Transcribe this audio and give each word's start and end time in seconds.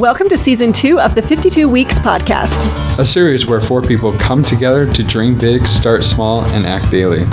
Welcome 0.00 0.30
to 0.30 0.36
season 0.38 0.72
two 0.72 0.98
of 0.98 1.14
the 1.14 1.20
52 1.20 1.68
Weeks 1.68 1.98
podcast. 1.98 2.98
A 2.98 3.04
series 3.04 3.44
where 3.44 3.60
four 3.60 3.82
people 3.82 4.16
come 4.16 4.40
together 4.42 4.90
to 4.90 5.02
dream 5.02 5.36
big, 5.36 5.66
start 5.66 6.02
small, 6.02 6.40
and 6.54 6.64
act 6.64 6.90
daily. 6.90 7.26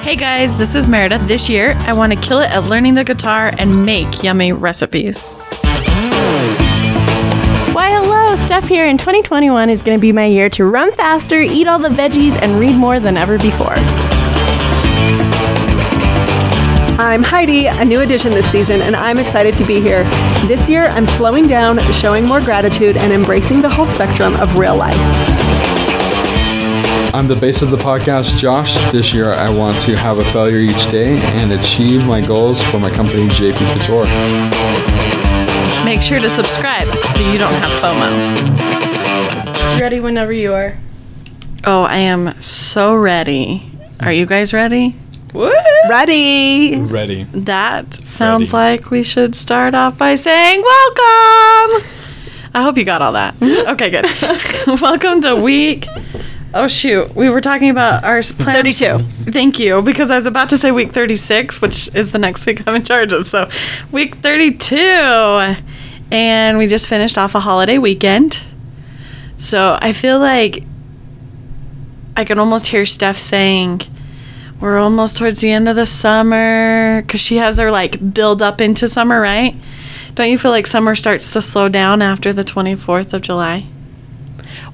Hey 0.00 0.16
guys, 0.16 0.56
this 0.56 0.74
is 0.74 0.88
Meredith. 0.88 1.28
This 1.28 1.50
year, 1.50 1.74
I 1.80 1.94
want 1.94 2.14
to 2.14 2.18
kill 2.18 2.38
it 2.38 2.50
at 2.50 2.64
learning 2.64 2.94
the 2.94 3.04
guitar 3.04 3.52
and 3.58 3.84
make 3.84 4.22
yummy 4.22 4.52
recipes. 4.52 5.34
Why, 7.74 7.90
hello, 7.90 8.36
Steph 8.36 8.66
here, 8.66 8.86
and 8.86 8.98
2021 8.98 9.68
is 9.68 9.82
going 9.82 9.98
to 9.98 10.00
be 10.00 10.12
my 10.12 10.24
year 10.24 10.48
to 10.48 10.64
run 10.64 10.90
faster, 10.92 11.42
eat 11.42 11.66
all 11.66 11.78
the 11.78 11.90
veggies, 11.90 12.40
and 12.40 12.58
read 12.58 12.74
more 12.74 13.00
than 13.00 13.18
ever 13.18 13.36
before. 13.36 13.76
I'm 17.00 17.22
Heidi, 17.22 17.66
a 17.66 17.84
new 17.84 18.00
addition 18.00 18.32
this 18.32 18.50
season, 18.50 18.82
and 18.82 18.96
I'm 18.96 19.18
excited 19.18 19.56
to 19.58 19.64
be 19.64 19.80
here. 19.80 20.02
This 20.48 20.68
year, 20.68 20.88
I'm 20.88 21.06
slowing 21.06 21.46
down, 21.46 21.78
showing 21.92 22.24
more 22.24 22.40
gratitude, 22.40 22.96
and 22.96 23.12
embracing 23.12 23.62
the 23.62 23.68
whole 23.68 23.86
spectrum 23.86 24.34
of 24.34 24.58
real 24.58 24.74
life. 24.74 24.96
I'm 27.14 27.28
the 27.28 27.36
base 27.40 27.62
of 27.62 27.70
the 27.70 27.76
podcast, 27.76 28.36
Josh. 28.36 28.74
This 28.90 29.14
year, 29.14 29.32
I 29.32 29.48
want 29.48 29.76
to 29.82 29.96
have 29.96 30.18
a 30.18 30.24
failure 30.32 30.58
each 30.58 30.90
day 30.90 31.16
and 31.20 31.52
achieve 31.52 32.04
my 32.04 32.20
goals 32.20 32.60
for 32.62 32.80
my 32.80 32.90
company, 32.90 33.26
JP 33.26 33.58
Couture. 33.74 34.04
Make 35.84 36.02
sure 36.02 36.18
to 36.18 36.28
subscribe 36.28 36.92
so 37.06 37.20
you 37.20 37.38
don't 37.38 37.54
have 37.54 37.70
FOMO. 37.80 39.78
Ready 39.80 40.00
whenever 40.00 40.32
you 40.32 40.52
are. 40.52 40.76
Oh, 41.64 41.84
I 41.84 41.98
am 41.98 42.34
so 42.42 42.96
ready. 42.96 43.70
Are 44.00 44.12
you 44.12 44.26
guys 44.26 44.52
ready? 44.52 44.96
Ready? 45.34 46.76
Ready. 46.78 47.24
That 47.32 47.92
sounds 48.06 48.52
Ready. 48.52 48.80
like 48.82 48.90
we 48.90 49.02
should 49.02 49.34
start 49.34 49.74
off 49.74 49.98
by 49.98 50.14
saying 50.14 50.62
welcome. 50.62 51.88
I 52.54 52.62
hope 52.62 52.76
you 52.78 52.84
got 52.84 53.02
all 53.02 53.12
that. 53.12 53.34
Okay, 53.68 53.90
good. 53.90 54.06
welcome 54.80 55.20
to 55.22 55.36
week. 55.36 55.86
Oh 56.54 56.66
shoot, 56.66 57.14
we 57.14 57.28
were 57.28 57.42
talking 57.42 57.68
about 57.68 58.04
our 58.04 58.22
plan. 58.22 58.54
32. 58.56 58.98
Thank 59.30 59.58
you, 59.58 59.82
because 59.82 60.10
I 60.10 60.16
was 60.16 60.24
about 60.24 60.48
to 60.48 60.58
say 60.58 60.70
week 60.72 60.92
36, 60.92 61.60
which 61.60 61.94
is 61.94 62.12
the 62.12 62.18
next 62.18 62.46
week 62.46 62.66
I'm 62.66 62.74
in 62.76 62.84
charge 62.84 63.12
of. 63.12 63.28
So, 63.28 63.50
week 63.92 64.16
32. 64.16 64.76
And 66.10 66.56
we 66.56 66.66
just 66.66 66.88
finished 66.88 67.18
off 67.18 67.34
a 67.34 67.40
holiday 67.40 67.76
weekend. 67.76 68.44
So, 69.36 69.78
I 69.82 69.92
feel 69.92 70.18
like 70.18 70.64
I 72.16 72.24
can 72.24 72.38
almost 72.38 72.68
hear 72.68 72.86
Steph 72.86 73.18
saying, 73.18 73.82
We're 74.60 74.78
almost 74.78 75.16
towards 75.16 75.40
the 75.40 75.50
end 75.50 75.68
of 75.68 75.76
the 75.76 75.86
summer. 75.86 77.02
Because 77.02 77.20
she 77.20 77.36
has 77.36 77.58
her 77.58 77.70
like 77.70 78.12
build 78.12 78.42
up 78.42 78.60
into 78.60 78.88
summer, 78.88 79.20
right? 79.20 79.54
Don't 80.14 80.30
you 80.30 80.38
feel 80.38 80.50
like 80.50 80.66
summer 80.66 80.94
starts 80.94 81.30
to 81.32 81.42
slow 81.42 81.68
down 81.68 82.02
after 82.02 82.32
the 82.32 82.42
24th 82.42 83.12
of 83.12 83.22
July? 83.22 83.66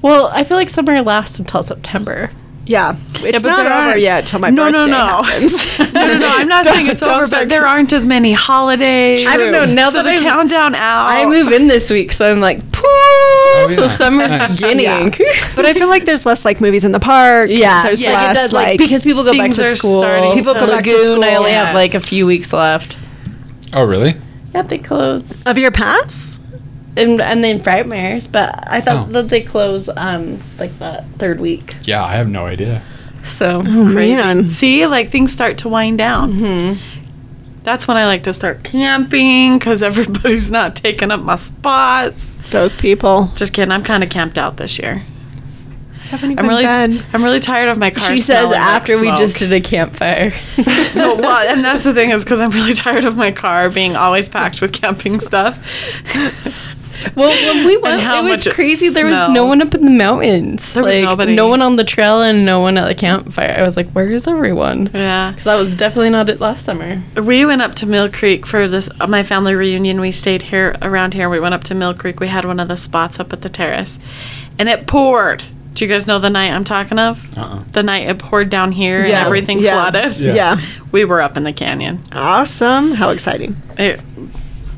Well, 0.01 0.27
I 0.27 0.43
feel 0.43 0.57
like 0.57 0.69
summer 0.69 1.01
lasts 1.01 1.39
until 1.39 1.63
September. 1.63 2.31
Yeah. 2.67 2.95
It's 3.23 3.41
but 3.41 3.47
not 3.49 3.63
there 3.65 3.73
over 3.73 3.89
aren't- 3.89 4.01
yet 4.01 4.25
till 4.27 4.39
my 4.39 4.49
no, 4.49 4.65
birthday 4.71 4.77
no, 4.77 4.85
no. 4.87 5.23
happens. 5.23 5.65
No, 5.95 6.07
no, 6.07 6.17
no. 6.17 6.27
I'm 6.29 6.47
not 6.47 6.65
saying 6.71 6.87
it's 6.87 7.01
over, 7.03 7.25
but 7.29 7.47
there 7.49 7.65
aren't 7.65 7.93
as 7.93 8.05
many 8.05 8.33
holidays. 8.33 9.25
I 9.25 9.37
don't 9.37 9.51
know, 9.51 9.65
now 9.65 9.89
so 9.89 9.97
that 9.97 10.03
the 10.03 10.09
I'm- 10.11 10.23
countdown 10.23 10.75
out. 10.75 11.07
I 11.07 11.25
move 11.25 11.51
in 11.51 11.67
this 11.67 11.89
week, 11.89 12.11
so 12.11 12.29
I'm 12.31 12.39
like, 12.41 12.59
pooh, 12.71 12.81
oh, 12.85 13.67
so 13.73 13.81
yeah. 13.83 13.87
summer's 13.87 14.31
Nice. 14.31 14.59
beginning. 14.59 15.13
But 15.55 15.65
I 15.65 15.73
feel 15.73 15.87
like 15.87 16.05
there's 16.05 16.25
less 16.25 16.43
like 16.43 16.59
movies 16.59 16.83
in 16.85 16.91
the 16.91 16.99
park. 16.99 17.49
Yeah, 17.49 17.83
There's 17.83 18.01
yeah, 18.01 18.11
less 18.13 18.35
that's, 18.37 18.53
like, 18.53 18.77
because 18.77 19.03
people 19.03 19.23
go 19.23 19.31
back 19.31 19.41
things 19.41 19.57
to 19.57 19.71
are 19.71 19.75
school. 19.75 19.99
starting 19.99 20.33
People 20.33 20.53
to- 20.55 20.59
go 20.59 20.67
back 20.67 20.83
to 20.83 20.91
Lagoon, 20.91 21.23
I 21.23 21.27
school, 21.29 21.39
only 21.39 21.51
have 21.51 21.73
like 21.73 21.93
a 21.93 21.99
few 21.99 22.25
weeks 22.25 22.51
left. 22.51 22.97
Oh, 23.73 23.83
really? 23.83 24.15
Yeah, 24.53 24.61
they 24.63 24.77
close. 24.77 25.41
of 25.45 25.57
your 25.57 25.71
pass. 25.71 26.39
And, 26.97 27.19
and 27.21 27.43
then 27.43 27.59
Frightmares, 27.59 28.31
but 28.31 28.63
I 28.67 28.79
thought 28.81 29.09
Oh. 29.09 29.11
that 29.11 29.29
they 29.29 29.41
close 29.41 29.89
um 29.97 30.39
like 30.57 30.77
the 30.79 31.03
third 31.17 31.39
week. 31.39 31.75
Yeah, 31.83 32.03
I 32.03 32.15
have 32.15 32.29
no 32.29 32.45
idea. 32.45 32.81
So 33.23 33.61
Oh 33.65 33.85
man. 33.85 34.49
See, 34.49 34.85
like 34.87 35.09
things 35.09 35.31
start 35.33 35.57
to 35.59 35.69
wind 35.69 35.97
down. 35.97 36.33
Mm-hmm. 36.33 37.01
That's 37.63 37.87
when 37.87 37.97
I 37.97 38.05
like 38.05 38.23
to 38.23 38.33
start 38.33 38.63
camping 38.63 39.57
because 39.57 39.81
everybody's 39.83 40.51
not 40.51 40.75
taking 40.75 41.09
up 41.11 41.19
my 41.21 41.35
spots. 41.35 42.35
Those 42.51 42.75
people. 42.75 43.31
Just 43.35 43.53
kidding. 43.53 43.71
I'm 43.71 43.83
kind 43.83 44.03
of 44.03 44.09
camped 44.11 44.37
out 44.37 44.57
this 44.57 44.77
year. 44.77 45.01
I'm 46.11 46.47
really, 46.47 46.63
been. 46.63 47.03
I'm 47.13 47.23
really 47.23 47.39
tired 47.39 47.67
of 47.67 47.79
my 47.79 47.89
car. 47.89 48.07
she 48.11 48.19
says 48.19 48.37
smelling 48.37 48.51
like 48.51 48.61
after 48.61 48.99
we 48.99 49.07
just 49.15 49.39
did 49.39 49.51
a 49.51 49.59
campfire. 49.59 50.33
no, 50.95 51.15
well, 51.15 51.47
and 51.51 51.65
that's 51.65 51.83
the 51.83 51.95
thing 51.95 52.11
is 52.11 52.23
because 52.23 52.39
I'm 52.39 52.51
really 52.51 52.73
tired 52.85 53.05
of 53.05 53.17
my 53.17 53.31
car 53.31 53.71
being 53.71 53.95
always 53.95 54.29
packed 54.29 54.61
with 54.61 54.71
camping 54.71 55.19
stuff. 55.19 55.57
Well, 57.15 57.29
when 57.55 57.65
we 57.65 57.77
went, 57.81 58.01
it 58.01 58.23
was 58.23 58.45
much 58.45 58.47
it 58.47 58.53
crazy. 58.53 58.89
there 58.89 59.05
was 59.05 59.29
no 59.33 59.45
one 59.45 59.61
up 59.61 59.73
in 59.75 59.85
the 59.85 59.91
mountains. 59.91 60.73
There 60.73 60.83
was 60.83 60.99
nobody. 61.01 61.35
No 61.35 61.47
one 61.47 61.61
on 61.61 61.75
the 61.75 61.83
trail 61.83 62.21
and 62.21 62.45
no 62.45 62.59
one 62.59 62.77
at 62.77 62.87
the 62.87 62.95
campfire. 62.95 63.55
I 63.57 63.61
was 63.63 63.75
like, 63.77 63.89
where 63.91 64.09
is 64.09 64.27
everyone? 64.27 64.89
Yeah. 64.93 65.31
Because 65.31 65.43
that 65.45 65.55
was 65.55 65.75
definitely 65.75 66.09
not 66.09 66.29
it 66.29 66.39
last 66.39 66.65
summer. 66.65 67.01
We 67.21 67.45
went 67.45 67.61
up 67.61 67.75
to 67.75 67.85
Mill 67.85 68.09
Creek 68.11 68.45
for 68.45 68.67
this 68.67 68.89
uh, 68.99 69.07
my 69.07 69.23
family 69.23 69.55
reunion. 69.55 69.99
We 69.99 70.11
stayed 70.11 70.41
here 70.41 70.75
around 70.81 71.13
here. 71.13 71.29
We 71.29 71.39
went 71.39 71.53
up 71.53 71.63
to 71.65 71.75
Mill 71.75 71.93
Creek. 71.93 72.19
We 72.19 72.27
had 72.27 72.45
one 72.45 72.59
of 72.59 72.67
the 72.67 72.77
spots 72.77 73.19
up 73.19 73.33
at 73.33 73.41
the 73.41 73.49
terrace, 73.49 73.99
and 74.59 74.69
it 74.69 74.87
poured. 74.87 75.43
Do 75.73 75.83
you 75.83 75.89
guys 75.91 76.07
know 76.07 76.19
the 76.19 76.29
night 76.29 76.51
I'm 76.51 76.63
talking 76.63 76.97
of? 76.97 77.37
Uh-uh. 77.37 77.63
The 77.73 77.83
night 77.83 78.07
it 78.07 78.17
poured 78.17 78.49
down 78.49 78.71
here 78.71 79.01
and 79.01 79.11
everything 79.11 79.59
Yeah. 79.59 79.73
flooded. 79.89 80.15
Yeah. 80.17 80.33
Yeah. 80.33 80.61
We 80.93 81.03
were 81.03 81.19
up 81.21 81.35
in 81.35 81.43
the 81.43 81.51
canyon. 81.51 82.01
Awesome. 82.13 82.93
How 82.93 83.09
exciting. 83.09 83.57
It 83.77 83.99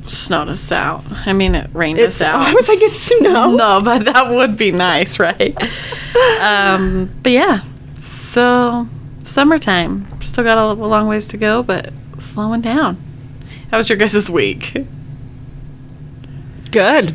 snowed 0.09 0.49
us 0.49 0.71
out. 0.71 1.03
I 1.25 1.33
mean, 1.33 1.55
it 1.55 1.69
rained 1.73 1.99
It's, 1.99 2.17
us 2.17 2.21
out. 2.21 2.41
I 2.41 2.53
was 2.53 2.67
like, 2.67 2.81
it's 2.81 2.99
snow. 2.99 3.51
no, 3.55 3.81
but 3.81 4.05
that 4.05 4.29
would 4.29 4.57
be 4.57 4.71
nice, 4.71 5.19
right? 5.19 5.55
um, 6.41 7.11
but 7.23 7.31
yeah, 7.31 7.61
so 7.95 8.87
summertime. 9.23 10.07
Still 10.21 10.43
got 10.43 10.57
a, 10.57 10.73
a 10.73 10.73
long 10.73 11.07
ways 11.07 11.27
to 11.27 11.37
go, 11.37 11.63
but 11.63 11.91
slowing 12.19 12.61
down. 12.61 12.97
How 13.71 13.77
was 13.77 13.89
your 13.89 13.97
guys' 13.97 14.29
week? 14.29 14.85
Good. 16.71 17.13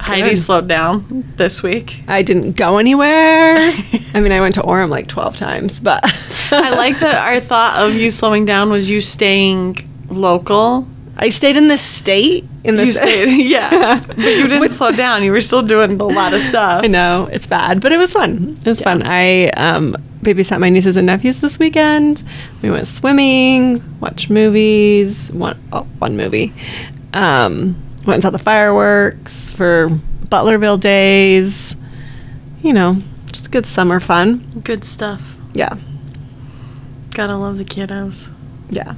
Heidi 0.00 0.30
Good. 0.30 0.38
slowed 0.38 0.68
down 0.68 1.24
this 1.36 1.62
week. 1.62 2.02
I 2.08 2.22
didn't 2.22 2.52
go 2.56 2.78
anywhere. 2.78 3.56
I 4.14 4.20
mean, 4.20 4.32
I 4.32 4.40
went 4.40 4.54
to 4.56 4.62
Orem 4.62 4.88
like 4.88 5.06
12 5.06 5.36
times, 5.36 5.80
but 5.80 6.00
I 6.50 6.70
like 6.70 6.98
that 7.00 7.26
our 7.28 7.40
thought 7.40 7.86
of 7.86 7.94
you 7.94 8.10
slowing 8.10 8.44
down 8.44 8.70
was 8.70 8.90
you 8.90 9.00
staying 9.00 9.76
local. 10.08 10.88
I 11.16 11.28
stayed 11.28 11.56
in 11.56 11.68
this 11.68 11.82
state. 11.82 12.44
In 12.64 12.78
You 12.78 12.92
state, 12.92 13.46
yeah, 13.46 14.00
but 14.06 14.16
you 14.18 14.48
didn't 14.48 14.70
slow 14.70 14.92
down. 14.92 15.22
You 15.24 15.32
were 15.32 15.40
still 15.40 15.62
doing 15.62 16.00
a 16.00 16.04
lot 16.04 16.32
of 16.32 16.40
stuff. 16.50 16.82
I 16.84 16.86
know 16.86 17.28
it's 17.32 17.46
bad, 17.46 17.80
but 17.80 17.92
it 17.92 17.98
was 17.98 18.12
fun. 18.12 18.56
It 18.60 18.66
was 18.66 18.80
fun. 18.80 19.02
I 19.04 19.48
um, 19.50 19.96
babysat 20.22 20.58
my 20.60 20.68
nieces 20.70 20.96
and 20.96 21.06
nephews 21.06 21.40
this 21.40 21.58
weekend. 21.58 22.22
We 22.62 22.70
went 22.70 22.86
swimming, 22.86 23.82
watched 24.00 24.30
movies. 24.30 25.30
One, 25.32 25.58
oh, 25.72 25.82
one 25.98 26.16
movie. 26.16 26.52
Um, 27.12 27.76
went 28.06 28.14
and 28.14 28.22
saw 28.22 28.30
the 28.30 28.38
fireworks 28.38 29.50
for 29.50 29.90
Butlerville 30.26 30.80
days. 30.80 31.74
You 32.62 32.72
know, 32.72 32.98
just 33.26 33.50
good 33.52 33.66
summer 33.66 34.00
fun. 34.00 34.38
Good 34.64 34.84
stuff. 34.84 35.36
Yeah, 35.52 35.76
Gotta 37.10 37.36
love 37.36 37.58
the 37.58 37.64
kiddos. 37.64 38.30
yeah. 38.70 38.94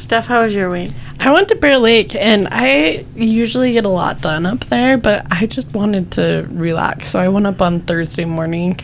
Steph, 0.00 0.26
how 0.26 0.42
was 0.42 0.54
your 0.54 0.70
week? 0.70 0.92
I 1.20 1.30
went 1.30 1.48
to 1.48 1.54
Bear 1.56 1.78
Lake 1.78 2.14
and 2.14 2.48
I 2.50 3.04
usually 3.14 3.72
get 3.72 3.84
a 3.84 3.88
lot 3.90 4.20
done 4.22 4.46
up 4.46 4.64
there, 4.64 4.96
but 4.96 5.26
I 5.30 5.46
just 5.46 5.72
wanted 5.74 6.10
to 6.12 6.46
relax. 6.50 7.10
So 7.10 7.20
I 7.20 7.28
went 7.28 7.46
up 7.46 7.60
on 7.60 7.80
Thursday 7.80 8.24
morning 8.24 8.80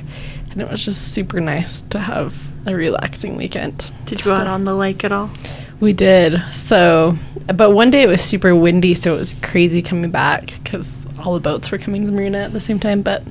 and 0.50 0.60
it 0.60 0.70
was 0.70 0.84
just 0.84 1.14
super 1.14 1.40
nice 1.40 1.80
to 1.80 1.98
have 1.98 2.36
a 2.66 2.74
relaxing 2.76 3.34
weekend. 3.36 3.90
Did 4.04 4.18
you 4.20 4.24
go 4.26 4.34
out 4.34 4.46
on 4.46 4.64
the 4.64 4.74
lake 4.74 5.04
at 5.04 5.10
all? 5.10 5.30
We 5.80 5.94
did. 5.94 6.40
So, 6.52 7.16
but 7.54 7.70
one 7.72 7.90
day 7.90 8.02
it 8.02 8.08
was 8.08 8.20
super 8.22 8.54
windy, 8.54 8.94
so 8.94 9.14
it 9.14 9.18
was 9.18 9.34
crazy 9.42 9.80
coming 9.82 10.10
back 10.10 10.52
because 10.62 11.00
all 11.18 11.32
the 11.34 11.40
boats 11.40 11.70
were 11.70 11.78
coming 11.78 12.02
to 12.04 12.10
the 12.10 12.16
marina 12.16 12.38
at 12.38 12.52
the 12.52 12.60
same 12.60 12.78
time. 12.78 13.00
But 13.02 13.22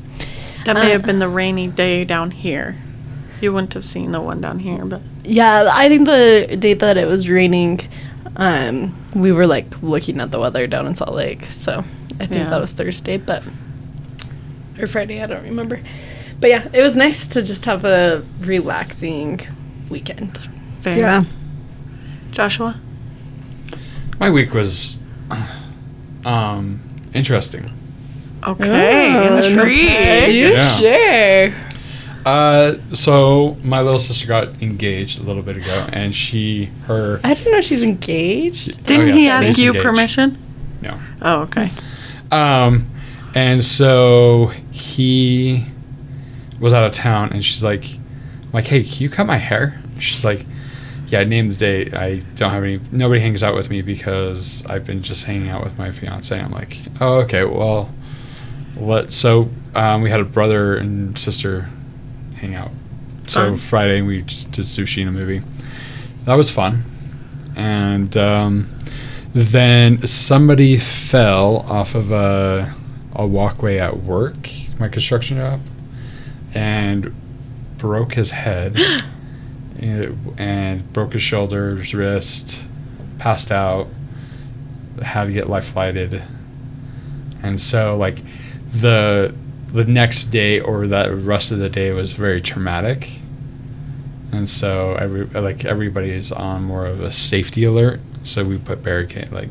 That 0.65 0.73
may 0.75 0.87
Uh, 0.87 0.93
have 0.93 1.03
been 1.03 1.19
the 1.19 1.29
rainy 1.29 1.67
day 1.67 2.03
down 2.03 2.31
here. 2.31 2.75
You 3.41 3.51
wouldn't 3.53 3.73
have 3.73 3.85
seen 3.85 4.11
the 4.11 4.21
one 4.21 4.41
down 4.41 4.59
here, 4.59 4.83
but 4.85 5.01
yeah, 5.23 5.69
I 5.71 5.87
think 5.89 6.05
the 6.05 6.55
day 6.59 6.73
that 6.73 6.97
it 6.97 7.05
was 7.07 7.27
raining, 7.29 7.81
um, 8.37 8.95
we 9.13 9.31
were 9.31 9.45
like 9.47 9.81
looking 9.83 10.19
at 10.19 10.31
the 10.31 10.39
weather 10.39 10.67
down 10.67 10.87
in 10.87 10.95
Salt 10.95 11.13
Lake. 11.13 11.45
So 11.51 11.83
I 12.19 12.25
think 12.25 12.31
Yeah. 12.43 12.49
that 12.49 12.61
was 12.61 12.71
Thursday, 12.71 13.17
but 13.17 13.43
or 14.79 14.87
Friday, 14.87 15.21
I 15.21 15.27
don't 15.27 15.43
remember. 15.43 15.79
But 16.39 16.49
yeah, 16.49 16.67
it 16.73 16.81
was 16.81 16.95
nice 16.95 17.25
to 17.27 17.41
just 17.41 17.65
have 17.65 17.85
a 17.85 18.23
relaxing 18.41 19.39
weekend. 19.89 20.37
fair. 20.81 20.97
Yeah. 20.97 21.23
Joshua? 22.31 22.79
My 24.19 24.29
week 24.29 24.53
was 24.53 24.99
um, 26.25 26.79
interesting. 27.13 27.71
Okay, 28.47 29.15
Oh, 29.15 29.37
intrigued. 29.37 30.31
You 30.31 30.53
Yeah. 30.53 30.77
sure? 30.77 31.53
Uh, 32.25 32.75
so 32.93 33.55
my 33.63 33.81
little 33.81 33.99
sister 33.99 34.25
got 34.25 34.47
engaged 34.61 35.19
a 35.19 35.23
little 35.23 35.43
bit 35.43 35.57
ago, 35.57 35.87
and 35.93 36.13
she, 36.15 36.65
her, 36.87 37.19
I 37.23 37.35
didn't 37.35 37.51
know 37.51 37.61
she's 37.61 37.83
engaged. 37.83 38.83
Didn't 38.85 39.03
Oh, 39.03 39.05
yeah, 39.09 39.13
he 39.15 39.27
ask 39.29 39.57
you 39.59 39.67
engaged. 39.67 39.85
permission? 39.85 40.37
no, 40.81 40.99
Oh, 41.21 41.41
okay. 41.43 41.71
Um, 42.31 42.87
and 43.35 43.63
so 43.63 44.47
he 44.71 45.65
was 46.59 46.73
out 46.73 46.83
of 46.85 46.91
town, 46.93 47.29
and 47.31 47.45
she's 47.45 47.63
like, 47.63 47.85
I'm 47.93 48.51
like, 48.53 48.65
hey, 48.65 48.83
can 48.83 49.03
you 49.03 49.09
cut 49.09 49.27
my 49.27 49.37
hair? 49.37 49.79
She's 49.99 50.25
like, 50.25 50.45
yeah, 51.07 51.19
I 51.19 51.23
named 51.25 51.51
the 51.51 51.55
date. 51.55 51.93
I 51.93 52.17
don't 52.35 52.49
have 52.51 52.63
any. 52.63 52.79
Nobody 52.91 53.21
hangs 53.21 53.43
out 53.43 53.53
with 53.53 53.69
me 53.69 53.83
because 53.83 54.65
I've 54.65 54.85
been 54.87 55.03
just 55.03 55.25
hanging 55.25 55.49
out 55.49 55.63
with 55.63 55.77
my 55.77 55.91
fiance. 55.91 56.37
I'm 56.39 56.51
like, 56.51 56.79
oh, 56.99 57.17
okay, 57.19 57.43
well, 57.45 57.91
let. 58.75 59.13
So 59.13 59.49
um, 59.75 60.01
we 60.01 60.09
had 60.09 60.19
a 60.19 60.25
brother 60.25 60.75
and 60.75 61.17
sister 61.19 61.69
hang 62.35 62.55
out. 62.55 62.71
So 63.27 63.51
Fun. 63.51 63.57
Friday 63.57 64.01
we 64.01 64.21
just 64.21 64.51
did 64.51 64.65
sushi 64.65 65.01
and 65.01 65.09
a 65.09 65.11
movie. 65.11 65.41
That 66.25 66.35
was 66.35 66.49
fun, 66.49 66.83
and 67.55 68.15
um, 68.17 68.75
then 69.33 70.05
somebody 70.07 70.77
fell 70.77 71.57
off 71.57 71.95
of 71.95 72.11
a 72.11 72.73
a 73.15 73.25
walkway 73.25 73.77
at 73.77 74.03
work, 74.03 74.49
my 74.77 74.89
construction 74.89 75.37
job, 75.37 75.61
and 76.53 77.15
broke 77.77 78.13
his 78.13 78.31
head 78.31 78.75
and, 79.79 80.39
and 80.39 80.93
broke 80.93 81.13
his 81.13 81.21
shoulders, 81.21 81.93
wrist, 81.93 82.65
passed 83.17 83.51
out, 83.51 83.87
had 85.01 85.25
to 85.25 85.31
get 85.31 85.49
life 85.49 85.67
flighted. 85.67 86.21
And 87.41 87.59
so 87.59 87.95
like 87.95 88.21
the 88.71 89.33
the 89.75 89.85
next 89.85 90.25
day 90.25 90.59
or 90.59 90.87
that 90.87 91.13
rest 91.13 91.51
of 91.51 91.59
the 91.59 91.69
day 91.69 91.91
was 91.91 92.13
very 92.13 92.41
traumatic. 92.41 93.19
And 94.31 94.49
so 94.49 94.95
every 94.95 95.25
like 95.25 95.63
everybody 95.65 96.09
is 96.09 96.31
on 96.31 96.63
more 96.63 96.85
of 96.85 96.99
a 97.01 97.11
safety 97.11 97.63
alert. 97.63 97.99
So 98.23 98.43
we 98.43 98.57
put 98.57 98.81
barricade 98.83 99.31
like 99.31 99.49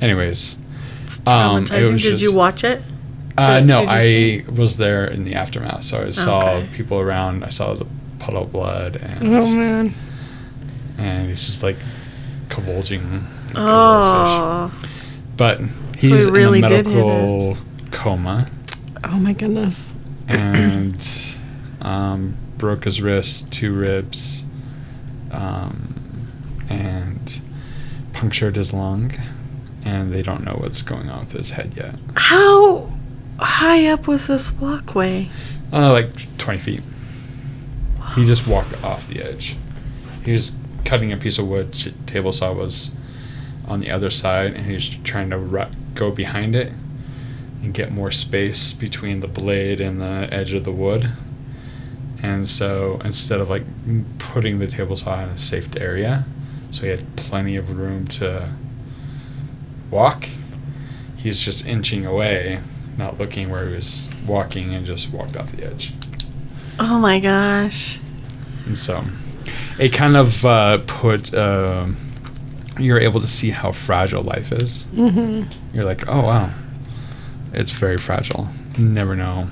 anyways. 0.00 0.56
Um, 1.26 1.66
it 1.70 1.92
was 1.92 2.02
Did 2.02 2.20
you 2.20 2.32
watch 2.32 2.64
it? 2.64 2.82
uh, 3.38 3.58
Did- 3.60 3.66
no, 3.66 3.80
did 3.80 3.88
I 4.48 4.50
was 4.50 4.76
there 4.76 5.04
in 5.06 5.24
the 5.24 5.34
aftermath, 5.34 5.84
so 5.84 6.04
I 6.06 6.10
saw 6.10 6.50
Okay. 6.54 6.68
people 6.74 6.98
around. 6.98 7.44
I 7.44 7.48
saw 7.50 7.74
the 7.74 7.86
puddle 8.18 8.42
of 8.44 8.52
blood, 8.52 8.96
and 8.96 9.36
Oh 9.36 9.54
man. 9.54 9.94
and 10.98 11.28
he's 11.28 11.44
just 11.46 11.62
like 11.62 11.76
convulsing. 12.48 13.26
Like 13.48 13.56
Oh, 13.56 14.68
fish. 14.80 14.90
But 15.36 15.58
So 15.60 15.66
he 15.98 16.08
he's 16.10 16.30
really 16.30 16.58
in 16.58 16.64
a 16.64 16.68
did 16.68 16.86
medical 16.86 17.56
coma 17.92 18.48
Oh 19.08 19.18
my 19.18 19.32
goodness. 19.32 19.94
and 20.28 21.00
um, 21.80 22.36
broke 22.58 22.84
his 22.84 23.00
wrist, 23.00 23.52
two 23.52 23.72
ribs, 23.74 24.44
um, 25.30 26.28
and 26.68 27.40
punctured 28.12 28.56
his 28.56 28.72
lung. 28.72 29.12
And 29.84 30.12
they 30.12 30.22
don't 30.22 30.42
know 30.44 30.56
what's 30.58 30.82
going 30.82 31.08
on 31.08 31.20
with 31.20 31.32
his 31.32 31.50
head 31.50 31.74
yet. 31.76 31.94
how 32.16 32.90
high 33.38 33.86
up 33.86 34.08
was 34.08 34.26
this 34.26 34.50
walkway? 34.50 35.30
Uh, 35.72 35.92
like 35.92 36.36
20 36.38 36.58
feet. 36.58 36.82
He 38.16 38.24
just 38.24 38.48
walked 38.48 38.82
off 38.82 39.06
the 39.06 39.22
edge. 39.22 39.56
He 40.24 40.32
was 40.32 40.50
cutting 40.84 41.12
a 41.12 41.16
piece 41.16 41.38
of 41.38 41.46
wood. 41.46 41.72
Table 42.06 42.32
saw 42.32 42.52
was 42.52 42.96
on 43.68 43.78
the 43.78 43.90
other 43.90 44.10
side, 44.10 44.54
and 44.54 44.66
he's 44.66 44.88
trying 45.04 45.30
to 45.30 45.38
ru- 45.38 45.66
go 45.94 46.10
behind 46.10 46.56
it 46.56 46.72
and 47.62 47.74
get 47.74 47.90
more 47.92 48.10
space 48.10 48.72
between 48.72 49.20
the 49.20 49.28
blade 49.28 49.80
and 49.80 50.00
the 50.00 50.28
edge 50.30 50.52
of 50.52 50.64
the 50.64 50.72
wood. 50.72 51.10
And 52.22 52.48
so 52.48 53.00
instead 53.04 53.40
of 53.40 53.50
like 53.50 53.64
putting 54.18 54.58
the 54.58 54.66
table 54.66 54.96
saw 54.96 55.22
in 55.22 55.28
a 55.28 55.38
safe 55.38 55.68
area, 55.76 56.24
so 56.70 56.82
he 56.82 56.88
had 56.88 57.16
plenty 57.16 57.56
of 57.56 57.76
room 57.76 58.06
to 58.08 58.50
walk, 59.90 60.28
he's 61.16 61.40
just 61.40 61.66
inching 61.66 62.06
away, 62.06 62.60
not 62.96 63.18
looking 63.18 63.50
where 63.50 63.68
he 63.68 63.74
was 63.74 64.08
walking, 64.26 64.74
and 64.74 64.86
just 64.86 65.10
walked 65.10 65.36
off 65.36 65.52
the 65.52 65.64
edge. 65.64 65.92
Oh 66.78 66.98
my 66.98 67.20
gosh. 67.20 67.98
And 68.66 68.76
so 68.76 69.04
it 69.78 69.92
kind 69.92 70.16
of 70.16 70.44
uh, 70.44 70.78
put, 70.86 71.34
um 71.34 71.96
you're 72.78 73.00
able 73.00 73.20
to 73.20 73.28
see 73.28 73.50
how 73.50 73.72
fragile 73.72 74.22
life 74.22 74.52
is. 74.52 74.84
Mm-hmm. 74.92 75.50
You're 75.74 75.84
like, 75.84 76.06
oh, 76.08 76.22
wow, 76.22 76.50
it's 77.56 77.70
very 77.70 77.98
fragile. 77.98 78.48
You 78.76 78.84
never 78.84 79.16
know 79.16 79.48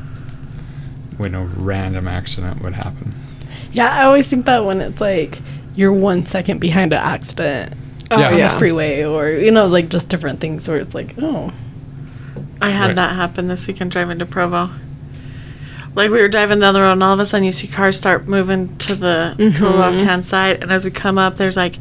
when 1.16 1.34
a 1.34 1.44
random 1.44 2.06
accident 2.08 2.62
would 2.62 2.74
happen. 2.74 3.14
Yeah, 3.72 3.88
I 3.90 4.04
always 4.04 4.28
think 4.28 4.46
that 4.46 4.64
when 4.64 4.80
it's 4.80 5.00
like 5.00 5.38
you're 5.74 5.92
one 5.92 6.26
second 6.26 6.58
behind 6.60 6.92
an 6.92 7.00
accident 7.00 7.74
Oh, 8.10 8.18
Yeah. 8.20 8.28
on 8.28 8.38
yeah. 8.38 8.52
the 8.52 8.58
freeway, 8.58 9.02
or 9.04 9.30
you 9.30 9.50
know, 9.50 9.66
like 9.66 9.88
just 9.88 10.08
different 10.10 10.38
things 10.38 10.68
where 10.68 10.76
it's 10.78 10.94
like, 10.94 11.14
oh, 11.20 11.52
I 12.60 12.70
had 12.70 12.88
Right. 12.88 12.96
that 12.96 13.14
happen 13.16 13.48
this 13.48 13.66
weekend 13.66 13.90
driving 13.90 14.18
to 14.18 14.26
Provo. 14.26 14.68
Like 15.94 16.10
we 16.10 16.20
were 16.20 16.28
driving 16.28 16.60
down 16.60 16.74
the 16.74 16.82
road, 16.82 16.92
and 16.92 17.02
all 17.02 17.14
of 17.14 17.20
a 17.20 17.26
sudden 17.26 17.44
you 17.44 17.52
see 17.52 17.66
cars 17.66 17.96
start 17.96 18.28
moving 18.28 18.76
to 18.78 18.94
the 18.94 19.34
to 19.38 19.50
the 19.50 19.58
Mhm. 19.58 19.78
left 19.78 20.00
hand 20.02 20.26
side, 20.26 20.62
and 20.62 20.70
as 20.70 20.84
we 20.84 20.90
come 20.90 21.18
up, 21.18 21.36
there's 21.36 21.56
like 21.56 21.78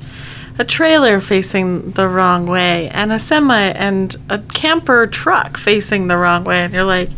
a 0.59 0.63
trailer 0.63 1.19
facing 1.19 1.91
the 1.91 2.07
wrong 2.07 2.45
way, 2.45 2.89
and 2.89 3.11
a 3.11 3.19
semi 3.19 3.59
and 3.69 4.15
a 4.29 4.39
camper 4.39 5.07
truck 5.07 5.57
facing 5.57 6.07
the 6.07 6.17
wrong 6.17 6.43
way, 6.43 6.63
and 6.63 6.73
you're 6.73 6.83
like, 6.83 7.09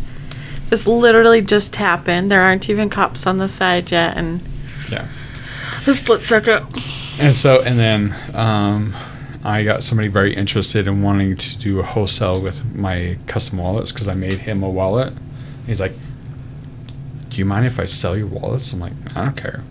this 0.70 0.86
literally 0.86 1.42
just 1.42 1.76
happened. 1.76 2.30
There 2.30 2.40
aren't 2.42 2.68
even 2.70 2.88
cops 2.90 3.26
on 3.26 3.38
the 3.38 3.48
side 3.48 3.90
yet, 3.90 4.16
and 4.16 4.40
Yeah. 4.90 5.06
a 5.86 5.94
split 5.94 6.22
second. 6.22 6.64
And 7.20 7.34
so, 7.34 7.62
and 7.62 7.78
then 7.78 8.14
um, 8.34 8.94
I 9.44 9.62
got 9.64 9.82
somebody 9.84 10.08
very 10.08 10.34
interested 10.34 10.86
in 10.88 11.02
wanting 11.02 11.36
to 11.36 11.58
do 11.58 11.78
a 11.80 11.82
wholesale 11.82 12.40
with 12.40 12.64
my 12.74 13.16
custom 13.26 13.58
wallets 13.58 13.92
because 13.92 14.08
I 14.08 14.14
made 14.14 14.38
him 14.40 14.62
a 14.62 14.68
wallet. 14.70 15.12
He's 15.66 15.80
like, 15.80 15.92
"Do 17.28 17.36
you 17.38 17.44
mind 17.44 17.66
if 17.66 17.78
I 17.78 17.84
sell 17.86 18.16
your 18.16 18.26
wallets?" 18.26 18.72
I'm 18.72 18.80
like, 18.80 18.92
"I 19.14 19.24
don't 19.24 19.36
care." 19.36 19.62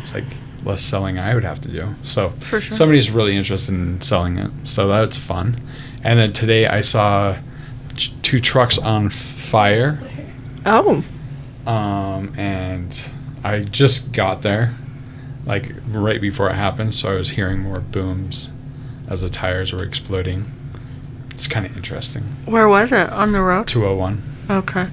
It's 0.00 0.14
like 0.14 0.24
less 0.66 0.82
selling 0.82 1.18
I 1.18 1.34
would 1.34 1.44
have 1.44 1.60
to 1.62 1.68
do. 1.68 1.94
So 2.04 2.32
sure. 2.46 2.60
somebody's 2.60 3.10
really 3.10 3.36
interested 3.36 3.72
in 3.74 4.00
selling 4.02 4.36
it, 4.36 4.50
so 4.64 4.88
that's 4.88 5.16
fun. 5.16 5.56
And 6.02 6.18
then 6.18 6.32
today 6.32 6.66
I 6.66 6.80
saw 6.82 7.36
two 8.22 8.38
trucks 8.40 8.76
on 8.78 9.08
fire 9.10 9.98
Oh. 10.66 11.02
um, 11.66 12.34
and 12.36 13.10
I 13.44 13.60
just 13.60 14.12
got 14.12 14.42
there, 14.42 14.74
like 15.46 15.72
right 15.88 16.20
before 16.20 16.50
it 16.50 16.54
happened, 16.54 16.94
so 16.94 17.12
I 17.12 17.14
was 17.14 17.30
hearing 17.30 17.60
more 17.60 17.80
booms 17.80 18.50
as 19.08 19.22
the 19.22 19.28
tires 19.30 19.72
were 19.72 19.84
exploding. 19.84 20.50
It's 21.30 21.46
kind 21.46 21.64
of 21.66 21.76
interesting. 21.76 22.24
Where 22.46 22.66
was 22.68 22.90
it? 22.92 23.08
On 23.10 23.30
the 23.32 23.40
road? 23.40 23.68
201, 23.68 24.22
Okay. 24.50 24.88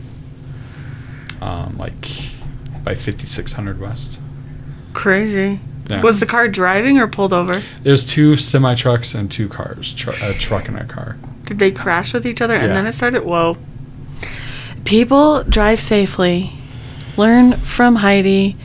um, 1.42 1.78
like 1.78 2.08
by 2.84 2.96
5600 2.96 3.80
West. 3.80 4.20
Crazy. 4.94 5.60
Yeah. 5.90 6.02
Was 6.02 6.20
the 6.20 6.26
car 6.26 6.48
driving 6.48 6.98
or 6.98 7.08
pulled 7.08 7.34
over? 7.34 7.62
There's 7.84 8.06
two 8.06 8.38
semi 8.38 8.74
trucks 8.76 9.14
and 9.14 9.30
two 9.30 9.50
cars, 9.50 9.94
tr- 9.94 10.12
a 10.22 10.34
truck 10.34 10.68
and 10.70 10.78
a 10.78 10.86
car. 10.86 11.18
Did 11.46 11.60
they 11.60 11.72
crash 11.72 12.14
with 12.14 12.26
each 12.26 12.42
other 12.42 12.54
and 12.56 12.68
Yeah. 12.68 12.74
then 12.76 12.86
it 12.88 12.94
started? 12.94 13.24
Whoa. 13.26 13.58
People 14.86 15.44
drive 15.44 15.80
safely. 15.82 16.52
Learn 17.18 17.54
from 17.58 17.98
Heidi 17.98 18.56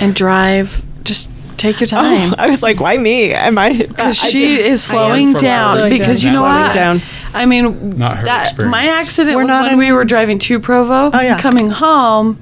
and 0.00 0.14
drive. 0.22 0.82
Just 1.04 1.30
take 1.56 1.80
your 1.80 1.86
oh, 1.88 2.02
time. 2.02 2.32
Oh, 2.32 2.36
I 2.38 2.46
was 2.48 2.62
like, 2.62 2.80
why 2.80 2.96
me? 2.96 3.32
Am 3.32 3.58
I? 3.58 3.70
Uh, 3.70 3.86
because 3.86 4.16
she 4.18 4.38
did- 4.38 4.66
is 4.66 4.90
I 4.90 4.94
am 4.94 4.98
slowing 4.98 5.26
slowing 5.26 5.42
down. 5.42 5.76
down. 5.78 5.90
Because 5.90 6.22
you 6.22 6.30
know 6.30 6.38
Slowing 6.40 6.62
what? 6.62 6.72
down. 6.72 7.02
I 7.34 7.46
mean, 7.46 7.90
Not 7.90 8.18
her 8.20 8.24
that 8.24 8.56
my 8.66 8.88
accident 8.88 9.36
We're 9.36 9.42
was 9.42 9.48
not 9.48 9.62
when 9.64 9.72
in- 9.72 9.78
we 9.78 9.92
were 9.92 10.04
driving 10.04 10.38
to 10.40 10.58
Provo. 10.60 11.10
Oh, 11.12 11.20
yeah. 11.20 11.38
Coming 11.38 11.70
home, 11.70 12.38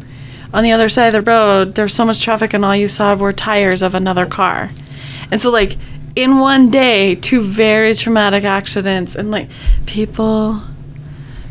on 0.55 0.63
the 0.63 0.71
other 0.71 0.89
side 0.89 1.15
of 1.15 1.25
the 1.25 1.31
road, 1.31 1.75
there's 1.75 1.93
so 1.93 2.05
much 2.05 2.23
traffic, 2.23 2.55
and 2.55 2.65
all 2.65 2.77
you 2.77 2.87
saw 2.87 3.15
were 3.17 3.33
tires 3.33 3.83
of 3.83 3.95
another 3.95 4.25
car. 4.25 4.71
And 5.33 5.43
so, 5.43 5.51
like, 5.51 5.77
in 6.15 6.39
one 6.39 6.71
day, 6.71 7.17
two 7.17 7.41
very 7.41 7.93
traumatic 7.93 8.45
accidents, 8.45 9.17
and 9.17 9.33
like, 9.33 9.51
people 9.87 10.63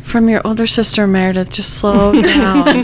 from 0.04 0.28
your 0.28 0.40
older 0.46 0.66
sister 0.66 1.06
Meredith 1.06 1.50
just 1.50 1.78
slow 1.78 2.12
down 2.22 2.82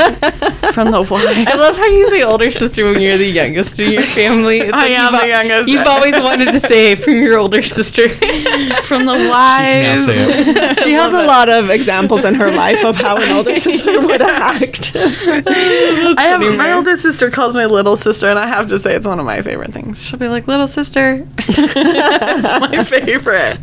from 0.73 0.91
the 0.91 1.07
wide. 1.09 1.47
I 1.49 1.55
love 1.55 1.77
how 1.77 1.87
you 1.87 2.11
say 2.11 2.23
older 2.23 2.50
sister 2.50 2.85
when 2.91 3.00
you're 3.00 3.19
the 3.19 3.27
youngest 3.27 3.79
in 3.79 3.93
your 3.93 4.03
family. 4.03 4.59
It's 4.61 4.73
I 4.75 4.89
like 4.89 4.99
am 4.99 5.12
you've 5.12 5.21
the 5.23 5.29
youngest. 5.29 5.69
You've 5.69 5.87
always 5.87 6.15
wanted 6.15 6.53
to 6.53 6.61
say 6.61 6.97
from 6.97 7.15
your 7.23 7.39
older 7.39 7.62
sister. 7.62 8.09
from 8.83 9.05
the 9.05 9.15
now 9.15 9.31
wise. 9.31 10.05
say 10.07 10.25
it. 10.27 10.81
She 10.81 10.93
has 10.95 11.12
a 11.12 11.25
lot 11.27 11.49
of 11.49 11.71
examples 11.71 12.25
in 12.25 12.35
her 12.35 12.50
life 12.50 12.85
of 12.85 12.97
how 12.97 13.17
an 13.19 13.31
older 13.31 13.57
sister 13.69 14.00
would 14.00 14.23
act. 14.23 14.93
I 14.97 16.27
have 16.31 16.41
my 16.41 16.57
Mary. 16.57 16.73
oldest 16.73 17.03
sister 17.03 17.31
calls 17.31 17.55
me 17.55 17.65
little 17.67 17.97
sister, 17.97 18.29
and 18.29 18.39
I 18.39 18.47
have 18.49 18.69
to 18.71 18.79
say 18.79 18.95
it's 18.97 19.07
one 19.07 19.21
of 19.21 19.27
my 19.27 19.43
favorite 19.43 19.73
things. 19.73 20.03
She'll 20.05 20.19
be 20.19 20.29
like, 20.29 20.49
"Little 20.49 20.67
sister," 20.69 21.27
it's 21.39 22.53
my 22.61 22.83
favorite. 22.83 23.61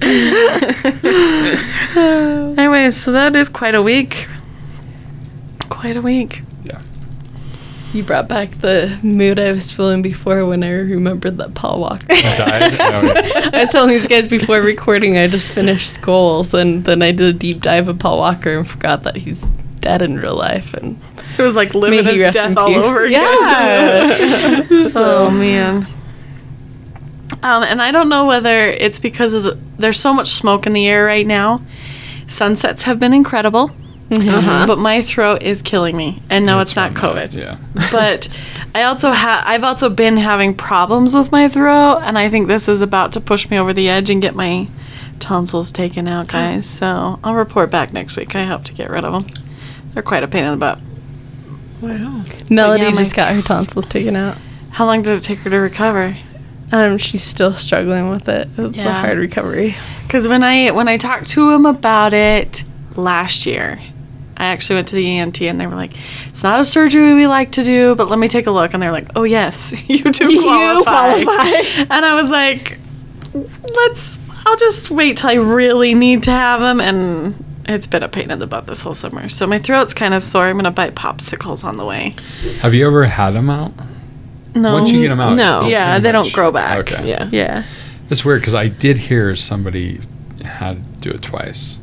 Anyway, 2.57 2.91
so 2.91 3.11
that 3.11 3.35
is 3.35 3.46
quite 3.49 3.75
a 3.75 3.81
week. 3.81 4.27
Quite 5.69 5.97
a 5.97 6.01
week. 6.01 6.41
Yeah. 6.63 6.81
You 7.93 8.03
brought 8.03 8.27
back 8.27 8.49
the 8.51 8.97
mood 9.03 9.39
I 9.39 9.51
was 9.51 9.71
feeling 9.71 10.01
before 10.01 10.45
when 10.45 10.63
I 10.63 10.71
remembered 10.71 11.37
that 11.37 11.53
Paul 11.53 11.79
Walker. 11.81 12.05
Died? 12.07 12.73
Oh, 12.79 13.01
yeah. 13.03 13.49
I 13.53 13.61
was 13.61 13.69
telling 13.69 13.89
these 13.89 14.07
guys 14.07 14.27
before 14.27 14.61
recording 14.61 15.17
I 15.17 15.27
just 15.27 15.51
finished 15.53 15.91
Skulls 15.93 16.53
and 16.53 16.83
then 16.85 17.01
I 17.01 17.11
did 17.11 17.35
a 17.35 17.37
deep 17.37 17.61
dive 17.61 17.87
of 17.87 17.99
Paul 17.99 18.17
Walker 18.17 18.57
and 18.57 18.67
forgot 18.67 19.03
that 19.03 19.15
he's 19.17 19.41
dead 19.79 20.01
in 20.01 20.17
real 20.19 20.35
life 20.35 20.73
and 20.73 20.99
It 21.37 21.41
was 21.41 21.55
like 21.55 21.73
living 21.75 22.03
his 22.03 22.23
death 22.33 22.57
all 22.57 22.67
peace. 22.67 22.77
over 22.77 23.05
again. 23.05 23.21
Yeah. 23.21 24.89
oh 24.95 25.29
man. 25.31 25.87
Um, 27.43 27.63
and 27.63 27.81
I 27.81 27.91
don't 27.91 28.09
know 28.09 28.25
whether 28.25 28.67
it's 28.67 28.99
because 28.99 29.33
of 29.33 29.43
the 29.43 29.57
there's 29.77 29.99
so 29.99 30.11
much 30.11 30.27
smoke 30.27 30.65
in 30.65 30.73
the 30.73 30.87
air 30.87 31.05
right 31.05 31.25
now. 31.25 31.61
Sunsets 32.27 32.83
have 32.83 32.99
been 32.99 33.13
incredible, 33.13 33.69
mm-hmm. 34.09 34.67
but 34.67 34.77
my 34.77 35.01
throat 35.01 35.41
is 35.41 35.61
killing 35.61 35.95
me, 35.95 36.21
and 36.29 36.45
no, 36.45 36.59
it's, 36.59 36.75
not 36.75 36.93
COVID. 36.93 37.31
that, 37.31 37.33
Yeah. 37.33 37.57
but 37.91 38.27
I 38.75 38.83
also 38.83 39.11
have 39.11 39.43
I've 39.45 39.63
also 39.63 39.89
been 39.89 40.17
having 40.17 40.53
problems 40.53 41.15
with 41.15 41.31
my 41.31 41.47
throat, 41.47 42.01
and 42.03 42.17
I 42.17 42.29
think 42.29 42.47
this 42.47 42.67
is 42.67 42.81
about 42.81 43.13
to 43.13 43.21
push 43.21 43.49
me 43.49 43.57
over 43.57 43.73
the 43.73 43.89
edge 43.89 44.09
and 44.09 44.21
get 44.21 44.35
my 44.35 44.67
tonsils 45.19 45.71
taken 45.71 46.07
out, 46.07 46.27
guys. 46.27 46.67
So 46.69 47.19
I'll 47.23 47.35
report 47.35 47.71
back 47.71 47.93
next 47.93 48.15
week. 48.17 48.35
I 48.35 48.45
hope 48.45 48.63
to 48.65 48.73
get 48.73 48.89
rid 48.89 49.03
of 49.03 49.13
them. 49.13 49.33
They're 49.93 50.03
quite 50.03 50.23
a 50.23 50.27
pain 50.27 50.43
in 50.43 50.51
the 50.51 50.57
butt. 50.57 50.81
Wow. 51.81 52.23
Melody 52.49 52.83
yeah, 52.83 52.89
my- 52.89 52.97
just 52.97 53.15
got 53.15 53.33
her 53.33 53.41
tonsils 53.41 53.85
taken 53.85 54.15
out. 54.15 54.37
How 54.71 54.85
long 54.85 55.01
did 55.01 55.17
it 55.17 55.23
take 55.23 55.39
her 55.39 55.49
to 55.49 55.57
recover? 55.57 56.15
Um, 56.71 56.97
she's 56.97 57.23
still 57.23 57.53
struggling 57.53 58.09
with 58.09 58.27
it. 58.27 58.49
It 58.57 58.61
was 58.61 58.77
a 58.77 58.91
hard 58.91 59.17
recovery. 59.17 59.75
Because 60.03 60.27
when 60.27 60.43
I 60.43 60.71
when 60.71 60.87
I 60.87 60.97
talked 60.97 61.29
to 61.31 61.51
him 61.51 61.65
about 61.65 62.13
it 62.13 62.63
last 62.95 63.45
year, 63.45 63.79
I 64.35 64.47
actually 64.47 64.75
went 64.75 64.87
to 64.89 64.95
the 64.95 65.17
ENT 65.17 65.41
and 65.41 65.59
they 65.59 65.65
were 65.67 65.75
like, 65.75 65.93
"It's 66.27 66.43
not 66.43 66.59
a 66.59 66.65
surgery 66.65 67.13
we 67.13 67.25
like 67.27 67.51
to 67.53 67.63
do, 67.63 67.95
but 67.95 68.09
let 68.09 68.19
me 68.19 68.27
take 68.27 68.47
a 68.47 68.51
look." 68.51 68.73
And 68.73 68.83
they're 68.83 68.91
like, 68.91 69.07
"Oh 69.15 69.23
yes, 69.23 69.73
you 69.89 70.03
do 70.03 70.31
You 70.31 70.41
qualify." 70.41 71.23
qualify. 71.23 71.83
And 71.95 72.05
I 72.05 72.13
was 72.15 72.29
like, 72.29 72.79
"Let's. 73.33 74.17
I'll 74.45 74.57
just 74.57 74.91
wait 74.91 75.17
till 75.17 75.29
I 75.29 75.33
really 75.35 75.93
need 75.93 76.23
to 76.23 76.31
have 76.31 76.59
them." 76.59 76.79
And 76.81 77.45
it's 77.67 77.87
been 77.87 78.03
a 78.03 78.07
pain 78.09 78.29
in 78.31 78.39
the 78.39 78.47
butt 78.47 78.65
this 78.67 78.81
whole 78.81 78.93
summer, 78.93 79.27
so 79.29 79.47
my 79.47 79.59
throat's 79.59 79.93
kind 79.93 80.13
of 80.13 80.21
sore. 80.23 80.45
I'm 80.45 80.55
gonna 80.57 80.71
bite 80.71 80.95
popsicles 80.95 81.63
on 81.63 81.77
the 81.77 81.85
way. 81.85 82.15
Have 82.59 82.73
you 82.73 82.85
ever 82.87 83.05
had 83.05 83.31
them 83.31 83.49
out? 83.49 83.71
No. 84.61 84.73
Once 84.73 84.89
you 84.91 85.01
get 85.01 85.09
them 85.09 85.19
out, 85.19 85.35
No. 85.35 85.67
Yeah, 85.67 85.91
pretty 85.93 86.03
they 86.03 86.11
don't 86.11 86.25
much- 86.25 86.33
grow 86.33 86.51
back. 86.51 86.79
Okay. 86.79 87.07
Yeah. 87.09 87.27
Yeah. 87.31 87.63
It's 88.09 88.23
weird 88.23 88.41
because 88.41 88.55
I 88.55 88.67
did 88.67 88.97
hear 88.97 89.35
somebody 89.35 89.99
had 90.43 90.77
to 91.01 91.09
do 91.09 91.15
it 91.15 91.21
twice. 91.21 91.79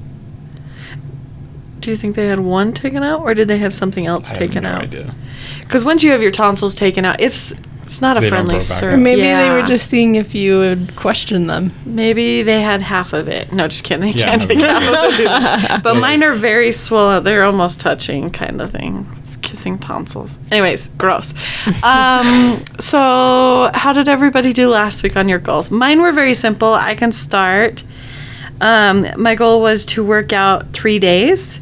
Do 1.81 1.91
you 1.91 1.97
think 1.97 2.17
they 2.17 2.27
had 2.29 2.41
one 2.41 2.73
taken 2.73 3.03
out, 3.03 3.21
or 3.21 3.35
did 3.35 3.47
they 3.49 3.59
have 3.59 3.75
something 3.75 4.07
else 4.07 4.31
I 4.31 4.37
taken 4.37 4.65
have 4.65 4.73
no 4.73 4.79
out? 4.79 4.83
idea. 4.85 5.15
Because 5.61 5.85
once 5.85 6.03
you 6.03 6.13
have 6.13 6.23
your 6.23 6.31
tonsils 6.31 6.75
taken 6.75 7.05
out, 7.05 7.21
it's 7.21 7.53
it's 7.83 8.01
not 8.01 8.17
a 8.17 8.21
They 8.21 8.31
don't 8.31 8.37
friendly 8.47 8.55
grow 8.55 8.67
back 8.67 8.79
sur- 8.81 8.89
up. 8.89 8.95
Or 8.95 8.97
maybe 8.97 9.21
they 9.21 9.51
were 9.51 9.61
just 9.67 9.91
seeing 9.91 10.15
if 10.15 10.35
you 10.35 10.57
would 10.57 10.97
question 10.97 11.47
them. 11.49 11.73
maybe 11.85 12.43
they 12.43 12.63
had 12.63 12.81
half 12.81 13.13
of 13.13 13.29
it. 13.29 13.53
No, 13.53 13.69
just 13.69 13.85
kidding. 13.85 14.11
They 14.11 14.19
Yeah, 14.19 14.25
can't 14.25 14.41
no, 14.43 14.49
take 14.49 14.59
no. 14.59 14.69
half 14.69 15.13
of 15.13 15.21
it. 15.21 15.83
But 15.83 15.95
Yeah. 15.97 16.01
mine 16.01 16.23
are 16.25 16.33
very 16.33 16.73
swollen. 16.73 17.25
They're 17.25 17.45
almost 17.45 17.81
touching, 17.81 18.31
kind 18.31 18.63
of 18.63 18.71
thing. 18.71 19.07
Kissing 19.55 19.79
tonsils. 19.79 20.37
Anyways, 20.51 20.89
gross. 20.99 21.33
Um, 21.85 22.65
so 22.81 23.71
how 23.73 23.93
did 23.93 24.09
everybody 24.09 24.53
do 24.53 24.69
last 24.69 25.05
week 25.05 25.17
on 25.17 25.29
your 25.29 25.39
goals? 25.39 25.71
Mine 25.71 26.03
were 26.03 26.11
very 26.11 26.35
simple. 26.35 26.73
I 26.75 26.97
can 26.97 27.13
start. 27.13 27.85
Um, 28.61 29.07
my 29.17 29.37
goal 29.37 29.61
was 29.61 29.87
to 29.87 30.05
work 30.05 30.33
out 30.33 30.73
three 30.73 30.99
days. 30.99 31.61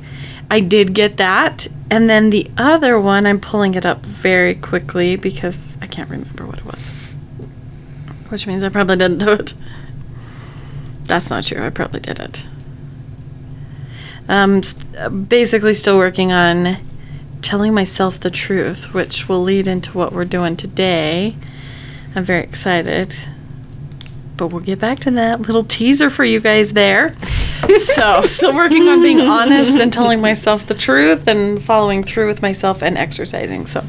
I 0.50 0.60
did 0.60 0.94
get 0.94 1.18
that. 1.18 1.66
And 1.90 2.08
then 2.08 2.30
the 2.30 2.50
other 2.56 2.98
one, 2.98 3.26
I'm 3.26 3.40
pulling 3.40 3.74
it 3.74 3.84
up 3.84 4.06
very 4.06 4.54
quickly 4.54 5.16
because 5.16 5.58
I 5.82 5.86
can't 5.86 6.08
remember 6.08 6.46
what 6.46 6.58
it 6.58 6.64
was. 6.64 6.88
Which 8.30 8.46
means 8.46 8.62
I 8.64 8.70
probably 8.70 8.96
didn't 8.96 9.18
do 9.18 9.32
it. 9.32 9.52
That's 11.04 11.28
not 11.28 11.44
true. 11.44 11.62
I 11.62 11.68
probably 11.68 12.00
did 12.00 12.18
it. 12.18 12.46
Um, 14.28 14.62
st- 14.62 15.28
basically, 15.28 15.74
still 15.74 15.98
working 15.98 16.32
on 16.32 16.78
telling 17.42 17.74
myself 17.74 18.18
the 18.20 18.30
truth, 18.30 18.94
which 18.94 19.28
will 19.28 19.42
lead 19.42 19.66
into 19.66 19.96
what 19.96 20.12
we're 20.12 20.24
doing 20.24 20.56
today. 20.56 21.36
I'm 22.14 22.24
very 22.24 22.42
excited. 22.42 23.14
But 24.36 24.48
we'll 24.48 24.62
get 24.62 24.78
back 24.78 25.00
to 25.00 25.10
that 25.12 25.40
little 25.40 25.64
teaser 25.64 26.08
for 26.08 26.24
you 26.24 26.40
guys 26.40 26.72
there. 26.72 27.14
so, 27.78 28.22
still 28.22 28.54
working 28.54 28.88
on 28.88 29.02
being 29.02 29.20
honest 29.28 29.78
and 29.78 29.92
telling 29.92 30.20
myself 30.20 30.66
the 30.66 30.74
truth 30.74 31.28
and 31.28 31.60
following 31.60 32.02
through 32.02 32.26
with 32.26 32.40
myself 32.42 32.82
and 32.82 32.96
exercising. 32.96 33.66
So, 33.66 33.84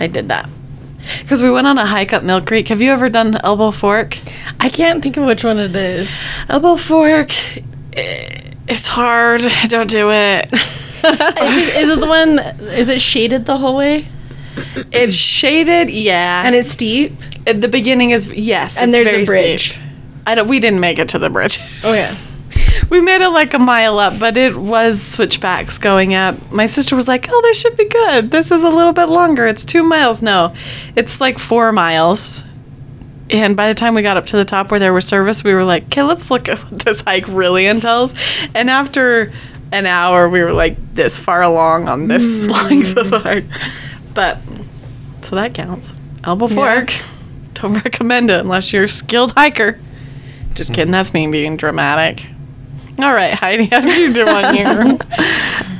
I 0.00 0.06
did 0.06 0.28
that. 0.28 0.48
Because 1.20 1.42
we 1.42 1.50
went 1.50 1.66
on 1.66 1.78
a 1.78 1.86
hike 1.86 2.12
up 2.12 2.24
Mill 2.24 2.40
Creek. 2.40 2.68
Have 2.68 2.80
you 2.80 2.90
ever 2.90 3.08
done 3.08 3.36
Elbow 3.44 3.70
Fork? 3.70 4.18
I 4.58 4.68
can't 4.68 5.02
think 5.02 5.16
of 5.16 5.24
which 5.24 5.44
one 5.44 5.58
it 5.58 5.76
is. 5.76 6.10
Elbow 6.48 6.76
Fork, 6.76 7.32
eh, 7.96 8.52
it's 8.66 8.88
hard. 8.88 9.42
Don't 9.68 9.88
do 9.88 10.10
it. 10.10 10.52
Is, 11.12 11.68
it, 11.68 11.76
is 11.76 11.90
it 11.90 12.00
the 12.00 12.06
one? 12.06 12.38
Is 12.38 12.88
it 12.88 13.00
shaded 13.00 13.46
the 13.46 13.58
whole 13.58 13.76
way? 13.76 14.06
It's 14.92 15.14
shaded, 15.14 15.90
yeah. 15.90 16.42
And 16.46 16.54
it's 16.54 16.70
steep. 16.70 17.12
At 17.46 17.60
the 17.60 17.68
beginning 17.68 18.10
is 18.10 18.28
yes, 18.28 18.80
And 18.80 18.92
there's 18.92 19.06
a 19.06 19.24
bridge. 19.24 19.70
steep. 19.72 19.82
I 20.26 20.34
don't. 20.34 20.48
We 20.48 20.58
didn't 20.60 20.80
make 20.80 20.98
it 20.98 21.10
to 21.10 21.18
the 21.18 21.30
bridge. 21.30 21.60
Oh 21.84 21.92
yeah. 21.92 22.16
we 22.90 23.00
made 23.00 23.20
it 23.20 23.30
like 23.30 23.54
a 23.54 23.58
mile 23.58 23.98
up, 23.98 24.18
but 24.18 24.36
it 24.36 24.56
was 24.56 25.00
switchbacks 25.02 25.78
going 25.78 26.14
up. 26.14 26.50
My 26.50 26.66
sister 26.66 26.96
was 26.96 27.06
like, 27.06 27.26
"Oh, 27.30 27.40
this 27.42 27.60
should 27.60 27.76
be 27.76 27.86
good. 27.88 28.30
This 28.30 28.50
is 28.50 28.62
a 28.62 28.68
little 28.68 28.92
bit 28.92 29.08
longer. 29.08 29.46
It's 29.46 29.64
two 29.64 29.82
miles. 29.82 30.22
No, 30.22 30.54
it's 30.96 31.20
like 31.20 31.38
four 31.38 31.70
miles." 31.72 32.42
And 33.28 33.56
by 33.56 33.66
the 33.68 33.74
time 33.74 33.94
we 33.94 34.02
got 34.02 34.16
up 34.16 34.26
to 34.26 34.36
the 34.36 34.44
top 34.44 34.70
where 34.70 34.78
there 34.78 34.92
was 34.92 35.06
service, 35.06 35.42
we 35.44 35.52
were 35.54 35.64
like, 35.64 35.84
"Okay, 35.86 36.02
let's 36.02 36.30
look 36.30 36.48
at 36.48 36.58
what 36.58 36.80
this 36.84 37.00
hike 37.02 37.26
really 37.28 37.66
entails." 37.66 38.14
And 38.54 38.70
after 38.70 39.32
an 39.72 39.86
hour, 39.86 40.28
we 40.28 40.42
were 40.42 40.52
like 40.52 40.76
this 40.94 41.18
far 41.18 41.42
along 41.42 41.88
on 41.88 42.08
this 42.08 42.46
length 42.46 42.96
of 42.96 43.10
hike. 43.10 43.44
But 44.14 44.38
so 45.22 45.36
that 45.36 45.54
counts. 45.54 45.92
Elbow 46.24 46.46
fork. 46.48 46.92
Don't 47.54 47.74
recommend 47.74 48.30
it 48.30 48.40
unless 48.40 48.72
you're 48.72 48.84
a 48.84 48.88
skilled 48.88 49.32
hiker. 49.32 49.78
Just 50.54 50.72
kidding. 50.74 50.92
That's 50.92 51.12
me 51.14 51.26
being 51.30 51.56
dramatic. 51.56 52.26
All 52.98 53.12
right, 53.12 53.34
Heidi, 53.34 53.66
how 53.66 53.80
did 53.80 53.98
you 53.98 54.12
do 54.12 54.26
on 54.26 54.54
here? 54.54 54.98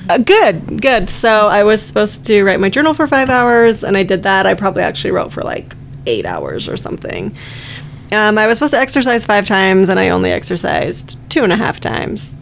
Uh, 0.08 0.18
good, 0.18 0.82
good. 0.82 1.08
So 1.08 1.48
I 1.48 1.64
was 1.64 1.82
supposed 1.82 2.26
to 2.26 2.42
write 2.44 2.60
my 2.60 2.68
journal 2.68 2.92
for 2.92 3.06
five 3.06 3.30
hours, 3.30 3.82
and 3.82 3.96
I 3.96 4.02
did 4.02 4.22
that. 4.24 4.46
I 4.46 4.54
probably 4.54 4.82
actually 4.82 5.12
wrote 5.12 5.32
for 5.32 5.40
like 5.42 5.74
eight 6.06 6.26
hours 6.26 6.68
or 6.68 6.76
something. 6.76 7.34
Um, 8.12 8.38
I 8.38 8.46
was 8.46 8.58
supposed 8.58 8.74
to 8.74 8.78
exercise 8.78 9.24
five 9.26 9.46
times, 9.46 9.88
and 9.88 9.98
I 9.98 10.10
only 10.10 10.30
exercised 10.30 11.18
two 11.30 11.42
and 11.42 11.52
a 11.52 11.56
half 11.56 11.80
times. 11.80 12.34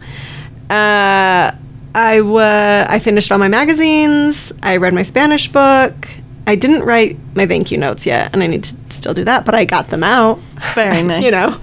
Uh, 0.71 1.53
I 1.97 2.21
wa- 2.23 2.87
I 2.89 2.99
finished 2.99 3.31
all 3.31 3.39
my 3.39 3.49
magazines. 3.49 4.53
I 4.63 4.77
read 4.79 4.95
my 4.95 5.03
Spanish 5.03 5.49
book. 5.49 6.09
I 6.47 6.57
didn't 6.57 6.83
write 6.83 7.17
my 7.35 7.47
thank 7.47 7.71
you 7.71 7.79
notes 7.79 8.05
yet, 8.07 8.31
and 8.33 8.43
I 8.43 8.47
need 8.47 8.65
to 8.65 8.75
still 8.91 9.15
do 9.15 9.25
that, 9.25 9.45
but 9.45 9.55
I 9.55 9.65
got 9.65 9.89
them 9.91 10.03
out. 10.05 10.39
Very 10.75 11.03
nice. 11.11 11.23
you 11.25 11.31
know, 11.31 11.59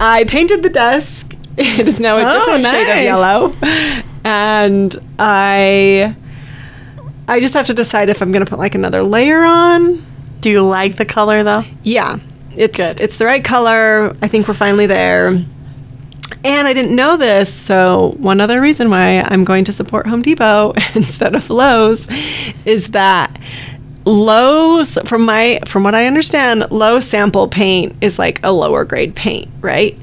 I 0.00 0.24
painted 0.28 0.62
the 0.62 0.70
desk. 0.70 1.34
It 1.60 1.88
is 1.88 1.98
now 1.98 2.18
a 2.18 2.22
Oh, 2.24 2.38
different 2.38 2.66
shade 2.66 2.82
of 2.82 2.86
nice. 2.88 3.02
yellow, 3.04 3.52
and 4.24 4.96
I 5.18 6.14
I 7.26 7.40
just 7.40 7.54
have 7.54 7.66
to 7.66 7.74
decide 7.74 8.08
if 8.10 8.22
I'm 8.22 8.30
going 8.30 8.44
to 8.44 8.48
put 8.48 8.60
like 8.60 8.76
another 8.76 9.02
layer 9.02 9.42
on. 9.42 10.04
Do 10.40 10.50
you 10.50 10.62
like 10.62 10.96
the 10.96 11.04
color 11.04 11.42
though? 11.42 11.64
Yeah, 11.82 12.20
it's 12.56 12.76
Good. 12.76 13.00
it's 13.00 13.16
the 13.16 13.26
right 13.26 13.42
color. 13.44 14.14
I 14.22 14.28
think 14.28 14.46
we're 14.46 14.54
finally 14.54 14.86
there. 14.86 15.42
And 16.44 16.68
I 16.68 16.72
didn't 16.72 16.94
know 16.94 17.16
this, 17.16 17.52
so 17.52 18.14
one 18.18 18.40
other 18.40 18.60
reason 18.60 18.90
why 18.90 19.20
I'm 19.22 19.44
going 19.44 19.64
to 19.64 19.72
support 19.72 20.06
Home 20.06 20.22
Depot 20.22 20.72
instead 20.94 21.34
of 21.34 21.50
Lowe's 21.50 22.06
is 22.64 22.88
that 22.88 23.36
Lowe's, 24.04 24.98
from 25.04 25.24
my 25.26 25.60
from 25.66 25.84
what 25.84 25.94
I 25.94 26.06
understand, 26.06 26.70
Lowe's 26.70 27.06
sample 27.06 27.48
paint 27.48 27.94
is 28.00 28.18
like 28.18 28.40
a 28.42 28.52
lower 28.52 28.84
grade 28.84 29.14
paint, 29.14 29.48
right? 29.60 29.98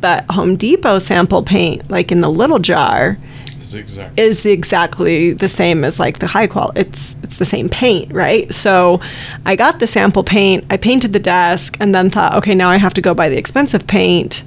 But 0.00 0.24
Home 0.30 0.56
Depot 0.56 0.98
sample 0.98 1.42
paint, 1.42 1.90
like 1.90 2.12
in 2.12 2.20
the 2.20 2.30
little 2.30 2.58
jar, 2.60 3.18
Zigzag. 3.64 4.18
is 4.18 4.46
exactly 4.46 5.32
the 5.32 5.48
same 5.48 5.84
as 5.84 5.98
like 5.98 6.20
the 6.20 6.26
high 6.28 6.46
quality. 6.46 6.80
It's 6.80 7.16
it's 7.22 7.38
the 7.38 7.44
same 7.44 7.68
paint, 7.68 8.12
right? 8.12 8.52
So 8.52 9.00
I 9.44 9.56
got 9.56 9.80
the 9.80 9.86
sample 9.86 10.22
paint, 10.24 10.64
I 10.70 10.76
painted 10.76 11.12
the 11.12 11.18
desk, 11.18 11.76
and 11.80 11.94
then 11.94 12.10
thought, 12.10 12.34
okay, 12.36 12.54
now 12.54 12.70
I 12.70 12.76
have 12.76 12.94
to 12.94 13.00
go 13.00 13.12
buy 13.14 13.28
the 13.28 13.38
expensive 13.38 13.86
paint. 13.86 14.44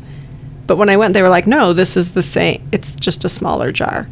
But 0.72 0.78
when 0.78 0.88
I 0.90 0.96
went, 0.96 1.14
they 1.14 1.22
were 1.22 1.28
like, 1.28 1.48
no, 1.48 1.74
this 1.74 1.98
is 1.98 2.12
the 2.12 2.22
same. 2.22 2.66
It's 2.72 2.96
just 2.96 3.26
a 3.26 3.30
smaller 3.30 3.74
jar. 3.74 4.08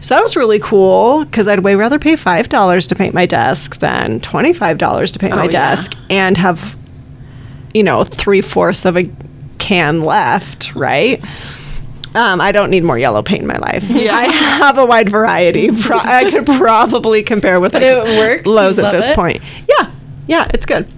So 0.00 0.16
that 0.16 0.22
was 0.24 0.36
really 0.36 0.58
cool 0.58 1.24
because 1.24 1.46
I'd 1.46 1.60
way 1.60 1.76
rather 1.76 2.00
pay 2.00 2.16
five 2.16 2.48
dollars 2.48 2.88
to 2.88 2.96
paint 2.96 3.14
my 3.14 3.26
desk 3.26 3.78
than 3.78 4.18
twenty 4.18 4.52
five 4.52 4.76
dollars 4.76 5.12
to 5.12 5.20
paint 5.20 5.36
my 5.36 5.42
Oh, 5.42 5.44
yeah. 5.44 5.50
desk 5.50 5.92
and 6.10 6.36
have, 6.36 6.74
you 7.72 7.84
know, 7.84 8.02
three 8.02 8.40
fourths 8.40 8.84
of 8.86 8.96
a 8.96 9.08
can 9.58 10.02
left, 10.02 10.74
right? 10.74 11.22
Um, 12.16 12.40
I 12.40 12.50
don't 12.50 12.70
need 12.70 12.82
more 12.82 12.98
yellow 12.98 13.22
paint 13.22 13.42
in 13.42 13.46
my 13.46 13.58
life. 13.58 13.84
Yeah. 13.88 14.16
I 14.16 14.24
have 14.24 14.78
a 14.78 14.84
wide 14.84 15.08
variety. 15.10 15.70
Pro- 15.70 15.96
I 15.98 16.28
could 16.28 16.44
probably 16.44 17.22
compare 17.22 17.60
with 17.60 17.70
But 17.70 17.82
like, 17.82 17.92
it 17.92 18.18
works? 18.18 18.46
Lowe's 18.46 18.80
at 18.80 18.90
this 18.90 19.06
it? 19.06 19.14
point. 19.14 19.40
Yeah, 19.68 19.92
yeah, 20.26 20.50
it's 20.52 20.66
good. 20.66 20.88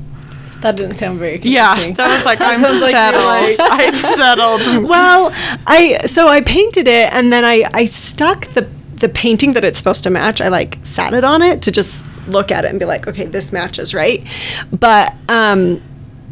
That 0.62 0.76
didn't 0.76 0.98
sound 0.98 1.18
very 1.18 1.38
Yeah, 1.42 1.74
that 1.92 2.08
was 2.16 2.24
like 2.24 2.40
I'm 2.40 2.62
sounds 2.64 2.80
settled. 2.90 3.24
like- 3.24 3.56
I'm 3.60 3.94
settled. 3.94 4.88
Well, 4.88 5.32
I 5.66 6.06
so 6.06 6.28
I 6.28 6.40
painted 6.40 6.88
it 6.88 7.12
and 7.12 7.32
then 7.32 7.44
I 7.44 7.68
I 7.74 7.84
stuck 7.84 8.46
the 8.54 8.68
the 8.94 9.08
painting 9.08 9.52
that 9.54 9.64
it's 9.64 9.78
supposed 9.78 10.04
to 10.04 10.10
match. 10.10 10.40
I 10.40 10.48
like 10.48 10.78
sat 10.84 11.12
it 11.14 11.24
on 11.24 11.42
it 11.42 11.60
to 11.62 11.70
just 11.72 12.06
look 12.28 12.52
at 12.52 12.64
it 12.64 12.68
and 12.70 12.78
be 12.78 12.84
like, 12.86 13.08
okay, 13.08 13.26
this 13.26 13.52
matches, 13.52 13.92
right? 13.94 14.24
But 14.72 15.12
um, 15.28 15.82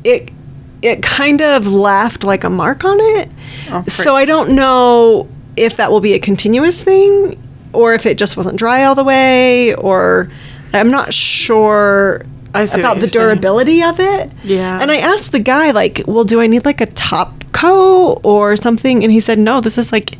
it 0.04 0.30
it 0.80 1.02
kind 1.02 1.42
of 1.42 1.66
left 1.66 2.22
like 2.24 2.44
a 2.44 2.50
mark 2.50 2.84
on 2.84 2.98
it. 3.00 3.28
Oh, 3.70 3.82
so 3.88 4.14
I 4.16 4.24
don't 4.24 4.50
know 4.54 5.28
if 5.56 5.76
that 5.76 5.90
will 5.90 6.00
be 6.00 6.14
a 6.14 6.18
continuous 6.20 6.82
thing 6.82 7.36
or 7.72 7.92
if 7.94 8.06
it 8.06 8.16
just 8.16 8.36
wasn't 8.36 8.56
dry 8.56 8.84
all 8.84 8.94
the 8.94 9.04
way 9.04 9.74
or 9.74 10.30
I'm 10.72 10.90
not 10.90 11.12
sure 11.12 12.22
I 12.22 12.24
see 12.24 12.24
what 12.24 12.38
about 12.54 12.94
the 12.94 13.00
you're 13.00 13.08
saying. 13.08 13.26
durability 13.26 13.82
of 13.82 14.00
it. 14.00 14.30
Yeah. 14.44 14.80
And 14.80 14.90
I 14.90 14.98
asked 14.98 15.32
the 15.32 15.38
guy 15.40 15.70
like, 15.70 16.02
"Well, 16.06 16.24
do 16.24 16.40
I 16.40 16.46
need 16.46 16.64
like 16.64 16.80
a 16.80 16.86
top 16.86 17.44
coat 17.52 18.20
or 18.24 18.56
something?" 18.56 19.02
And 19.02 19.12
he 19.12 19.20
said, 19.20 19.38
"No, 19.38 19.60
this 19.60 19.78
is 19.78 19.92
like 19.92 20.16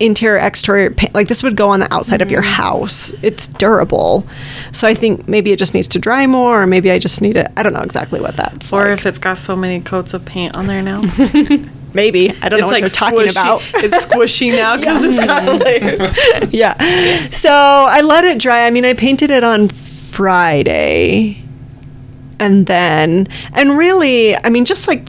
interior 0.00 0.38
exterior 0.38 0.90
paint. 0.90 1.14
Like 1.14 1.28
this 1.28 1.42
would 1.42 1.56
go 1.56 1.68
on 1.68 1.80
the 1.80 1.92
outside 1.92 2.22
of 2.22 2.30
your 2.30 2.42
mm. 2.42 2.52
house. 2.52 3.12
It's 3.22 3.48
durable." 3.48 4.26
So 4.72 4.88
I 4.88 4.94
think 4.94 5.28
maybe 5.28 5.52
it 5.52 5.58
just 5.58 5.74
needs 5.74 5.88
to 5.88 5.98
dry 5.98 6.26
more 6.26 6.62
or 6.62 6.66
maybe 6.66 6.90
I 6.90 6.98
just 6.98 7.20
need 7.20 7.36
it. 7.36 7.50
I 7.56 7.62
don't 7.62 7.72
know 7.72 7.82
exactly 7.82 8.20
what 8.20 8.36
that's 8.36 8.72
Or 8.72 8.84
like. 8.88 8.98
if 8.98 9.06
it's 9.06 9.18
got 9.18 9.38
so 9.38 9.54
many 9.54 9.80
coats 9.80 10.14
of 10.14 10.24
paint 10.24 10.56
on 10.56 10.66
there 10.66 10.82
now. 10.82 11.02
maybe. 11.94 12.30
I 12.42 12.48
don't 12.48 12.60
know 12.60 12.66
what 12.66 12.80
you're 12.80 12.88
talking 12.88 13.28
about. 13.28 13.62
it's 13.74 14.06
squishy 14.06 14.50
now 14.52 14.76
because 14.76 15.04
it's 15.04 15.18
got 15.24 15.60
layers. 15.64 16.52
yeah. 16.52 17.28
So 17.30 17.50
I 17.50 18.00
let 18.00 18.24
it 18.24 18.38
dry. 18.38 18.66
I 18.66 18.70
mean, 18.70 18.84
I 18.84 18.94
painted 18.94 19.30
it 19.30 19.44
on 19.44 19.68
Friday. 20.12 21.42
And 22.38 22.66
then, 22.66 23.28
and 23.54 23.78
really, 23.78 24.36
I 24.36 24.50
mean, 24.50 24.64
just 24.64 24.86
like 24.88 25.08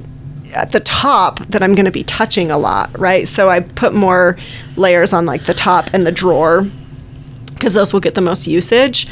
at 0.54 0.72
the 0.72 0.80
top 0.80 1.40
that 1.48 1.62
I'm 1.62 1.76
going 1.76 1.86
to 1.86 1.92
be 1.92 2.04
touching 2.04 2.52
a 2.52 2.58
lot, 2.58 2.98
right? 2.98 3.28
So 3.28 3.50
I 3.50 3.60
put 3.60 3.94
more 3.94 4.38
layers 4.78 5.12
on 5.12 5.26
like 5.26 5.44
the 5.46 5.54
top 5.54 5.94
and 5.94 6.06
the 6.06 6.12
drawer 6.12 6.68
because 7.54 7.74
those 7.74 7.92
will 7.92 8.00
get 8.00 8.14
the 8.14 8.22
most 8.22 8.48
usage. 8.48 9.08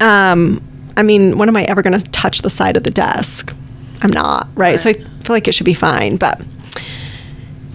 Um, 0.00 0.62
I 0.96 1.02
mean, 1.02 1.38
when 1.38 1.48
am 1.48 1.56
I 1.56 1.64
ever 1.64 1.82
going 1.82 1.98
to 1.98 2.04
touch 2.10 2.42
the 2.42 2.50
side 2.50 2.76
of 2.76 2.84
the 2.84 2.90
desk? 2.90 3.54
I'm 4.02 4.10
not, 4.10 4.48
right? 4.54 4.78
So 4.78 4.90
I 4.90 4.94
feel 4.94 5.34
like 5.34 5.48
it 5.48 5.54
should 5.54 5.64
be 5.64 5.74
fine. 5.74 6.16
But, 6.16 6.40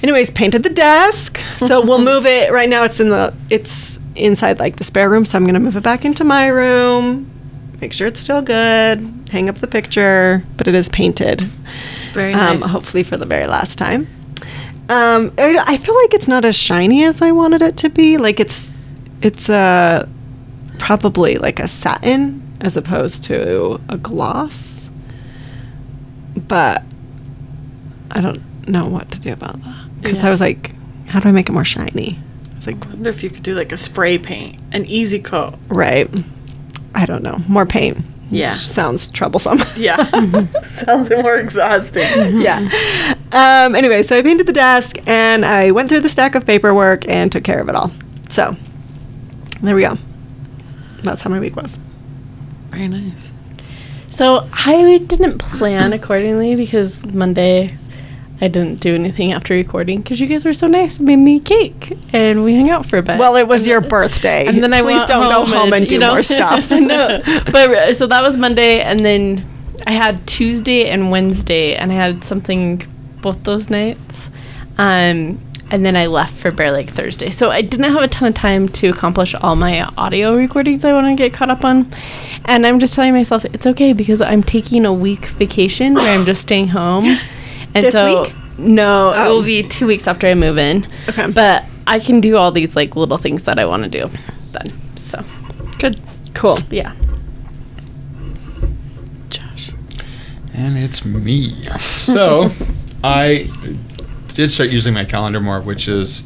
anyways, 0.03 0.29
painted 0.31 0.63
the 0.63 0.69
desk. 0.69 1.39
So 1.57 1.83
we'll 1.83 2.03
move 2.03 2.25
it. 2.25 2.51
Right 2.51 2.69
now, 2.69 2.83
it's 2.83 2.99
in 2.99 3.09
the 3.09 3.33
it's 3.49 3.99
inside 4.15 4.59
like 4.59 4.75
the 4.75 4.83
spare 4.83 5.09
room. 5.09 5.25
So 5.25 5.37
I'm 5.37 5.45
going 5.45 5.55
to 5.55 5.59
move 5.59 5.77
it 5.77 5.83
back 5.83 6.05
into 6.05 6.23
my 6.23 6.47
room. 6.47 7.31
Make 7.81 7.93
sure 7.93 8.07
it's 8.07 8.19
still 8.19 8.41
good. 8.41 9.29
Hang 9.31 9.49
up 9.49 9.55
the 9.59 9.67
picture, 9.67 10.43
but 10.57 10.67
it 10.67 10.73
is 10.75 10.89
painted. 10.89 11.41
Very 12.13 12.33
Um, 12.33 12.59
nice. 12.59 12.69
hopefully 12.71 13.03
for 13.03 13.17
the 13.17 13.25
very 13.25 13.45
last 13.45 13.77
time. 13.77 14.07
Um, 14.89 15.31
I 15.37 15.61
I 15.67 15.77
feel 15.77 15.95
like 15.95 16.13
it's 16.13 16.27
not 16.27 16.43
as 16.45 16.55
shiny 16.55 17.03
as 17.03 17.21
I 17.21 17.31
wanted 17.31 17.61
it 17.61 17.77
to 17.77 17.89
be. 17.89 18.17
Like 18.17 18.39
it's 18.39 18.71
it's 19.21 19.49
uh, 19.49 20.07
probably 20.79 21.37
like 21.37 21.59
a 21.59 21.67
satin 21.67 22.41
as 22.61 22.77
opposed 22.77 23.23
to 23.25 23.79
a 23.89 23.97
gloss. 23.97 24.89
But 26.47 26.83
I 28.11 28.21
don't 28.21 28.39
know 28.67 28.85
what 28.85 29.11
to 29.11 29.19
do 29.19 29.33
about 29.33 29.61
that 29.63 29.85
because 30.01 30.21
Yeah. 30.21 30.27
I 30.27 30.29
was 30.29 30.41
like, 30.41 30.71
how 31.07 31.19
do 31.19 31.29
I 31.29 31.31
make 31.31 31.49
it 31.49 31.51
more 31.51 31.65
shiny? 31.65 32.17
It's 32.55 32.65
like 32.65 32.83
I 32.85 32.89
wonder 32.89 33.09
if 33.09 33.23
you 33.23 33.29
could 33.29 33.43
do 33.43 33.53
like 33.53 33.71
a 33.71 33.77
spray 33.77 34.17
paint, 34.17 34.59
an 34.71 34.85
easy 34.85 35.19
coat. 35.19 35.55
right. 35.67 36.09
I 36.97 37.05
don't 37.05 37.21
know. 37.21 37.39
More 37.47 37.67
pain. 37.67 38.03
Yeah. 38.31 38.47
Just 38.47 38.73
sounds 38.73 39.09
troublesome. 39.09 39.59
Yeah. 39.77 40.03
Sounds 40.63 41.09
more 41.11 41.37
exhausting. 41.37 42.01
yeah. 42.41 42.67
Um, 43.31 43.75
anyway, 43.75 44.01
so 44.01 44.17
I 44.17 44.23
painted 44.23 44.47
the 44.47 44.53
desk 44.53 44.97
and 45.05 45.45
I 45.45 45.69
went 45.69 45.87
through 45.89 46.01
the 46.01 46.09
stack 46.09 46.33
of 46.33 46.43
paperwork 46.45 47.07
and 47.07 47.31
took 47.31 47.43
care 47.43 47.61
of 47.61 47.69
it 47.69 47.75
all. 47.75 47.91
So 48.29 48.55
there 49.61 49.75
we 49.75 49.83
go. 49.83 49.95
That's 51.03 51.21
how 51.21 51.29
my 51.29 51.39
week 51.39 51.55
was. 51.55 51.77
Very 52.69 52.87
nice. 52.87 53.29
So 54.07 54.49
I 54.51 54.97
didn't 55.05 55.37
plan 55.37 55.93
accordingly 55.93 56.55
because 56.55 57.05
Monday 57.05 57.77
I 58.39 58.47
didn't 58.47 58.79
do 58.81 58.93
anything 58.93 59.31
after 59.31 59.53
recording 59.55 60.01
because 60.01 60.19
you 60.19 60.27
guys 60.27 60.45
were 60.45 60.53
so 60.53 60.67
nice 60.67 60.97
and 60.97 61.07
made 61.07 61.15
me 61.15 61.39
cake 61.39 61.97
and 62.13 62.43
we 62.43 62.55
hung 62.55 62.69
out 62.69 62.85
for 62.85 62.97
a 62.97 63.01
bit. 63.01 63.17
Well, 63.17 63.35
it 63.35 63.47
was 63.47 63.61
And 63.61 63.67
your 63.67 63.81
then- 63.81 63.89
birthday. 63.89 64.45
And 64.45 64.63
then 64.63 64.73
I 64.73 64.81
Please 64.81 64.97
went 64.97 65.07
don't 65.07 65.29
go 65.31 65.45
home 65.45 65.73
and, 65.73 65.87
do 65.87 65.95
you 65.95 65.99
know- 66.01 66.11
more 66.13 66.21
stuff. 66.37 66.69
no, 66.69 67.19
but 67.51 67.55
uh, 67.71 67.93
so 67.93 68.05
that 68.07 68.21
was 68.21 68.37
Monday, 68.37 68.81
and 68.81 68.99
then 69.03 69.43
I 69.87 69.91
had 69.91 70.25
Tuesday 70.27 70.87
and 70.87 71.09
Wednesday, 71.09 71.73
and 71.75 71.91
I 71.91 71.95
had 71.95 72.23
something 72.23 72.83
both 73.21 73.43
those 73.43 73.69
nights. 73.71 74.29
Um, 74.77 75.39
and 75.69 75.85
then 75.85 75.95
I 75.97 76.05
left 76.05 76.33
for 76.35 76.51
Bear 76.51 76.71
Lake 76.71 76.91
Thursday, 76.91 77.29
so 77.31 77.49
I 77.49 77.61
didn't 77.61 77.91
have 77.91 78.01
a 78.03 78.07
ton 78.07 78.29
of 78.29 78.35
time 78.35 78.69
to 78.69 78.87
accomplish 78.89 79.33
all 79.35 79.55
my 79.55 79.81
audio 79.97 80.35
recordings 80.35 80.85
I 80.85 80.93
want 80.93 81.07
to 81.07 81.15
get 81.21 81.33
caught 81.33 81.49
up 81.49 81.65
on. 81.65 81.91
And 82.45 82.65
I'm 82.65 82.79
just 82.79 82.93
telling 82.93 83.13
myself 83.13 83.43
it's 83.45 83.65
okay 83.65 83.91
because 83.93 84.21
I'm 84.21 84.43
taking 84.43 84.85
a 84.85 84.93
week 84.93 85.25
vacation 85.25 85.95
where 85.95 86.17
I'm 86.17 86.25
just 86.25 86.43
staying 86.43 86.67
home. 86.69 87.17
And 87.77 87.85
This 87.85 87.93
so 87.93 88.23
week? 88.23 88.33
no, 88.57 89.11
it 89.11 89.17
Oh. 89.19 89.29
will 89.35 89.43
be 89.43 89.61
two 89.63 89.85
weeks 89.87 90.07
after 90.07 90.27
I 90.27 90.33
move 90.33 90.57
in. 90.57 90.87
Okay. 91.09 91.29
But 91.31 91.63
I 91.85 91.99
can 91.99 92.19
do 92.19 92.35
all 92.37 92.51
these 92.51 92.75
like 92.75 92.95
little 92.95 93.17
things 93.17 93.43
that 93.43 93.59
I 93.59 93.65
want 93.65 93.83
to 93.83 93.89
do 93.89 94.09
then. 94.51 94.73
So 94.95 95.23
Good. 95.79 95.99
cool. 96.33 96.57
yeah. 96.71 96.93
Josh. 99.29 99.71
And 100.53 100.77
it's 100.77 101.05
me. 101.05 101.65
So 101.79 102.49
I 103.03 103.49
did 104.33 104.49
start 104.51 104.69
using 104.69 104.93
my 104.93 105.05
calendar 105.05 105.39
more, 105.39 105.61
which 105.61 105.87
is 105.87 106.23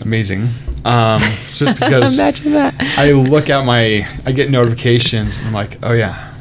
amazing. 0.00 0.48
Um, 0.84 1.20
just 1.54 1.74
because 1.78 2.18
Imagine 2.18 2.52
that. 2.52 2.74
I 2.98 3.12
look 3.12 3.50
at 3.50 3.64
my, 3.64 4.06
I 4.26 4.32
get 4.32 4.50
notifications, 4.50 5.38
and 5.38 5.46
I'm 5.48 5.52
like, 5.52 5.78
oh 5.82 5.92
yeah, 5.92 6.32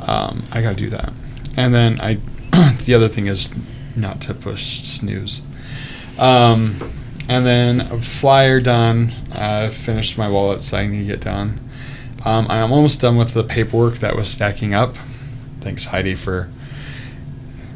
um, 0.00 0.44
I 0.52 0.60
gotta 0.62 0.76
do 0.76 0.90
that. 0.90 1.12
And 1.56 1.72
then 1.74 1.98
I, 2.00 2.18
the 2.84 2.94
other 2.94 3.08
thing 3.08 3.26
is 3.26 3.48
not 3.94 4.20
to 4.22 4.34
push 4.34 4.82
snooze. 4.82 5.42
Um, 6.18 6.76
and 7.28 7.44
then 7.44 7.80
a 7.80 8.00
flyer 8.00 8.60
done. 8.60 9.10
I 9.32 9.68
finished 9.68 10.16
my 10.16 10.28
wallet, 10.30 10.62
so 10.62 10.76
I 10.78 10.86
need 10.86 11.00
to 11.00 11.04
get 11.04 11.20
done. 11.20 11.60
Um, 12.24 12.46
I'm 12.50 12.72
almost 12.72 13.00
done 13.00 13.16
with 13.16 13.34
the 13.34 13.44
paperwork 13.44 13.98
that 13.98 14.16
was 14.16 14.28
stacking 14.30 14.74
up. 14.74 14.96
Thanks 15.60 15.86
Heidi 15.86 16.14
for 16.14 16.48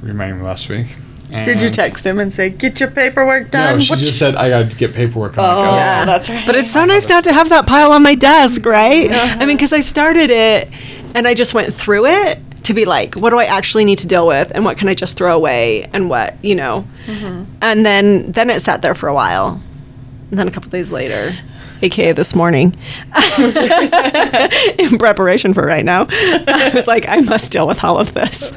reminding 0.03 0.39
me 0.39 0.45
last 0.45 0.69
week. 0.69 0.97
Did 1.31 1.61
you 1.61 1.69
text 1.69 2.05
him 2.05 2.19
and 2.19 2.33
say, 2.33 2.51
"Get 2.51 2.81
your 2.81 2.91
paperwork 2.91 3.53
done"? 3.53 3.77
No, 3.77 3.81
she 3.81 3.91
What 3.93 4.01
just 4.01 4.13
you- 4.13 4.19
said 4.19 4.35
I 4.35 4.49
gotta 4.49 4.65
get 4.75 4.93
paperwork. 4.95 5.39
I'm 5.39 5.45
Oh, 5.45 5.61
like, 5.61 5.71
Yeah. 5.77 6.05
that's 6.05 6.29
right. 6.29 6.45
But 6.45 6.57
it's 6.57 6.71
so 6.73 6.85
nice 6.85 7.09
not 7.09 7.23
to 7.25 7.33
have 7.33 7.49
that 7.51 7.67
pile 7.69 7.93
on 7.93 8.03
my 8.03 8.17
desk, 8.17 8.67
right? 8.67 9.13
I 9.13 9.45
mean, 9.47 9.57
because 9.57 9.73
I 9.73 9.79
started 9.79 10.31
it 10.33 10.69
and 11.15 11.29
I 11.29 11.35
just 11.35 11.55
went 11.55 11.73
through 11.73 12.07
it 12.07 12.41
to 12.65 12.75
be 12.75 12.85
like, 12.85 13.15
what 13.15 13.31
do 13.31 13.39
I 13.39 13.45
actually 13.45 13.85
need 13.85 13.99
to 13.99 14.07
deal 14.07 14.27
with, 14.27 14.53
and 14.55 14.65
what 14.65 14.77
can 14.79 14.89
I 14.89 14.95
just 14.95 15.17
throw 15.17 15.35
away, 15.35 15.89
and 15.93 16.09
what 16.11 16.43
you 16.45 16.55
know, 16.55 16.87
and 17.63 17.85
then 17.87 18.31
then 18.33 18.51
it 18.51 18.61
sat 18.61 18.83
there 18.83 18.95
for 18.95 19.09
a 19.09 19.15
while, 19.15 19.61
and 20.31 20.39
then 20.39 20.49
a 20.49 20.51
couple 20.51 20.71
days 20.71 20.91
later, 20.93 21.33
aka 21.83 22.13
this 22.13 22.35
morning, 22.35 22.77
in 24.79 24.99
preparation 24.99 25.55
for 25.55 25.65
right 25.65 25.85
now, 25.85 26.07
I 26.11 26.71
was 26.75 26.87
like, 26.87 27.09
I 27.09 27.21
must 27.21 27.53
deal 27.53 27.67
with 27.67 27.83
all 27.85 27.99
of 27.99 28.13
this. 28.15 28.53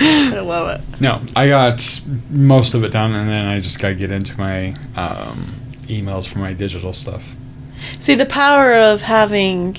I 0.00 0.40
love 0.40 0.80
it. 0.80 1.00
No, 1.00 1.20
I 1.36 1.48
got 1.48 2.00
most 2.30 2.74
of 2.74 2.82
it 2.84 2.90
done, 2.90 3.14
and 3.14 3.28
then 3.28 3.46
I 3.46 3.60
just 3.60 3.78
got 3.78 3.88
to 3.88 3.94
get 3.94 4.10
into 4.10 4.36
my 4.38 4.74
um, 4.96 5.54
emails 5.84 6.26
for 6.26 6.38
my 6.38 6.52
digital 6.52 6.92
stuff. 6.92 7.34
See, 8.00 8.14
the 8.14 8.26
power 8.26 8.74
of 8.74 9.02
having 9.02 9.76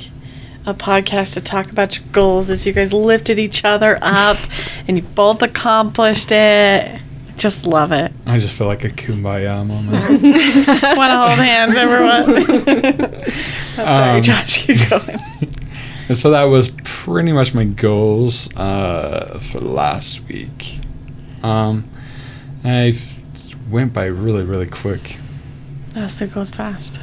a 0.65 0.73
podcast 0.73 1.34
to 1.36 1.41
talk 1.41 1.71
about 1.71 1.97
your 1.97 2.06
goals 2.12 2.49
as 2.49 2.65
you 2.65 2.73
guys 2.73 2.91
lifted 2.93 3.38
each 3.39 3.63
other 3.65 3.97
up 4.01 4.38
and 4.88 4.97
you 4.97 5.04
both 5.04 5.41
accomplished 5.41 6.32
it. 6.32 7.01
Just 7.38 7.65
love 7.67 7.91
it. 7.91 8.13
I 8.25 8.39
just 8.39 8.54
feel 8.58 8.67
like 8.67 8.86
a 8.86 8.89
kumbaya 8.89 9.65
moment. 9.67 9.91
Want 10.21 11.12
to 11.12 11.17
hold 11.17 11.39
hands, 11.39 11.75
everyone? 11.75 13.25
Sorry, 13.75 14.17
Um, 14.17 14.21
Josh, 14.21 14.65
keep 14.65 14.89
going. 14.89 15.19
and 16.08 16.17
so 16.17 16.32
that 16.32 16.43
was 16.45 16.71
pretty 16.86 17.34
much 17.34 17.54
my 17.54 17.65
goals 17.65 18.56
uh, 18.56 19.38
for 19.51 19.60
last 19.60 20.21
week. 20.30 20.80
Um, 21.43 21.89
I 22.63 22.88
f- 22.95 23.19
went 23.69 23.91
by 23.93 24.06
really, 24.06 24.43
really 24.45 24.67
quick. 24.67 25.17
Last 25.93 26.21
week 26.21 26.34
goes 26.34 26.51
fast. 26.51 26.99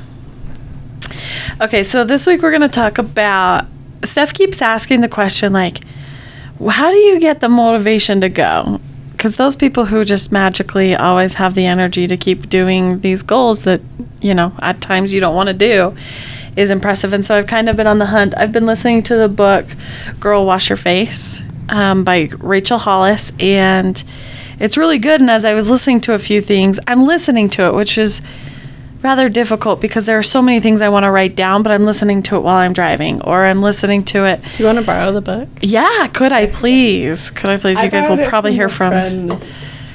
Okay, 1.61 1.85
so 1.85 2.05
this 2.05 2.27
week 2.27 2.43
we're 2.43 2.51
going 2.51 2.63
to 2.63 2.69
talk 2.69 2.99
about. 2.99 3.67
Steph 4.05 4.35
keeps 4.35 4.61
asking 4.61 5.01
the 5.01 5.09
question, 5.09 5.53
like, 5.53 5.81
how 6.69 6.91
do 6.91 6.97
you 6.97 7.21
get 7.21 7.41
the 7.41 7.49
motivation 7.49 8.21
to 8.21 8.29
go? 8.29 8.81
because 9.23 9.37
those 9.37 9.55
people 9.55 9.85
who 9.85 10.05
just 10.05 10.33
magically 10.33 10.97
always 10.97 11.35
have 11.35 11.55
the 11.55 11.65
energy 11.65 12.09
to 12.09 12.17
keep 12.17 12.49
doing 12.49 12.99
these 13.03 13.23
goals 13.23 13.63
that 13.63 13.81
you 14.21 14.35
know 14.35 14.53
at 14.61 14.81
times 14.81 15.13
you 15.13 15.21
don't 15.21 15.37
want 15.37 15.47
to 15.47 15.55
do 15.55 15.97
is 16.57 16.71
impressive. 16.71 17.13
And 17.13 17.25
so 17.25 17.37
I've 17.37 17.47
kind 17.47 17.69
of 17.69 17.77
been 17.77 17.87
on 17.87 18.01
the 18.01 18.07
hunt. 18.07 18.35
I've 18.37 18.51
been 18.51 18.67
listening 18.67 19.05
to 19.05 19.15
the 19.15 19.29
book 19.29 19.65
"Girl 20.19 20.45
Wash 20.45 20.71
Your 20.71 20.77
Face" 20.77 21.41
um, 21.69 22.03
by 22.03 22.31
Rachel 22.39 22.79
Hollis, 22.79 23.33
and 23.39 24.03
it's 24.59 24.77
really 24.77 24.99
good. 24.99 25.21
And 25.21 25.31
as 25.31 25.45
I 25.45 25.55
was 25.55 25.71
listening 25.71 26.01
to 26.01 26.15
a 26.15 26.19
few 26.19 26.41
things, 26.41 26.81
I'm 26.89 27.07
listening 27.07 27.49
to 27.51 27.67
it, 27.67 27.75
which 27.75 27.99
is 27.99 28.23
rather 29.03 29.29
difficult 29.29 29.81
because 29.81 30.07
there 30.07 30.19
are 30.19 30.23
so 30.23 30.41
many 30.43 30.61
things 30.61 30.81
I 30.81 30.89
want 30.89 31.05
to 31.05 31.11
write 31.11 31.37
down, 31.37 31.63
but 31.63 31.73
I'm 31.73 31.85
listening 31.85 32.23
to 32.25 32.37
it 32.37 32.41
while 32.41 32.57
I'm 32.57 32.73
driving, 32.73 33.21
or 33.23 33.45
I'm 33.45 33.63
listening 33.63 34.05
to 34.07 34.25
it. 34.27 34.41
Do 34.43 34.51
you 34.63 34.67
want 34.67 34.79
to 34.79 34.85
borrow 34.85 35.13
the 35.13 35.21
book? 35.21 35.49
Yeah, 35.61 36.07
could 36.09 36.33
I 36.33 36.47
please? 36.47 37.31
Could 37.31 37.51
I 37.51 37.57
please? 37.57 37.83
You 37.83 37.91
guys 37.91 38.09
will 38.09 38.25
probably 38.27 38.53
hear 38.55 38.69
from. 38.69 38.93
Friend, 38.93 39.45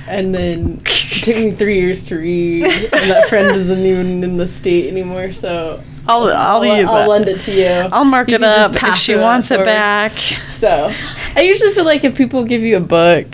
and 0.08 0.34
then 0.34 0.82
it 0.86 1.24
took 1.24 1.36
me 1.36 1.52
three 1.52 1.80
years 1.80 2.06
to 2.08 2.18
read, 2.18 2.64
and 2.66 3.12
that 3.12 3.28
friend 3.30 3.56
isn't 3.56 3.80
even 3.86 4.24
in 4.24 4.38
the 4.38 4.48
state 4.48 4.88
anymore. 4.90 5.34
So 5.34 5.82
I'll 6.08 6.24
I'll, 6.30 6.66
use 6.66 6.90
I'll 6.90 7.04
it. 7.04 7.08
lend 7.08 7.28
it 7.28 7.42
to 7.42 7.52
you. 7.52 7.90
I'll 7.92 8.06
mark 8.06 8.30
You 8.30 8.36
it 8.36 8.44
up 8.44 8.76
if 8.82 8.96
she 8.96 9.14
it 9.14 9.20
wants 9.20 9.52
it 9.52 9.64
back. 9.66 10.14
So 10.60 10.92
I 11.36 11.42
usually 11.42 11.74
feel 11.74 11.86
like 11.86 12.04
if 12.04 12.16
people 12.16 12.44
give 12.46 12.62
you 12.64 12.78
a 12.78 12.82
book, 12.82 13.28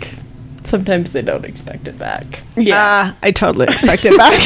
sometimes 0.64 1.12
they 1.12 1.22
don't 1.22 1.44
expect 1.44 1.86
it 1.88 1.98
back. 1.98 2.42
Yeah. 2.56 2.74
Ah, 2.76 3.16
I 3.22 3.30
totally 3.30 3.66
expect 3.66 4.02
it 4.04 4.16
back. 4.18 4.40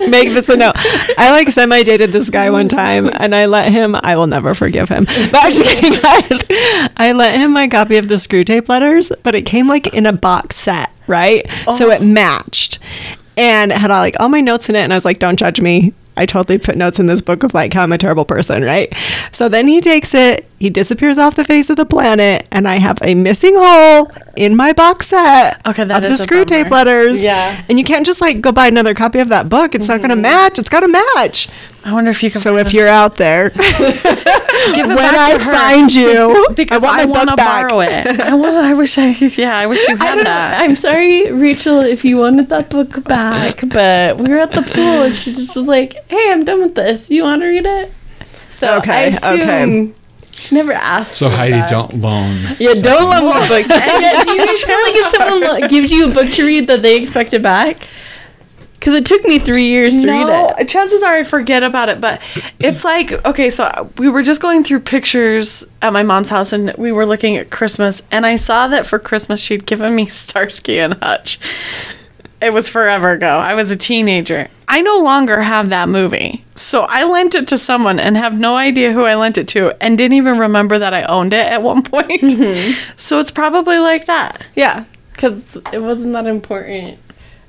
Make 0.10 0.30
this 0.30 0.48
a 0.48 0.56
note. 0.56 0.72
I 0.76 1.30
like 1.30 1.48
semi 1.50 1.82
dated 1.82 2.12
this 2.12 2.30
guy 2.30 2.50
one 2.50 2.68
time 2.68 3.08
and 3.14 3.34
I 3.34 3.46
let 3.46 3.72
him, 3.72 3.94
I 3.96 4.16
will 4.16 4.26
never 4.26 4.54
forgive 4.54 4.88
him. 4.88 5.04
But 5.04 5.34
actually, 5.34 5.64
I, 6.02 6.90
I 6.96 7.12
let 7.12 7.34
him 7.34 7.52
my 7.52 7.68
copy 7.68 7.96
of 7.96 8.08
the 8.08 8.14
Screwtape 8.16 8.68
letters, 8.68 9.12
but 9.22 9.34
it 9.34 9.42
came 9.42 9.66
like 9.68 9.88
in 9.94 10.06
a 10.06 10.12
box 10.12 10.56
set, 10.56 10.90
right? 11.06 11.46
So 11.70 11.90
it 11.90 12.02
matched 12.02 12.78
and 13.36 13.72
it 13.72 13.78
had 13.78 13.90
all, 13.90 14.00
like 14.00 14.16
all 14.20 14.28
my 14.28 14.40
notes 14.40 14.68
in 14.68 14.76
it. 14.76 14.80
And 14.80 14.92
I 14.92 14.96
was 14.96 15.04
like, 15.04 15.18
don't 15.18 15.38
judge 15.38 15.60
me. 15.60 15.94
I 16.20 16.26
totally 16.26 16.58
put 16.58 16.76
notes 16.76 17.00
in 17.00 17.06
this 17.06 17.22
book 17.22 17.44
of 17.44 17.54
like 17.54 17.72
how 17.72 17.82
I'm 17.82 17.92
a 17.92 17.98
terrible 17.98 18.26
person, 18.26 18.62
right? 18.62 18.92
So 19.32 19.48
then 19.48 19.66
he 19.66 19.80
takes 19.80 20.12
it, 20.12 20.46
he 20.58 20.68
disappears 20.68 21.16
off 21.16 21.34
the 21.34 21.44
face 21.44 21.70
of 21.70 21.76
the 21.78 21.86
planet, 21.86 22.46
and 22.50 22.68
I 22.68 22.76
have 22.76 22.98
a 23.00 23.14
missing 23.14 23.54
hole 23.56 24.10
in 24.36 24.54
my 24.54 24.74
box 24.74 25.08
set 25.08 25.66
Okay, 25.66 25.82
that 25.84 26.04
of 26.04 26.10
the 26.10 26.22
Screwtape 26.22 26.68
letters. 26.70 27.22
Yeah. 27.22 27.64
And 27.70 27.78
you 27.78 27.86
can't 27.86 28.04
just 28.04 28.20
like 28.20 28.42
go 28.42 28.52
buy 28.52 28.66
another 28.66 28.92
copy 28.92 29.18
of 29.20 29.28
that 29.28 29.48
book. 29.48 29.74
It's 29.74 29.88
not 29.88 29.98
going 30.00 30.10
to 30.10 30.14
mm-hmm. 30.14 30.22
match. 30.22 30.58
It's 30.58 30.68
got 30.68 30.80
to 30.80 30.88
match. 30.88 31.48
I 31.84 31.94
wonder 31.94 32.10
if 32.10 32.22
you 32.22 32.30
can. 32.30 32.42
So 32.42 32.58
if 32.58 32.74
you're 32.74 32.86
out 32.86 33.14
there, 33.14 33.50
give 34.74 34.86
it 34.90 34.96
when 34.96 34.96
back 34.96 35.18
I 35.18 35.38
to 35.38 35.44
her. 35.44 35.52
find 35.52 35.94
you, 35.94 36.46
because 36.54 36.84
I 36.84 37.02
I, 37.02 37.04
want 37.06 37.30
to 37.30 37.36
borrow 37.36 37.80
it. 37.80 38.06
I 38.20 38.34
want. 38.34 38.56
I 38.56 38.74
wish 38.74 38.96
I. 38.98 39.08
Yeah, 39.08 39.56
I 39.56 39.66
wish 39.66 39.86
you 39.88 39.96
had 39.96 40.06
don't 40.06 40.16
know. 40.18 40.24
that. 40.24 40.62
I'm 40.62 40.76
sorry, 40.76 41.30
Rachel, 41.32 41.80
if 41.80 42.04
you 42.04 42.16
wanted 42.18 42.48
that 42.50 42.70
book 42.70 43.02
back, 43.04 43.60
but 43.68 44.18
we 44.18 44.28
were 44.30 44.38
at 44.38 44.52
the 44.52 44.62
pool 44.62 45.02
and 45.02 45.14
she 45.14 45.32
just 45.32 45.54
was 45.56 45.66
like, 45.66 45.94
"Hey, 46.08 46.30
I'm 46.32 46.44
done 46.44 46.60
with 46.62 46.74
this. 46.74 47.10
You 47.10 47.24
want 47.24 47.42
to 47.42 47.46
read 47.48 47.66
it?" 47.66 47.92
So 48.50 48.76
Okay, 48.78 48.92
I 48.92 49.00
assume 49.06 49.40
okay. 49.40 49.92
she 50.36 50.54
never 50.54 50.72
asked. 50.72 51.16
So 51.16 51.28
Heidi, 51.30 51.52
back. 51.60 51.70
don't 51.70 51.94
loan. 52.00 52.56
Yeah, 52.58 52.74
something. 52.74 52.82
don't 52.82 53.10
loan 53.10 53.40
the 53.42 53.48
book. 53.48 53.70
And 53.70 54.02
yet, 54.02 54.26
do 54.26 54.32
you 54.32 54.46
guys 54.46 54.62
feel 54.62 54.76
like 54.82 54.94
if 54.96 55.06
someone 55.08 55.40
lo- 55.40 55.68
gives 55.68 55.90
you 55.90 56.10
a 56.10 56.14
book 56.14 56.26
to 56.26 56.44
read 56.44 56.66
that 56.66 56.82
they 56.82 56.96
expect 56.96 57.32
it 57.32 57.42
back? 57.42 57.88
Because 58.80 58.94
it 58.94 59.04
took 59.04 59.22
me 59.24 59.38
three 59.38 59.66
years 59.66 60.00
to 60.00 60.06
read 60.06 60.26
it. 60.58 60.66
chances 60.66 61.02
are 61.02 61.12
I 61.12 61.22
forget 61.22 61.62
about 61.62 61.90
it, 61.90 62.00
but 62.00 62.22
it's 62.58 62.82
like 62.82 63.12
okay. 63.26 63.50
So 63.50 63.90
we 63.98 64.08
were 64.08 64.22
just 64.22 64.40
going 64.40 64.64
through 64.64 64.80
pictures 64.80 65.64
at 65.82 65.92
my 65.92 66.02
mom's 66.02 66.30
house, 66.30 66.54
and 66.54 66.72
we 66.78 66.90
were 66.90 67.04
looking 67.04 67.36
at 67.36 67.50
Christmas, 67.50 68.02
and 68.10 68.24
I 68.24 68.36
saw 68.36 68.68
that 68.68 68.86
for 68.86 68.98
Christmas 68.98 69.38
she'd 69.38 69.66
given 69.66 69.94
me 69.94 70.06
Starsky 70.06 70.78
and 70.78 70.94
Hutch. 70.94 71.38
It 72.40 72.54
was 72.54 72.70
forever 72.70 73.12
ago. 73.12 73.36
I 73.36 73.52
was 73.52 73.70
a 73.70 73.76
teenager. 73.76 74.48
I 74.66 74.80
no 74.80 75.00
longer 75.00 75.42
have 75.42 75.68
that 75.70 75.90
movie. 75.90 76.42
So 76.54 76.82
I 76.82 77.04
lent 77.04 77.34
it 77.34 77.48
to 77.48 77.58
someone 77.58 78.00
and 78.00 78.16
have 78.16 78.38
no 78.38 78.56
idea 78.56 78.94
who 78.94 79.02
I 79.02 79.14
lent 79.14 79.36
it 79.36 79.46
to 79.48 79.76
and 79.82 79.98
didn't 79.98 80.14
even 80.14 80.38
remember 80.38 80.78
that 80.78 80.94
I 80.94 81.02
owned 81.02 81.34
it 81.34 81.46
at 81.46 81.62
one 81.62 81.82
point. 81.92 82.08
Mm-hmm. 82.08 82.94
So 82.96 83.20
it's 83.20 83.30
probably 83.30 83.78
like 83.78 84.06
that. 84.06 84.40
Yeah, 84.56 84.84
because 85.12 85.42
it 85.70 85.82
wasn't 85.82 86.14
that 86.14 86.26
important 86.26 86.98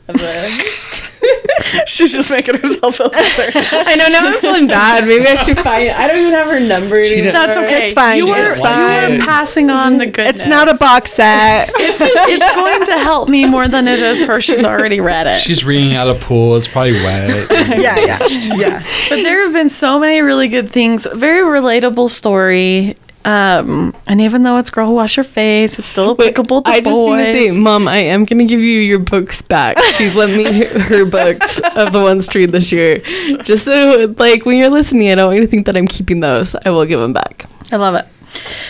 of 0.09 0.19
a. 0.19 0.49
She's 1.87 2.13
just 2.15 2.29
making 2.31 2.55
herself 2.57 2.95
feel 2.97 3.09
better. 3.09 3.51
I 3.71 3.95
know 3.95 4.07
now 4.07 4.27
I'm 4.27 4.39
feeling 4.39 4.67
bad. 4.67 5.05
Maybe 5.05 5.27
I 5.27 5.43
should 5.43 5.57
find. 5.59 5.89
I 5.91 6.07
don't 6.07 6.17
even 6.19 6.33
have 6.33 6.47
her 6.47 6.59
number. 6.59 7.03
She 7.03 7.13
anymore. 7.19 7.31
didn't- 7.33 7.33
That's 7.33 7.57
okay. 7.57 7.83
It's 7.85 7.93
fine. 7.93 8.17
You 8.17 8.27
were, 8.29 8.45
It's 8.45 8.57
you 8.57 8.63
were 8.63 8.67
fine. 8.69 9.19
passing 9.21 9.69
on 9.69 9.97
the 9.97 10.05
good. 10.07 10.27
it's 10.27 10.45
not 10.45 10.67
a 10.73 10.77
box 10.79 11.11
set. 11.11 11.69
It's, 11.75 12.01
it's 12.01 12.55
going 12.55 12.85
to 12.85 13.03
help 13.03 13.29
me 13.29 13.45
more 13.45 13.67
than 13.67 13.87
it 13.87 13.99
is 13.99 14.23
her. 14.23 14.41
She's 14.41 14.63
already 14.63 14.99
read 14.99 15.27
it. 15.27 15.37
She's 15.39 15.63
reading 15.63 15.93
out 15.95 16.07
of 16.07 16.19
pool. 16.21 16.55
It's 16.55 16.67
probably 16.67 16.93
wet. 16.93 17.49
yeah, 17.79 17.97
yeah, 17.99 18.25
yeah. 18.27 18.79
but 19.09 19.17
there 19.23 19.43
have 19.43 19.53
been 19.53 19.69
so 19.69 19.99
many 19.99 20.21
really 20.21 20.47
good 20.47 20.69
things. 20.71 21.07
Very 21.13 21.41
relatable 21.43 22.09
story. 22.09 22.95
Um, 23.23 23.93
and 24.07 24.19
even 24.21 24.41
though 24.43 24.57
it's 24.57 24.69
girl 24.71 24.87
who 24.87 24.95
wash 24.95 25.15
your 25.17 25.23
face, 25.23 25.77
it's 25.77 25.87
still 25.89 26.11
applicable 26.11 26.63
to 26.63 26.69
I 26.71 26.79
just 26.79 26.85
boys. 26.91 27.17
need 27.27 27.33
to 27.33 27.51
say, 27.53 27.59
Mom, 27.59 27.87
I 27.87 27.97
am 27.97 28.25
gonna 28.25 28.45
give 28.45 28.59
you 28.59 28.79
your 28.79 28.99
books 28.99 29.41
back. 29.41 29.77
She's 29.95 30.15
lent 30.15 30.35
me 30.35 30.43
her, 30.65 30.79
her 30.79 31.05
books 31.05 31.59
of 31.75 31.93
the 31.93 32.01
ones 32.01 32.27
to 32.29 32.39
read 32.39 32.51
this 32.51 32.71
year, 32.71 32.99
just 33.43 33.65
so 33.65 34.13
like 34.17 34.45
when 34.45 34.57
you're 34.57 34.69
listening, 34.69 35.11
I 35.11 35.15
don't 35.15 35.27
want 35.27 35.35
you 35.35 35.41
to 35.45 35.47
think 35.51 35.65
that 35.67 35.77
I'm 35.77 35.87
keeping 35.87 36.19
those. 36.19 36.55
I 36.65 36.69
will 36.71 36.85
give 36.85 36.99
them 36.99 37.13
back. 37.13 37.45
I 37.71 37.75
love 37.77 37.95
it. 37.95 38.05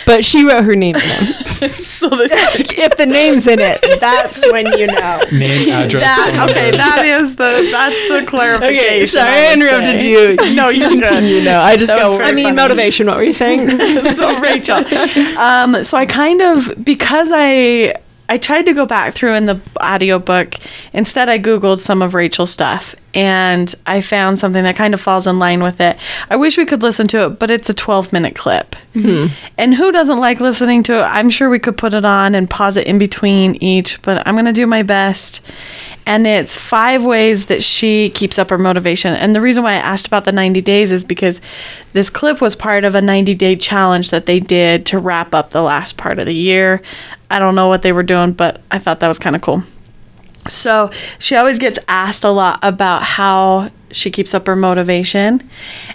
But 0.04 0.24
she 0.24 0.44
wrote 0.44 0.64
her 0.64 0.74
name 0.76 0.96
in 0.96 1.00
them. 1.02 1.70
so 1.72 2.08
that, 2.08 2.28
if 2.76 2.96
the 2.96 3.06
name's 3.06 3.46
in 3.46 3.60
it, 3.60 3.84
that's 4.00 4.44
when 4.50 4.66
you 4.78 4.88
know. 4.88 5.20
Name, 5.30 5.68
address. 5.70 6.02
that 6.02 6.28
okay, 6.50 6.70
number. 6.70 6.76
that 6.76 7.04
is 7.06 7.36
the 7.36 7.68
that's 7.70 8.08
the 8.08 8.24
clarification. 8.26 8.84
Okay, 8.84 9.06
sorry 9.06 9.30
I 9.30 9.48
would 9.50 9.62
interrupted 9.62 10.00
say. 10.00 10.10
you. 10.10 10.54
No, 10.56 10.68
you're 10.68 10.90
good. 10.90 11.02
Continue 11.04 11.42
now. 11.42 11.62
I 11.62 11.76
just 11.76 11.88
That 11.88 12.04
was 12.04 12.20
I 12.20 12.32
mean, 12.32 12.46
funny. 12.46 12.56
motivation. 12.56 13.06
What 13.06 13.16
were 13.16 13.22
you 13.24 13.32
saying? 13.32 13.68
so 14.14 14.38
Rachel. 14.40 14.84
Um, 15.38 15.82
so 15.84 15.96
I 15.96 16.06
kind 16.06 16.40
of 16.42 16.72
because 16.84 17.30
I 17.34 17.94
I 18.28 18.38
tried 18.38 18.62
to 18.66 18.72
go 18.72 18.86
back 18.86 19.14
through 19.14 19.34
in 19.34 19.46
the 19.46 19.60
audiobook. 19.80 20.54
Instead, 20.92 21.28
I 21.28 21.38
googled 21.38 21.78
some 21.78 22.02
of 22.02 22.14
Rachel's 22.14 22.50
stuff 22.50 22.94
and 23.14 23.74
I 23.86 24.00
found 24.00 24.38
something 24.38 24.64
that 24.64 24.76
kind 24.76 24.94
of 24.94 25.00
falls 25.00 25.26
in 25.26 25.38
line 25.38 25.62
with 25.62 25.80
it. 25.80 25.98
I 26.30 26.36
wish 26.36 26.56
we 26.56 26.64
could 26.64 26.82
listen 26.82 27.06
to 27.08 27.26
it, 27.26 27.38
but 27.38 27.50
it's 27.50 27.68
a 27.68 27.74
12 27.74 28.12
minute 28.12 28.34
clip. 28.34 28.74
Hmm. 28.94 29.26
And 29.58 29.74
who 29.74 29.92
doesn't 29.92 30.18
like 30.18 30.40
listening 30.40 30.82
to 30.84 31.00
it? 31.00 31.02
I'm 31.02 31.30
sure 31.30 31.50
we 31.50 31.58
could 31.58 31.76
put 31.76 31.94
it 31.94 32.04
on 32.04 32.34
and 32.34 32.48
pause 32.48 32.76
it 32.76 32.86
in 32.86 32.98
between 32.98 33.56
each, 33.56 34.00
but 34.02 34.26
I'm 34.26 34.34
going 34.34 34.46
to 34.46 34.52
do 34.52 34.66
my 34.66 34.82
best. 34.82 35.40
And 36.06 36.26
it's 36.26 36.56
five 36.56 37.04
ways 37.04 37.46
that 37.46 37.62
she 37.62 38.10
keeps 38.10 38.38
up 38.38 38.50
her 38.50 38.58
motivation. 38.58 39.14
And 39.14 39.34
the 39.34 39.40
reason 39.40 39.62
why 39.62 39.72
I 39.72 39.76
asked 39.76 40.06
about 40.06 40.24
the 40.24 40.32
90 40.32 40.60
days 40.62 40.90
is 40.90 41.04
because 41.04 41.40
this 41.92 42.10
clip 42.10 42.40
was 42.40 42.56
part 42.56 42.84
of 42.84 42.94
a 42.94 43.00
90 43.00 43.34
day 43.34 43.56
challenge 43.56 44.10
that 44.10 44.26
they 44.26 44.40
did 44.40 44.86
to 44.86 44.98
wrap 44.98 45.34
up 45.34 45.50
the 45.50 45.62
last 45.62 45.96
part 45.96 46.18
of 46.18 46.26
the 46.26 46.34
year. 46.34 46.82
I 47.30 47.38
don't 47.38 47.54
know 47.54 47.68
what 47.68 47.82
they 47.82 47.92
were 47.92 48.02
doing, 48.02 48.32
but 48.32 48.60
I 48.70 48.78
thought 48.78 49.00
that 49.00 49.08
was 49.08 49.18
kind 49.18 49.36
of 49.36 49.42
cool. 49.42 49.62
So 50.48 50.90
she 51.18 51.36
always 51.36 51.58
gets 51.58 51.78
asked 51.88 52.24
a 52.24 52.30
lot 52.30 52.58
about 52.62 53.02
how 53.02 53.70
she 53.90 54.10
keeps 54.10 54.34
up 54.34 54.46
her 54.46 54.56
motivation. 54.56 55.48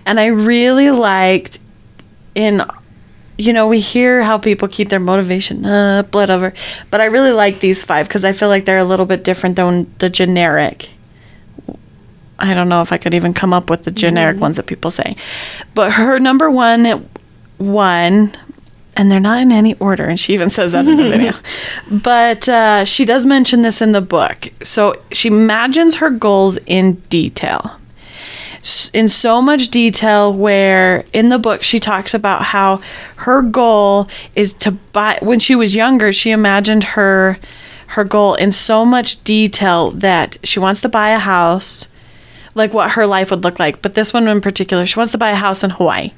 And 0.05 0.19
I 0.19 0.27
really 0.27 0.91
liked 0.91 1.59
in 2.35 2.61
you 3.37 3.53
know, 3.53 3.67
we 3.67 3.79
hear 3.79 4.21
how 4.23 4.37
people 4.39 4.67
keep 4.67 4.89
their 4.89 4.99
motivation 4.99 5.63
up, 5.63 6.15
whatever. 6.15 6.53
But 6.89 7.01
I 7.01 7.05
really 7.05 7.31
like 7.31 7.59
these 7.59 7.83
five 7.83 8.07
because 8.07 8.23
I 8.23 8.31
feel 8.31 8.47
like 8.47 8.65
they're 8.65 8.79
a 8.79 8.83
little 8.83 9.05
bit 9.05 9.23
different 9.23 9.55
than 9.55 9.91
the 9.99 10.09
generic. 10.09 10.89
I 12.39 12.53
don't 12.53 12.69
know 12.69 12.81
if 12.81 12.91
I 12.91 12.97
could 12.97 13.13
even 13.13 13.33
come 13.33 13.53
up 13.53 13.69
with 13.69 13.83
the 13.83 13.91
generic 13.91 14.35
mm-hmm. 14.35 14.41
ones 14.41 14.57
that 14.57 14.65
people 14.65 14.91
say. 14.91 15.15
But 15.75 15.91
her 15.91 16.19
number 16.19 16.49
one, 16.49 17.07
one, 17.57 18.35
and 18.97 19.09
they're 19.11 19.19
not 19.19 19.41
in 19.41 19.51
any 19.51 19.75
order, 19.75 20.05
and 20.05 20.19
she 20.19 20.33
even 20.33 20.49
says 20.49 20.71
that 20.73 20.87
in 20.87 20.97
the 20.97 21.03
video. 21.09 21.33
But 21.89 22.49
uh, 22.49 22.83
she 22.85 23.05
does 23.05 23.25
mention 23.25 23.61
this 23.61 23.81
in 23.81 23.91
the 23.93 24.01
book. 24.01 24.49
So 24.63 24.95
she 25.11 25.29
imagines 25.29 25.97
her 25.97 26.09
goals 26.09 26.57
in 26.65 26.93
detail 27.09 27.79
s- 28.59 28.89
in 28.93 29.07
so 29.07 29.41
much 29.41 29.69
detail 29.69 30.33
where 30.33 31.05
in 31.13 31.29
the 31.29 31.39
book 31.39 31.63
she 31.63 31.79
talks 31.79 32.13
about 32.13 32.41
how 32.43 32.81
her 33.17 33.41
goal 33.41 34.07
is 34.35 34.51
to 34.53 34.71
buy 34.71 35.17
when 35.21 35.39
she 35.39 35.55
was 35.55 35.75
younger 35.75 36.11
she 36.11 36.31
imagined 36.31 36.83
her 36.83 37.37
her 37.87 38.03
goal 38.03 38.35
in 38.35 38.51
so 38.51 38.83
much 38.83 39.23
detail 39.23 39.91
that 39.91 40.35
she 40.43 40.59
wants 40.59 40.81
to 40.81 40.89
buy 40.89 41.09
a 41.11 41.19
house 41.19 41.87
like 42.57 42.73
what 42.73 42.91
her 42.91 43.07
life 43.07 43.31
would 43.31 43.43
look 43.43 43.59
like 43.59 43.81
but 43.81 43.93
this 43.93 44.13
one 44.13 44.27
in 44.27 44.41
particular 44.41 44.85
she 44.85 44.99
wants 44.99 45.11
to 45.11 45.17
buy 45.17 45.29
a 45.29 45.35
house 45.35 45.63
in 45.63 45.69
Hawaii 45.69 46.11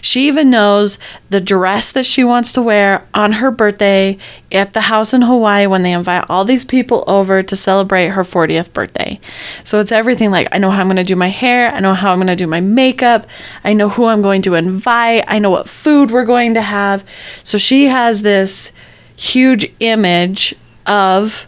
she 0.00 0.26
even 0.28 0.50
knows 0.50 0.98
the 1.30 1.40
dress 1.40 1.92
that 1.92 2.06
she 2.06 2.24
wants 2.24 2.52
to 2.54 2.62
wear 2.62 3.06
on 3.14 3.32
her 3.32 3.50
birthday 3.50 4.16
at 4.50 4.72
the 4.72 4.82
house 4.82 5.12
in 5.12 5.22
Hawaii 5.22 5.66
when 5.66 5.82
they 5.82 5.92
invite 5.92 6.24
all 6.28 6.44
these 6.44 6.64
people 6.64 7.04
over 7.06 7.42
to 7.42 7.56
celebrate 7.56 8.08
her 8.08 8.22
40th 8.22 8.72
birthday. 8.72 9.20
So 9.64 9.80
it's 9.80 9.92
everything 9.92 10.30
like 10.30 10.48
I 10.52 10.58
know 10.58 10.70
how 10.70 10.80
I'm 10.80 10.86
going 10.86 10.96
to 10.96 11.04
do 11.04 11.16
my 11.16 11.28
hair, 11.28 11.72
I 11.72 11.80
know 11.80 11.94
how 11.94 12.12
I'm 12.12 12.18
going 12.18 12.28
to 12.28 12.36
do 12.36 12.46
my 12.46 12.60
makeup, 12.60 13.26
I 13.64 13.72
know 13.72 13.88
who 13.88 14.06
I'm 14.06 14.22
going 14.22 14.42
to 14.42 14.54
invite, 14.54 15.24
I 15.28 15.38
know 15.38 15.50
what 15.50 15.68
food 15.68 16.10
we're 16.10 16.24
going 16.24 16.54
to 16.54 16.62
have. 16.62 17.04
So 17.42 17.58
she 17.58 17.86
has 17.86 18.22
this 18.22 18.72
huge 19.16 19.70
image 19.80 20.54
of 20.86 21.46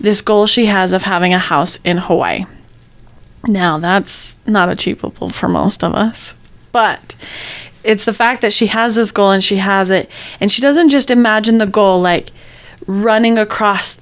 this 0.00 0.22
goal 0.22 0.46
she 0.46 0.66
has 0.66 0.92
of 0.92 1.02
having 1.02 1.34
a 1.34 1.38
house 1.38 1.78
in 1.84 1.98
Hawaii. 1.98 2.46
Now, 3.46 3.78
that's 3.78 4.36
not 4.46 4.68
achievable 4.68 5.30
for 5.30 5.48
most 5.48 5.82
of 5.82 5.94
us, 5.94 6.34
but 6.72 7.16
it's 7.82 8.04
the 8.04 8.12
fact 8.12 8.42
that 8.42 8.52
she 8.52 8.66
has 8.66 8.94
this 8.94 9.12
goal 9.12 9.30
and 9.30 9.42
she 9.42 9.56
has 9.56 9.90
it, 9.90 10.10
and 10.40 10.52
she 10.52 10.60
doesn't 10.60 10.90
just 10.90 11.10
imagine 11.10 11.58
the 11.58 11.66
goal 11.66 12.00
like 12.00 12.28
running 12.86 13.38
across 13.38 14.00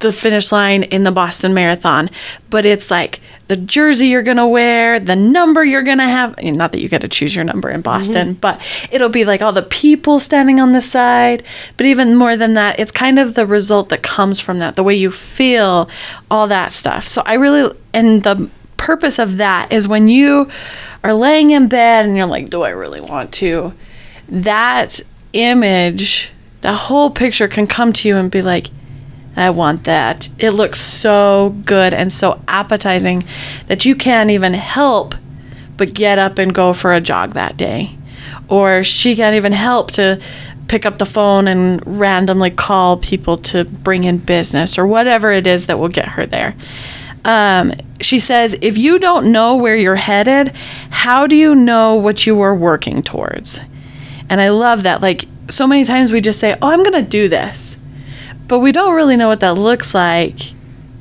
the 0.00 0.12
finish 0.12 0.52
line 0.52 0.82
in 0.82 1.02
the 1.02 1.12
Boston 1.12 1.54
Marathon, 1.54 2.10
but 2.50 2.66
it's 2.66 2.90
like 2.90 3.20
the 3.46 3.56
jersey 3.56 4.08
you're 4.08 4.22
gonna 4.22 4.46
wear, 4.46 5.00
the 5.00 5.16
number 5.16 5.64
you're 5.64 5.82
gonna 5.82 6.08
have. 6.08 6.42
Not 6.42 6.72
that 6.72 6.80
you 6.80 6.90
get 6.90 7.00
to 7.00 7.08
choose 7.08 7.34
your 7.34 7.44
number 7.44 7.70
in 7.70 7.80
Boston, 7.80 8.30
mm-hmm. 8.30 8.40
but 8.40 8.60
it'll 8.90 9.08
be 9.08 9.24
like 9.24 9.40
all 9.40 9.52
the 9.52 9.62
people 9.62 10.20
standing 10.20 10.60
on 10.60 10.72
the 10.72 10.82
side. 10.82 11.42
But 11.78 11.86
even 11.86 12.16
more 12.16 12.36
than 12.36 12.52
that, 12.54 12.78
it's 12.78 12.92
kind 12.92 13.18
of 13.18 13.34
the 13.34 13.46
result 13.46 13.88
that 13.88 14.02
comes 14.02 14.40
from 14.40 14.58
that, 14.58 14.76
the 14.76 14.82
way 14.82 14.94
you 14.94 15.10
feel, 15.10 15.88
all 16.30 16.48
that 16.48 16.74
stuff. 16.74 17.08
So 17.08 17.22
I 17.24 17.34
really, 17.34 17.74
and 17.94 18.22
the 18.22 18.50
purpose 18.84 19.18
of 19.18 19.38
that 19.38 19.72
is 19.72 19.88
when 19.88 20.08
you 20.08 20.46
are 21.02 21.14
laying 21.14 21.52
in 21.52 21.68
bed 21.68 22.04
and 22.04 22.18
you're 22.18 22.26
like, 22.26 22.50
do 22.50 22.62
I 22.62 22.68
really 22.68 23.00
want 23.00 23.32
to? 23.34 23.72
That 24.28 25.00
image, 25.32 26.30
the 26.60 26.74
whole 26.74 27.08
picture 27.08 27.48
can 27.48 27.66
come 27.66 27.94
to 27.94 28.08
you 28.08 28.18
and 28.18 28.30
be 28.30 28.42
like, 28.42 28.66
I 29.36 29.48
want 29.48 29.84
that. 29.84 30.28
It 30.38 30.50
looks 30.50 30.82
so 30.82 31.56
good 31.64 31.94
and 31.94 32.12
so 32.12 32.42
appetizing 32.46 33.22
that 33.68 33.86
you 33.86 33.96
can't 33.96 34.30
even 34.30 34.52
help 34.52 35.14
but 35.78 35.94
get 35.94 36.18
up 36.18 36.36
and 36.36 36.54
go 36.54 36.74
for 36.74 36.92
a 36.92 37.00
jog 37.00 37.30
that 37.30 37.56
day. 37.56 37.96
Or 38.48 38.82
she 38.82 39.16
can't 39.16 39.34
even 39.34 39.52
help 39.52 39.92
to 39.92 40.20
pick 40.68 40.84
up 40.84 40.98
the 40.98 41.06
phone 41.06 41.48
and 41.48 41.82
randomly 41.86 42.50
call 42.50 42.98
people 42.98 43.38
to 43.38 43.64
bring 43.64 44.04
in 44.04 44.18
business 44.18 44.76
or 44.76 44.86
whatever 44.86 45.32
it 45.32 45.46
is 45.46 45.68
that 45.68 45.78
will 45.78 45.88
get 45.88 46.06
her 46.06 46.26
there. 46.26 46.54
Um, 47.24 47.72
she 48.00 48.18
says, 48.18 48.56
if 48.60 48.76
you 48.76 48.98
don't 48.98 49.32
know 49.32 49.56
where 49.56 49.76
you're 49.76 49.96
headed, 49.96 50.48
how 50.90 51.26
do 51.26 51.36
you 51.36 51.54
know 51.54 51.94
what 51.94 52.26
you 52.26 52.40
are 52.40 52.54
working 52.54 53.02
towards? 53.02 53.60
And 54.28 54.40
I 54.40 54.50
love 54.50 54.82
that. 54.82 55.00
Like, 55.00 55.24
so 55.48 55.66
many 55.66 55.84
times 55.84 56.12
we 56.12 56.20
just 56.20 56.40
say, 56.40 56.56
oh, 56.60 56.68
I'm 56.68 56.82
going 56.82 57.04
to 57.04 57.08
do 57.08 57.28
this 57.28 57.76
but 58.48 58.58
we 58.58 58.72
don't 58.72 58.94
really 58.94 59.16
know 59.16 59.28
what 59.28 59.40
that 59.40 59.54
looks 59.54 59.94
like 59.94 60.52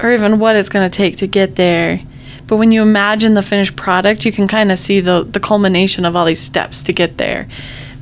or 0.02 0.12
even 0.14 0.40
what 0.40 0.56
it's 0.56 0.70
going 0.70 0.90
to 0.90 0.96
take 0.96 1.18
to 1.18 1.28
get 1.28 1.56
there. 1.56 2.00
But 2.48 2.58
when 2.58 2.72
you 2.72 2.82
imagine 2.82 3.34
the 3.34 3.42
finished 3.42 3.76
product, 3.76 4.26
you 4.26 4.32
can 4.32 4.48
kind 4.48 4.72
of 4.72 4.80
see 4.80 5.00
the, 5.00 5.24
the 5.24 5.40
culmination 5.40 6.06
of 6.06 6.16
all 6.16 6.26
these 6.26 6.40
steps 6.40 6.84
to 6.84 6.94
get 6.94 7.18
there 7.18 7.48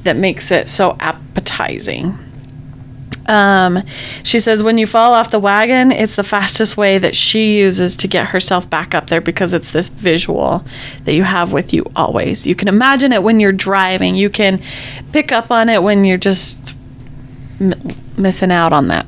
that 0.03 0.15
makes 0.15 0.51
it 0.51 0.67
so 0.67 0.95
appetizing. 0.99 2.17
Um, 3.27 3.83
she 4.23 4.39
says, 4.39 4.63
when 4.63 4.77
you 4.77 4.87
fall 4.87 5.13
off 5.13 5.31
the 5.31 5.39
wagon, 5.39 5.91
it's 5.91 6.15
the 6.15 6.23
fastest 6.23 6.77
way 6.77 6.97
that 6.97 7.15
she 7.15 7.59
uses 7.59 7.95
to 7.97 8.07
get 8.07 8.27
herself 8.27 8.69
back 8.69 8.93
up 8.95 9.07
there 9.07 9.21
because 9.21 9.53
it's 9.53 9.71
this 9.71 9.89
visual 9.89 10.63
that 11.03 11.13
you 11.13 11.23
have 11.23 11.53
with 11.53 11.73
you 11.73 11.85
always. 11.95 12.45
You 12.45 12.55
can 12.55 12.67
imagine 12.67 13.11
it 13.11 13.23
when 13.23 13.39
you're 13.39 13.51
driving, 13.51 14.15
you 14.15 14.29
can 14.29 14.61
pick 15.11 15.31
up 15.31 15.51
on 15.51 15.69
it 15.69 15.81
when 15.83 16.03
you're 16.03 16.17
just 16.17 16.75
m- 17.59 17.73
missing 18.17 18.51
out 18.51 18.73
on 18.73 18.87
that. 18.87 19.05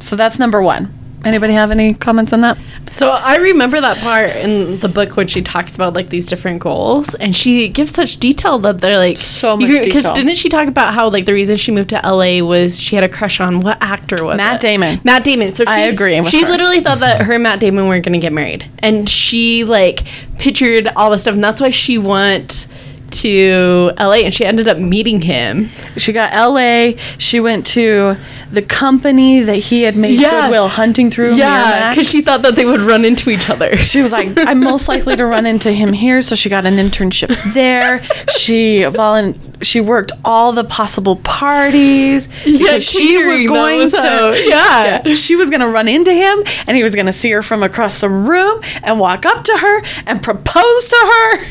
So 0.00 0.16
that's 0.16 0.38
number 0.38 0.62
one. 0.62 0.97
Anybody 1.24 1.52
have 1.52 1.70
any 1.70 1.92
comments 1.94 2.32
on 2.32 2.40
that? 2.42 2.56
So 2.92 3.10
I 3.10 3.36
remember 3.36 3.80
that 3.80 3.98
part 3.98 4.30
in 4.30 4.78
the 4.78 4.88
book 4.88 5.16
when 5.16 5.26
she 5.26 5.42
talks 5.42 5.74
about 5.74 5.92
like 5.92 6.08
these 6.10 6.26
different 6.26 6.60
goals, 6.60 7.14
and 7.16 7.34
she 7.34 7.68
gives 7.68 7.92
such 7.92 8.18
detail 8.18 8.58
that 8.60 8.80
they're 8.80 8.98
like 8.98 9.16
So 9.16 9.56
much 9.56 9.84
Because 9.84 10.08
didn't 10.10 10.36
she 10.36 10.48
talk 10.48 10.68
about 10.68 10.94
how 10.94 11.08
like 11.10 11.26
the 11.26 11.34
reason 11.34 11.56
she 11.56 11.72
moved 11.72 11.90
to 11.90 12.00
LA 12.04 12.40
was 12.42 12.78
she 12.80 12.94
had 12.94 13.04
a 13.04 13.08
crush 13.08 13.40
on 13.40 13.60
what 13.60 13.78
actor 13.80 14.24
was 14.24 14.36
Matt 14.36 14.54
it? 14.54 14.60
Damon. 14.60 15.00
Matt 15.04 15.24
Damon. 15.24 15.54
So 15.54 15.64
she, 15.64 15.70
I 15.70 15.80
agree 15.80 16.22
she 16.24 16.42
her. 16.42 16.48
literally 16.48 16.80
thought 16.80 17.00
that 17.00 17.22
her 17.22 17.34
and 17.34 17.42
Matt 17.42 17.60
Damon 17.60 17.88
weren't 17.88 18.04
going 18.04 18.12
to 18.14 18.18
get 18.18 18.32
married, 18.32 18.70
and 18.78 19.08
she 19.08 19.64
like 19.64 20.04
pictured 20.38 20.88
all 20.96 21.10
this 21.10 21.22
stuff, 21.22 21.34
and 21.34 21.42
that's 21.44 21.60
why 21.60 21.70
she 21.70 21.98
went 21.98 22.66
to 23.10 23.90
LA, 23.98 24.14
and 24.24 24.32
she 24.34 24.44
ended 24.44 24.68
up 24.68 24.78
meeting 24.78 25.20
him. 25.22 25.70
She 25.96 26.12
got 26.12 26.32
LA. 26.34 26.92
She 27.18 27.40
went 27.40 27.66
to 27.68 28.16
the 28.52 28.62
company 28.62 29.40
that 29.40 29.56
he 29.56 29.82
had 29.82 29.96
made 29.96 30.18
Yeah. 30.20 30.46
Good 30.46 30.50
Will 30.52 30.68
Hunting 30.68 31.10
through. 31.10 31.34
Yeah, 31.34 31.90
because 31.90 32.08
she 32.08 32.20
thought 32.20 32.42
that 32.42 32.56
they 32.56 32.64
would 32.64 32.80
run 32.80 33.04
into 33.04 33.30
each 33.30 33.48
other. 33.50 33.76
She 33.88 34.02
was 34.02 34.12
like, 34.12 34.32
I'm 34.36 34.60
most 34.60 34.86
likely 34.88 35.16
to 35.16 35.24
run 35.24 35.46
into 35.46 35.72
him 35.72 35.92
here, 35.94 36.20
so 36.20 36.34
she 36.34 36.48
got 36.50 36.66
an 36.66 36.74
internship 36.76 37.34
there. 37.54 38.02
She 38.36 38.80
volun- 38.80 39.38
she 39.62 39.80
worked 39.80 40.12
all 40.24 40.52
the 40.52 40.62
possible 40.64 41.16
parties 41.16 42.28
Yeah, 42.46 42.78
she 42.78 43.16
was 43.24 43.44
going 43.46 43.78
was 43.78 43.92
to 43.92 43.98
how- 44.00 44.30
yeah. 44.32 45.02
she 45.14 45.34
was 45.36 45.50
going 45.50 45.60
to 45.62 45.68
run 45.68 45.88
into 45.88 46.12
him 46.12 46.44
and 46.66 46.76
he 46.76 46.82
was 46.84 46.94
going 46.94 47.06
to 47.06 47.12
see 47.12 47.30
her 47.30 47.42
from 47.42 47.62
across 47.62 48.00
the 48.00 48.08
room 48.08 48.60
and 48.84 49.00
walk 49.00 49.26
up 49.26 49.42
to 49.44 49.56
her 49.56 49.82
and 50.06 50.22
propose 50.22 50.88
to 50.90 50.96
her. 50.96 51.46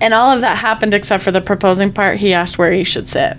And 0.00 0.12
all 0.12 0.30
of 0.32 0.40
that 0.42 0.58
happened 0.58 0.92
except 0.94 1.22
for 1.22 1.30
the 1.30 1.40
proposing 1.40 1.92
part. 1.92 2.18
He 2.18 2.32
asked 2.34 2.58
where 2.58 2.72
he 2.72 2.84
should 2.84 3.08
sit. 3.08 3.36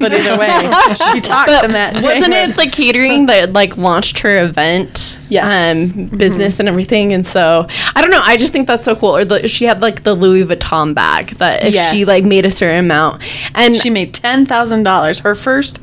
But 0.00 0.14
either 0.14 0.38
way, 0.38 0.46
she 1.12 1.20
talked 1.20 1.50
to 1.50 1.66
Matt. 1.68 1.94
wasn't 2.04 2.32
it 2.32 2.56
like 2.56 2.70
catering 2.70 3.26
that 3.26 3.52
like 3.52 3.76
launched 3.76 4.20
her 4.20 4.40
event 4.44 5.18
Yes. 5.28 5.92
um 5.92 6.06
business 6.06 6.58
and 6.60 6.68
everything 6.70 7.12
and 7.12 7.26
so 7.26 7.66
i 7.94 8.00
don't 8.00 8.10
know 8.10 8.20
i 8.22 8.36
just 8.38 8.50
think 8.52 8.66
that's 8.66 8.84
so 8.84 8.94
cool 8.96 9.14
or 9.14 9.24
the, 9.26 9.46
she 9.48 9.64
had 9.66 9.82
like 9.82 10.04
the 10.04 10.14
louis 10.14 10.44
vuitton 10.44 10.94
bag 10.94 11.30
that 11.38 11.64
if 11.64 11.74
Yes. 11.74 11.92
she 11.92 12.04
like 12.06 12.24
made 12.24 12.46
a 12.46 12.50
certain 12.50 12.78
amount 12.86 13.22
and 13.56 13.74
She 13.76 13.90
made 13.90 14.14
ten 14.14 14.46
thousand 14.46 14.84
dollars. 14.84 15.18
Her 15.18 15.34
first 15.34 15.80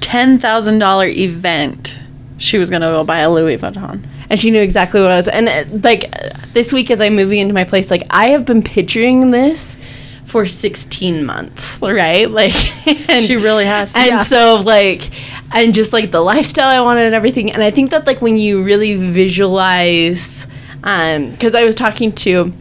ten 0.00 0.38
thousand 0.38 0.78
dollar 0.78 1.08
event. 1.08 1.98
She 2.38 2.56
was 2.58 2.70
gonna 2.70 2.86
go 2.86 3.02
buy 3.04 3.18
a 3.18 3.30
Louis 3.30 3.56
Vuitton. 3.58 4.02
And 4.30 4.38
she 4.38 4.50
knew 4.50 4.60
exactly 4.60 5.00
what 5.00 5.10
I 5.10 5.16
was. 5.16 5.28
And 5.28 5.48
uh, 5.48 5.64
like 5.82 6.10
this 6.52 6.72
week, 6.72 6.90
as 6.90 7.00
I'm 7.00 7.14
moving 7.16 7.38
into 7.38 7.54
my 7.54 7.64
place, 7.64 7.90
like 7.90 8.02
I 8.10 8.28
have 8.28 8.44
been 8.44 8.62
picturing 8.62 9.30
this 9.30 9.76
for 10.24 10.46
16 10.46 11.24
months, 11.24 11.78
right? 11.80 12.28
Like, 12.30 12.52
and, 13.08 13.24
She 13.24 13.36
really 13.36 13.64
has. 13.64 13.92
And 13.94 14.06
Yeah. 14.08 14.22
so, 14.22 14.62
like, 14.64 15.10
and 15.54 15.72
just 15.72 15.92
like 15.92 16.10
the 16.10 16.20
lifestyle 16.20 16.68
I 16.68 16.80
wanted 16.80 17.06
and 17.06 17.14
everything. 17.14 17.52
And 17.52 17.62
I 17.62 17.70
think 17.70 17.90
that 17.90 18.06
like 18.06 18.20
when 18.20 18.36
you 18.36 18.62
really 18.64 18.94
visualize, 18.96 20.46
um, 20.82 21.30
because 21.30 21.54
I 21.54 21.64
was 21.64 21.74
talking 21.74 22.12
to 22.12 22.52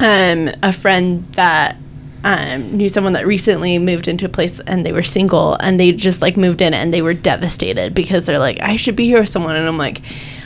um 0.00 0.48
a 0.62 0.72
friend 0.72 1.24
that 1.34 1.76
um, 2.24 2.76
knew 2.78 2.88
someone 2.88 3.12
that 3.12 3.26
recently 3.26 3.78
moved 3.78 4.08
into 4.08 4.24
a 4.24 4.28
place 4.28 4.58
and 4.60 4.84
they 4.84 4.92
were 4.92 5.02
single 5.02 5.54
and 5.60 5.78
they 5.78 5.92
just 5.92 6.22
like 6.22 6.36
moved 6.38 6.62
in 6.62 6.72
and 6.74 6.92
they 6.92 7.02
were 7.02 7.12
devastated 7.14 7.94
because 7.94 8.24
they're 8.26 8.38
like 8.38 8.58
I 8.60 8.76
should 8.76 8.96
be 8.96 9.04
here 9.04 9.20
with 9.20 9.28
someone 9.28 9.54
and 9.56 9.68
I'm 9.68 9.76
like 9.78 10.00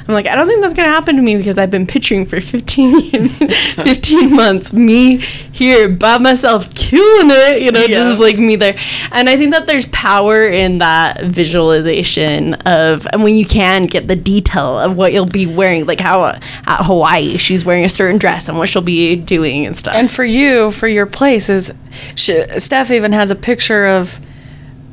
I'm 0.08 0.14
like 0.14 0.26
I 0.26 0.34
don't 0.34 0.46
think 0.46 0.62
that's 0.62 0.72
gonna 0.72 0.88
happen 0.88 1.16
to 1.16 1.22
me 1.22 1.36
because 1.36 1.58
I've 1.58 1.70
been 1.70 1.86
picturing 1.86 2.24
for 2.24 2.40
15 2.40 3.28
15 3.28 4.34
months 4.34 4.72
me 4.72 5.18
here 5.18 5.86
by 5.88 6.16
myself 6.16 6.72
killing 6.74 7.28
it 7.30 7.60
you 7.62 7.70
know 7.70 7.80
Yeah. 7.80 8.08
just 8.08 8.18
like 8.18 8.38
me 8.38 8.56
there 8.56 8.78
and 9.12 9.28
I 9.28 9.36
think 9.36 9.52
that 9.52 9.66
there's 9.66 9.84
power 9.86 10.46
in 10.48 10.78
that 10.78 11.24
visualization 11.24 12.54
of 12.54 13.06
and 13.12 13.22
when 13.22 13.34
you 13.36 13.44
can 13.44 13.84
get 13.86 14.08
the 14.08 14.16
detail 14.16 14.78
of 14.78 14.96
what 14.96 15.12
you'll 15.12 15.26
be 15.26 15.44
wearing 15.46 15.84
like 15.84 16.00
how 16.00 16.22
uh, 16.22 16.40
at 16.66 16.84
Hawaii 16.84 17.36
she's 17.36 17.64
wearing 17.66 17.84
a 17.84 17.88
certain 17.90 18.16
dress 18.18 18.48
and 18.48 18.56
what 18.56 18.68
she'll 18.70 18.80
be 18.82 19.14
doing 19.14 19.66
and 19.66 19.76
stuff 19.76 19.94
And 19.94 20.10
for 20.10 20.24
you, 20.24 20.70
for 20.70 20.88
your 20.88 21.06
place, 21.06 21.48
is 21.48 21.72
she, 22.14 22.42
Steph 22.58 22.90
even 22.90 23.12
has 23.12 23.30
a 23.30 23.36
picture 23.36 23.86
of. 23.86 24.18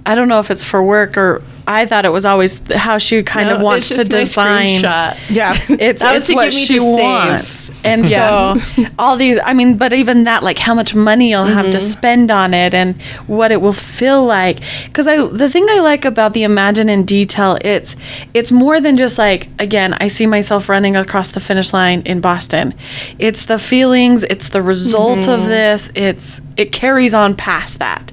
I 0.05 0.13
don't 0.15 0.27
know 0.27 0.39
if 0.39 0.51
it's 0.51 0.63
for 0.63 0.83
work 0.83 1.17
or 1.17 1.41
I 1.67 1.85
thought 1.85 2.05
it 2.05 2.09
was 2.11 2.25
always 2.25 2.59
th- 2.59 2.79
how 2.79 2.97
she 2.97 3.23
kind 3.23 3.49
No, 3.49 3.55
of 3.55 3.61
wants 3.61 3.89
it's 3.91 3.97
to 3.97 4.03
just 4.07 4.37
my 4.37 4.65
design. 4.65 4.81
screenshot. 4.81 5.29
Yeah, 5.35 5.57
it's 5.69 6.01
That 6.01 6.13
was 6.13 6.17
it's 6.23 6.27
to 6.27 6.35
what 6.35 6.49
me 6.49 6.51
she 6.65 6.73
to 6.75 6.79
save. 6.81 7.01
wants, 7.03 7.71
and 7.83 8.07
so 8.07 8.57
all 8.99 9.17
these. 9.17 9.39
I 9.43 9.53
mean, 9.53 9.77
but 9.77 9.93
even 9.93 10.23
that, 10.25 10.43
like 10.43 10.59
how 10.59 10.73
much 10.73 10.93
money 10.95 11.29
you'll 11.31 11.45
have 11.45 11.65
Mm-hmm. 11.65 11.71
to 11.71 11.79
spend 11.79 12.31
on 12.31 12.53
it, 12.53 12.73
and 12.73 13.01
what 13.27 13.51
it 13.51 13.61
will 13.61 13.73
feel 13.73 14.23
like. 14.23 14.59
Because 14.85 15.07
I, 15.07 15.17
the 15.25 15.49
thing 15.49 15.65
I 15.69 15.79
like 15.79 16.05
about 16.05 16.33
the 16.33 16.43
Imagine 16.43 16.89
in 16.89 17.05
detail, 17.05 17.57
it's 17.61 17.95
it's 18.33 18.51
more 18.51 18.79
than 18.79 18.97
just 18.97 19.17
like 19.17 19.47
again, 19.59 19.93
I 19.95 20.07
see 20.07 20.27
myself 20.27 20.69
running 20.69 20.95
across 20.95 21.31
the 21.31 21.39
finish 21.39 21.73
line 21.73 22.01
in 22.05 22.21
Boston. 22.21 22.73
It's 23.19 23.45
the 23.45 23.57
feelings, 23.57 24.23
it's 24.23 24.49
the 24.49 24.61
result 24.61 25.19
Mm-hmm. 25.19 25.31
of 25.31 25.45
this. 25.47 25.89
It's 25.95 26.41
it 26.57 26.71
carries 26.71 27.13
on 27.13 27.35
past 27.35 27.79
that. 27.79 28.11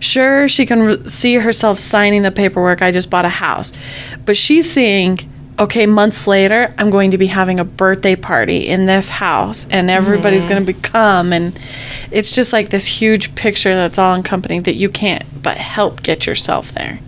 Sure, 0.00 0.48
she 0.48 0.66
can 0.66 0.82
re- 0.82 1.06
see 1.06 1.34
herself 1.36 1.78
signing 1.78 2.22
the 2.22 2.30
paperwork. 2.32 2.82
I 2.82 2.90
just 2.94 3.10
bought 3.10 3.26
a 3.26 3.30
house, 3.30 3.72
but 4.24 4.36
she's 4.36 4.70
seeing 4.70 5.18
okay, 5.58 5.86
months 5.86 6.26
later, 6.26 6.74
I'm 6.78 6.90
going 6.90 7.12
to 7.12 7.18
be 7.18 7.28
having 7.28 7.60
a 7.60 7.64
birthday 7.64 8.16
party 8.16 8.66
in 8.66 8.86
this 8.86 9.08
house 9.08 9.66
and 9.70 9.88
everybody's 9.88 10.42
mm-hmm. 10.42 10.50
going 10.50 10.66
to 10.66 10.72
be 10.72 10.80
come. 10.80 11.32
And 11.32 11.58
it's 12.10 12.34
just 12.34 12.52
like 12.52 12.70
this 12.70 12.86
huge 12.86 13.34
picture 13.34 13.74
that's 13.74 13.98
all 13.98 14.14
encompassing 14.14 14.64
that 14.64 14.74
you 14.74 14.88
can't 14.88 15.24
but 15.42 15.56
help 15.56 16.02
get 16.02 16.26
yourself 16.26 16.72
there. 16.72 16.98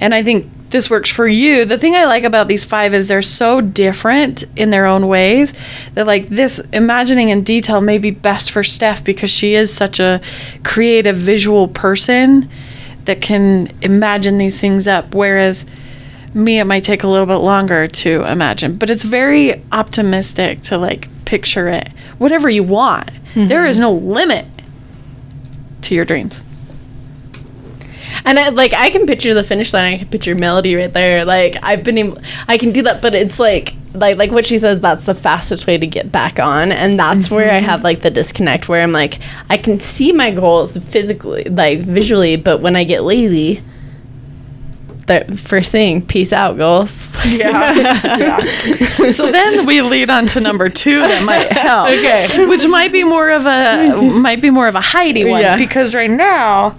And 0.00 0.14
I 0.14 0.22
think 0.22 0.50
this 0.70 0.88
works 0.88 1.10
for 1.10 1.26
you. 1.26 1.64
The 1.64 1.76
thing 1.76 1.94
I 1.94 2.06
like 2.06 2.24
about 2.24 2.48
these 2.48 2.64
five 2.64 2.94
is 2.94 3.08
they're 3.08 3.22
so 3.22 3.60
different 3.60 4.44
in 4.56 4.70
their 4.70 4.86
own 4.86 5.08
ways 5.08 5.52
that, 5.94 6.06
like, 6.06 6.28
this 6.28 6.60
imagining 6.72 7.28
in 7.28 7.42
detail 7.42 7.80
may 7.80 7.98
be 7.98 8.12
best 8.12 8.52
for 8.52 8.62
Steph 8.62 9.04
because 9.04 9.30
she 9.30 9.54
is 9.54 9.72
such 9.72 9.98
a 9.98 10.20
creative 10.62 11.16
visual 11.16 11.68
person 11.68 12.48
that 13.04 13.20
can 13.20 13.70
imagine 13.82 14.38
these 14.38 14.60
things 14.60 14.86
up. 14.86 15.14
Whereas 15.14 15.64
me, 16.34 16.58
it 16.58 16.64
might 16.64 16.84
take 16.84 17.02
a 17.02 17.08
little 17.08 17.26
bit 17.26 17.36
longer 17.36 17.88
to 17.88 18.24
imagine, 18.24 18.76
but 18.76 18.90
it's 18.90 19.04
very 19.04 19.64
optimistic 19.72 20.62
to 20.62 20.78
like 20.78 21.08
picture 21.24 21.68
it. 21.68 21.88
Whatever 22.18 22.48
you 22.48 22.62
want, 22.62 23.10
mm-hmm. 23.34 23.46
There 23.46 23.66
is 23.66 23.78
no 23.78 23.92
limit 23.92 24.46
to 25.82 25.94
your 25.94 26.04
dreams. 26.04 26.42
And 28.24 28.38
I, 28.38 28.48
like 28.50 28.72
I 28.74 28.90
can 28.90 29.06
picture 29.06 29.34
the 29.34 29.44
finish 29.44 29.72
line. 29.72 29.94
I 29.94 29.98
can 29.98 30.08
picture 30.08 30.34
melody 30.34 30.74
right 30.74 30.92
there. 30.92 31.24
Like 31.24 31.56
I've 31.62 31.84
been 31.84 31.98
able, 31.98 32.18
I 32.48 32.58
can 32.58 32.72
do 32.72 32.82
that, 32.82 33.00
but 33.00 33.14
it's 33.14 33.38
like 33.38 33.74
like 33.92 34.16
like 34.16 34.30
what 34.30 34.46
she 34.46 34.58
says. 34.58 34.80
That's 34.80 35.04
the 35.04 35.14
fastest 35.14 35.66
way 35.66 35.76
to 35.78 35.86
get 35.86 36.10
back 36.10 36.38
on, 36.38 36.72
and 36.72 36.98
that's 36.98 37.30
where 37.30 37.50
I 37.50 37.56
mm-hmm. 37.56 37.66
have 37.66 37.84
like 37.84 38.00
the 38.00 38.10
disconnect 38.10 38.68
where 38.68 38.82
I'm 38.82 38.92
like 38.92 39.18
I 39.48 39.56
can 39.56 39.80
see 39.80 40.12
my 40.12 40.30
goals 40.30 40.76
physically, 40.76 41.44
like 41.44 41.80
visually, 41.80 42.36
but 42.36 42.60
when 42.60 42.76
I 42.76 42.84
get 42.84 43.02
lazy, 43.02 43.62
that 45.06 45.38
first 45.38 45.72
thing, 45.72 46.06
peace 46.06 46.32
out, 46.32 46.56
goals. 46.56 47.08
Yeah. 47.26 48.44
So 49.10 49.30
then 49.30 49.66
we 49.66 49.82
lead 49.82 50.08
on 50.08 50.26
to 50.28 50.40
number 50.40 50.70
two 50.70 51.00
that 51.00 51.22
might 51.22 51.52
help. 51.52 51.90
Okay. 51.90 52.46
Which 52.46 52.66
might 52.66 52.92
be 52.92 53.04
more 53.04 53.28
of 53.28 53.44
a 53.44 54.00
might 54.14 54.40
be 54.40 54.48
more 54.50 54.68
of 54.68 54.74
a 54.74 54.80
Heidi 54.80 55.24
one 55.24 55.42
Yeah. 55.42 55.56
because 55.56 55.94
right 55.94 56.10
now 56.10 56.76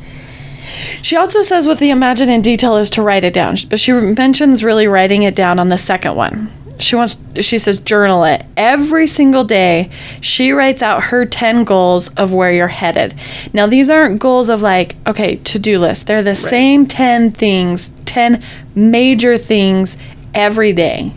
she 1.02 1.15
also 1.15 1.41
says 1.41 1.67
what 1.67 1.80
the 1.80 1.89
imagine 1.89 2.30
in 2.30 2.41
detail 2.41 2.78
is 2.78 2.89
to 2.91 3.02
write 3.02 3.24
it 3.24 3.34
down, 3.34 3.56
but 3.69 3.80
she 3.80 3.91
mentions 3.91 4.63
really 4.63 4.88
writing 4.88 5.24
it 5.24 5.36
down 5.36 5.60
on 5.60 5.69
the 5.69 5.78
second 5.78 6.15
one. 6.15 6.52
She 6.82 6.96
wants 6.96 7.17
she 7.39 7.58
says 7.58 7.78
journal 7.78 8.24
it 8.24 8.46
every 8.58 9.08
single 9.08 9.44
day. 9.44 9.89
She 10.20 10.52
writes 10.52 10.82
out 10.82 11.04
her 11.06 11.26
10 11.26 11.63
goals 11.63 12.10
of 12.10 12.34
where 12.34 12.52
you're 12.52 12.67
headed. 12.67 13.13
Now 13.54 13.67
these 13.67 13.89
aren't 13.89 14.20
goals 14.20 14.50
of 14.50 14.62
like 14.62 14.96
okay, 15.08 15.38
to-do 15.38 15.80
list. 15.80 16.08
They're 16.08 16.24
the 16.24 16.36
same 16.36 16.86
10 16.86 17.32
things, 17.32 17.91
10 18.06 18.44
major 18.76 19.38
things 19.38 19.98
every 20.34 20.74
day. 20.74 21.13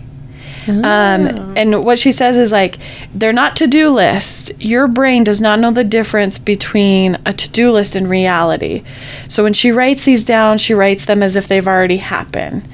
Um, 0.66 1.54
and 1.56 1.84
what 1.84 1.98
she 1.98 2.12
says 2.12 2.36
is 2.36 2.50
like, 2.50 2.78
they're 3.14 3.32
not 3.32 3.56
to 3.56 3.66
do 3.66 3.90
lists. 3.90 4.50
Your 4.58 4.88
brain 4.88 5.24
does 5.24 5.40
not 5.40 5.58
know 5.58 5.70
the 5.70 5.84
difference 5.84 6.38
between 6.38 7.18
a 7.26 7.32
to 7.32 7.50
do 7.50 7.70
list 7.70 7.96
and 7.96 8.08
reality. 8.08 8.82
So 9.28 9.42
when 9.42 9.52
she 9.52 9.72
writes 9.72 10.04
these 10.04 10.24
down, 10.24 10.58
she 10.58 10.74
writes 10.74 11.04
them 11.04 11.22
as 11.22 11.36
if 11.36 11.48
they've 11.48 11.66
already 11.66 11.98
happened. 11.98 12.66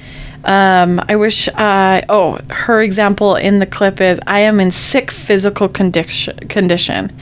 Um, 0.45 1.03
I 1.09 1.17
wish, 1.17 1.49
uh, 1.49 2.03
oh, 2.09 2.39
her 2.49 2.83
example 2.83 3.37
in 3.37 3.59
the 3.59 3.67
clip 3.67 4.01
is 4.01 4.19
I 4.27 4.41
am 4.41 4.61
in 4.61 4.71
sick 4.71 5.11
physical 5.11 5.69
condition. 5.69 6.37
condition. 6.49 7.13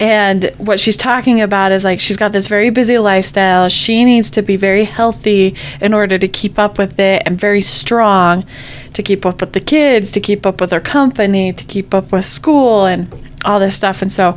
And 0.00 0.52
what 0.58 0.80
she's 0.80 0.96
talking 0.96 1.40
about 1.40 1.70
is 1.70 1.84
like 1.84 2.00
she's 2.00 2.16
got 2.16 2.32
this 2.32 2.48
very 2.48 2.70
busy 2.70 2.98
lifestyle. 2.98 3.68
She 3.68 4.04
needs 4.04 4.30
to 4.30 4.42
be 4.42 4.56
very 4.56 4.84
healthy 4.84 5.54
in 5.80 5.94
order 5.94 6.18
to 6.18 6.26
keep 6.26 6.58
up 6.58 6.76
with 6.76 6.98
it 6.98 7.22
and 7.24 7.38
very 7.38 7.60
strong 7.60 8.44
to 8.94 9.02
keep 9.02 9.24
up 9.24 9.40
with 9.40 9.52
the 9.52 9.60
kids, 9.60 10.10
to 10.12 10.20
keep 10.20 10.44
up 10.44 10.60
with 10.60 10.72
her 10.72 10.80
company, 10.80 11.52
to 11.52 11.64
keep 11.64 11.94
up 11.94 12.10
with 12.10 12.26
school 12.26 12.84
and 12.84 13.08
all 13.44 13.60
this 13.60 13.76
stuff. 13.76 14.02
And 14.02 14.12
so 14.12 14.36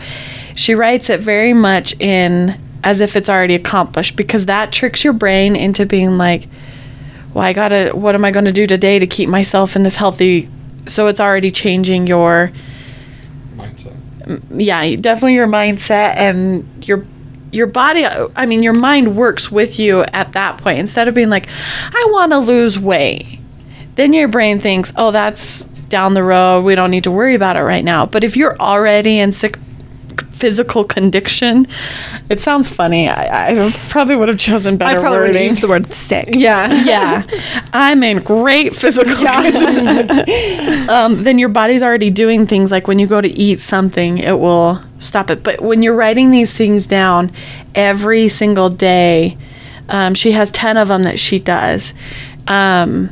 she 0.56 0.75
writes 0.75 1.10
it 1.10 1.19
very 1.19 1.54
much 1.54 1.99
in 1.99 2.60
as 2.84 3.01
if 3.01 3.15
it's 3.15 3.30
already 3.30 3.56
accomplished 3.56 4.15
because 4.15 4.45
that 4.45 4.71
tricks 4.71 5.04
your 5.04 5.13
brain 5.13 5.56
into 5.56 5.86
being 5.86 6.19
like, 6.19 6.47
well, 7.36 7.43
I 7.43 7.52
gotta, 7.54 7.91
what 7.93 8.15
am 8.15 8.24
I 8.24 8.32
gonna 8.32 8.54
do 8.54 8.65
today 8.65 8.98
to 8.98 9.06
keep 9.06 9.28
myself 9.28 9.76
in 9.76 9.84
this 9.84 9.98
healthy? 9.98 10.50
So 10.88 11.08
it's 11.08 11.19
already 11.19 11.52
changing 11.52 12.08
your 12.08 12.52
Mindset. 13.58 14.41
yeah, 14.56 14.95
definitely 14.95 15.34
your 15.34 15.48
mindset 15.48 16.15
and 16.15 16.65
your 16.88 17.06
your 17.52 17.67
body 17.67 18.06
I 18.06 18.45
mean 18.45 18.63
your 18.63 18.74
mind 18.74 19.15
works 19.15 19.50
with 19.52 19.80
you 19.80 20.02
at 20.13 20.34
that 20.34 20.58
point 20.58 20.80
instead 20.80 21.08
of 21.08 21.13
being 21.13 21.30
like 21.30 21.48
I 21.93 22.08
want 22.12 22.32
to 22.32 22.39
lose 22.39 22.78
weight. 22.80 23.39
Then 23.95 24.13
your 24.13 24.28
brain 24.28 24.60
thinks, 24.60 24.91
"Oh, 24.98 25.12
that's 25.12 25.63
down 25.89 26.15
the 26.15 26.24
road. 26.24 26.63
We 26.63 26.76
don't 26.76 26.91
need 26.91 27.04
to 27.06 27.12
worry 27.12 27.34
about 27.36 27.56
it 27.56 27.62
right 27.62 27.84
now." 27.84 28.06
But 28.06 28.24
if 28.24 28.36
you're 28.36 28.58
already 28.60 29.19
in 29.19 29.32
sick 29.32 29.58
physical 30.36 30.84
condition, 30.84 31.65
it 32.30 32.39
sounds 32.39 32.69
funny. 32.69 33.08
I, 33.10 33.67
I 33.67 33.71
probably 33.89 34.15
would 34.15 34.28
have 34.28 34.38
chosen 34.38 34.76
I 34.76 34.78
better 34.78 35.00
probably 35.00 35.19
would 35.19 35.28
wording. 35.28 35.43
use 35.45 35.60
the 35.62 35.67
word 35.67 35.93
sick. 35.93 36.30
Yeah, 36.32 36.71
yeah. 36.84 37.24
I'm 37.74 38.04
in 38.04 38.19
great 38.19 38.76
physical 38.76 39.15
condition. 39.15 40.89
um, 40.89 41.24
then 41.24 41.39
your 41.39 41.50
body's 41.50 41.82
already 41.82 42.10
doing 42.10 42.45
things 42.45 42.71
like 42.71 42.88
when 42.88 43.00
you 43.00 43.08
go 43.08 43.21
to 43.21 43.30
eat 43.30 43.62
something, 43.62 44.17
it 44.17 44.39
will 44.39 44.82
stop 45.00 45.30
it. 45.30 45.43
But 45.43 45.62
when 45.62 45.82
you're 45.82 45.95
writing 45.95 46.32
these 46.32 46.52
things 46.54 46.86
down 46.86 47.32
every 47.74 48.28
single 48.28 48.69
day, 48.69 49.38
um, 49.89 50.13
she 50.15 50.32
has 50.32 50.52
10 50.52 50.78
of 50.78 50.89
them 50.89 51.04
that 51.04 51.17
she 51.19 51.39
does. 51.39 51.93
Um, 52.48 53.10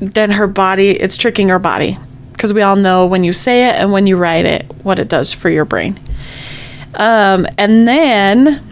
then 0.00 0.30
her 0.32 0.46
body, 0.46 0.90
it's 0.90 1.16
tricking 1.16 1.48
her 1.48 1.58
body. 1.58 1.98
Because 2.32 2.52
we 2.52 2.62
all 2.62 2.76
know 2.76 3.06
when 3.06 3.22
you 3.22 3.32
say 3.32 3.68
it 3.68 3.76
and 3.76 3.92
when 3.92 4.06
you 4.06 4.16
write 4.16 4.44
it, 4.46 4.66
what 4.82 4.98
it 4.98 5.08
does 5.08 5.32
for 5.32 5.48
your 5.48 5.64
brain. 5.64 5.98
Um, 6.94 7.46
and 7.58 7.88
then 7.88 8.62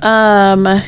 um, 0.00 0.82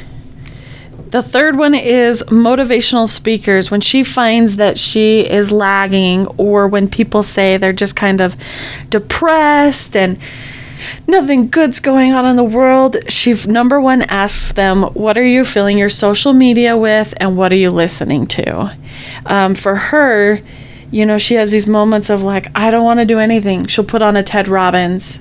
the 1.10 1.22
third 1.22 1.56
one 1.56 1.74
is 1.74 2.22
motivational 2.28 3.08
speakers. 3.08 3.70
When 3.70 3.80
she 3.80 4.04
finds 4.04 4.56
that 4.56 4.78
she 4.78 5.20
is 5.20 5.50
lagging, 5.50 6.26
or 6.36 6.68
when 6.68 6.88
people 6.88 7.22
say 7.22 7.56
they're 7.56 7.72
just 7.72 7.96
kind 7.96 8.20
of 8.20 8.36
depressed 8.90 9.96
and 9.96 10.18
nothing 11.08 11.48
good's 11.48 11.80
going 11.80 12.12
on 12.12 12.24
in 12.24 12.36
the 12.36 12.44
world, 12.44 12.96
she 13.08 13.34
number 13.46 13.80
one 13.80 14.02
asks 14.02 14.52
them, 14.52 14.82
What 14.82 15.18
are 15.18 15.24
you 15.24 15.44
filling 15.44 15.78
your 15.78 15.88
social 15.88 16.32
media 16.32 16.76
with, 16.76 17.12
and 17.16 17.36
what 17.36 17.52
are 17.52 17.56
you 17.56 17.70
listening 17.70 18.26
to? 18.28 18.76
Um, 19.26 19.56
for 19.56 19.74
her, 19.74 20.40
you 20.92 21.04
know, 21.04 21.18
she 21.18 21.34
has 21.34 21.50
these 21.50 21.66
moments 21.66 22.10
of 22.10 22.22
like, 22.22 22.46
I 22.56 22.70
don't 22.70 22.84
want 22.84 23.00
to 23.00 23.06
do 23.06 23.18
anything. 23.18 23.66
She'll 23.66 23.84
put 23.84 24.02
on 24.02 24.16
a 24.16 24.22
Ted 24.22 24.46
Robbins 24.46 25.18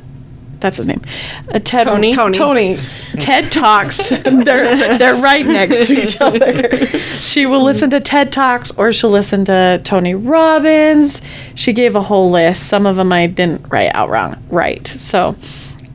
that's 0.60 0.78
his 0.78 0.88
name. 0.88 1.02
A 1.50 1.60
TED 1.60 1.88
Tony? 1.88 2.14
Tony. 2.14 2.38
Tony. 2.38 2.80
TED 3.20 3.52
Talks. 3.52 4.10
they're 4.24 4.98
they're 4.98 5.16
right 5.16 5.46
next 5.46 5.88
to 5.88 6.04
each 6.04 6.18
other. 6.22 6.88
She 7.20 7.46
will 7.46 7.64
listen 7.64 7.90
to 7.92 8.00
TED 8.00 8.32
Talks 8.32 8.72
or 8.72 8.92
she'll 8.92 9.10
listen 9.10 9.46
to 9.46 9.82
Tony 9.84 10.16
Robbins. 10.16 11.22
She 11.56 11.74
gave 11.74 11.96
a 11.96 12.02
whole 12.02 12.30
list. 12.30 12.68
Some 12.68 12.86
of 12.86 12.96
them 12.96 13.12
I 13.14 13.28
didn't 13.28 13.70
write 13.70 13.94
out 13.96 14.10
wrong 14.10 14.42
right. 14.50 14.88
So 14.88 15.36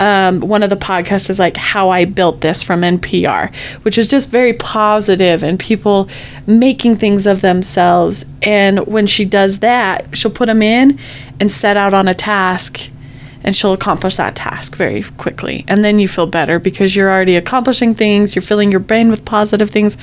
um, 0.01 0.41
one 0.41 0.63
of 0.63 0.71
the 0.71 0.77
podcasts 0.77 1.31
is 1.31 1.39
like 1.39 1.57
how 1.57 1.91
I 1.91 2.05
built 2.05 2.41
this 2.41 2.63
from 2.63 2.81
NPR, 2.81 3.55
which 3.83 3.97
is 3.97 4.09
just 4.09 4.29
very 4.29 4.53
positive 4.53 5.43
and 5.43 5.59
people 5.59 6.09
making 6.47 6.97
things 6.97 7.27
of 7.27 7.41
themselves. 7.43 8.25
And 8.43 8.87
when 8.87 9.07
she 9.07 9.25
does 9.25 9.61
that, 9.61 10.17
she'll 10.17 10.33
put 10.33 10.47
them 10.47 10.63
in 10.63 10.99
and 11.39 11.51
set 11.51 11.77
out 11.77 11.95
on 11.95 12.09
a 12.09 12.15
task 12.15 12.91
and 13.45 13.55
she'll 13.55 13.75
accomplish 13.75 14.17
that 14.17 14.35
task 14.35 14.75
very 14.75 15.03
quickly. 15.03 15.65
And 15.69 15.85
then 15.85 15.99
you 15.99 16.09
feel 16.09 16.27
better 16.27 16.59
because 16.59 16.97
you're 16.97 17.11
already 17.11 17.37
accomplishing 17.37 17.95
things, 17.95 18.35
you're 18.35 18.43
filling 18.43 18.71
your 18.71 18.81
brain 18.81 19.11
with 19.11 19.25
positive 19.25 19.71
things, 19.71 19.97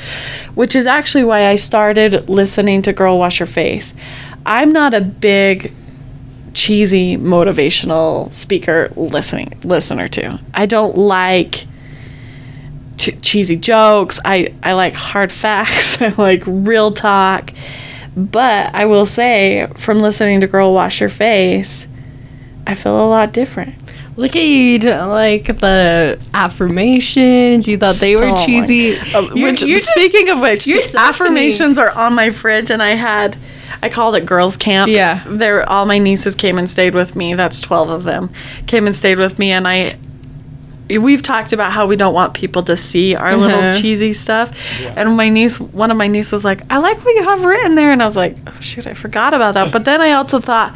which 0.54 0.76
is 0.76 0.86
actually 0.86 1.24
why 1.24 1.48
I 1.48 1.56
started 1.56 2.30
listening 2.30 2.84
to 2.84 2.94
Girl 2.94 3.18
Wash 3.18 3.40
Your 3.40 3.48
Face. 3.48 3.94
I'm 4.46 4.72
not 4.72 4.94
a 4.94 5.02
big 5.02 5.74
cheesy 6.54 7.18
motivational 7.18 8.32
speaker 8.34 8.92
listening 8.96 9.60
listener 9.64 10.08
to. 10.10 10.40
I 10.54 10.66
don't 10.66 10.98
like 10.98 11.66
ch- 12.98 13.20
cheesy 13.22 13.56
jokes. 13.56 14.20
I 14.24 14.54
I 14.62 14.74
like 14.74 14.94
hard 14.94 15.32
facts. 15.32 16.02
I 16.02 16.10
like 16.18 16.44
real 16.46 16.92
talk. 16.92 17.52
But 18.16 18.76
I 18.76 18.86
will 18.86 19.06
say 19.06 19.68
from 19.78 20.00
listening 20.00 20.42
to 20.42 20.48
Girl 20.48 20.74
Wash 20.74 21.00
Your 21.00 21.10
Face, 21.10 21.88
I 22.68 22.76
feel 22.76 23.00
a 23.06 23.08
lot 23.10 23.34
different. 23.34 23.76
Look 24.18 24.36
at 24.36 24.42
you, 24.44 24.56
you 24.56 24.80
didn't 24.80 25.10
like 25.10 25.46
the 25.60 26.20
affirmations. 26.34 27.68
You 27.68 27.78
thought 27.78 27.96
they 27.96 28.16
So 28.16 28.26
were 28.26 28.32
like- 28.34 28.46
cheesy. 28.46 28.98
Uh, 29.14 29.22
You're- 29.34 29.44
which, 29.52 29.62
you're 29.64 29.80
just- 29.80 29.90
speaking 29.90 30.30
of 30.30 30.40
which, 30.40 30.68
you're 30.68 30.78
the 30.82 30.84
softening. 30.84 31.10
affirmations 31.10 31.78
are 31.78 31.92
on 31.92 32.14
my 32.14 32.30
fridge, 32.30 32.70
and 32.70 32.84
I 32.84 32.90
had, 32.96 33.38
I 33.82 33.90
called 33.90 34.16
it 34.16 34.26
girls' 34.26 34.58
camp. 34.58 34.92
Yeah. 34.92 35.22
they're 35.26 35.68
all 35.68 35.86
my 35.86 35.98
nieces 35.98 36.36
came 36.36 36.58
and 36.58 36.70
stayed 36.70 36.94
with 36.94 37.16
me. 37.16 37.34
That's 37.34 37.62
twelve 37.62 37.90
of 37.90 38.04
them 38.04 38.30
came 38.68 38.86
and 38.86 38.96
stayed 38.96 39.18
with 39.20 39.40
me, 39.40 39.52
and 39.52 39.68
I. 39.68 39.98
We've 40.90 41.22
talked 41.24 41.54
about 41.54 41.72
how 41.72 41.86
we 41.88 41.96
don't 41.96 42.14
want 42.14 42.34
people 42.34 42.64
to 42.64 42.76
see 42.76 43.16
our 43.16 43.38
little 43.38 43.60
Uh-huh. 43.60 43.72
cheesy 43.72 44.12
stuff, 44.12 44.52
and 44.98 45.16
my 45.16 45.30
niece, 45.30 45.58
one 45.58 45.90
of 45.90 45.96
my 45.96 46.08
nieces, 46.08 46.34
was 46.34 46.44
like, 46.44 46.62
"I 46.70 46.80
like 46.80 47.04
what 47.06 47.16
you 47.16 47.24
have 47.24 47.46
written 47.46 47.76
there," 47.76 47.92
and 47.94 48.04
I 48.04 48.06
was 48.06 48.18
like, 48.18 48.36
"Oh 48.46 48.52
shoot, 48.60 48.86
I 48.86 48.94
forgot 48.94 49.34
about 49.34 49.54
that." 49.54 49.72
But 49.72 49.86
then 49.86 50.02
I 50.02 50.12
also 50.12 50.42
thought, 50.42 50.76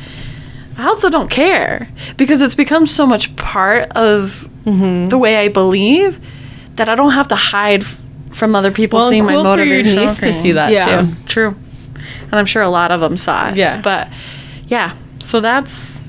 I 0.78 0.88
also 0.88 1.10
don't 1.10 1.30
care 1.30 1.88
because 2.18 2.42
it's 2.42 2.56
become 2.56 2.86
so 2.86 3.06
much 3.06 3.36
part 3.36 3.92
of 3.96 4.50
Mm-hmm. 4.66 5.10
the 5.10 5.18
way 5.20 5.38
I 5.38 5.48
believe 5.50 6.20
that 6.78 6.90
I 6.90 6.96
don't 6.96 7.12
have 7.12 7.28
to 7.28 7.36
hide 7.36 7.84
f- 7.84 8.00
from 8.32 8.56
other 8.56 8.72
people 8.72 8.98
Well, 8.98 9.10
seeing 9.12 9.28
cool 9.28 9.44
my 9.44 9.56
for 9.56 9.64
your 9.64 9.84
motivational 9.84 9.96
niece 10.08 10.22
to 10.22 10.34
see 10.34 10.54
that 10.54 10.72
Yeah. 10.72 11.02
too. 11.04 11.08
True, 11.28 11.56
and 12.24 12.34
I'm 12.34 12.48
sure 12.48 12.64
a 12.64 12.68
lot 12.68 12.90
of 12.92 13.00
them 13.00 13.16
saw 13.16 13.50
it. 13.50 13.58
Yeah. 13.58 13.80
but 13.82 14.08
yeah, 14.68 14.96
so 15.20 15.40
that's 15.40 16.02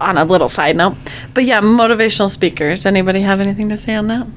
on 0.00 0.16
a 0.16 0.24
little 0.24 0.48
side 0.48 0.76
note. 0.76 0.94
But 1.34 1.42
yeah, 1.44 1.60
motivational 1.60 2.30
speakers. 2.30 2.86
Anybody 2.86 3.20
have 3.22 3.40
anything 3.40 3.68
to 3.70 3.76
say 3.76 3.94
on 3.96 4.06
that? 4.06 4.28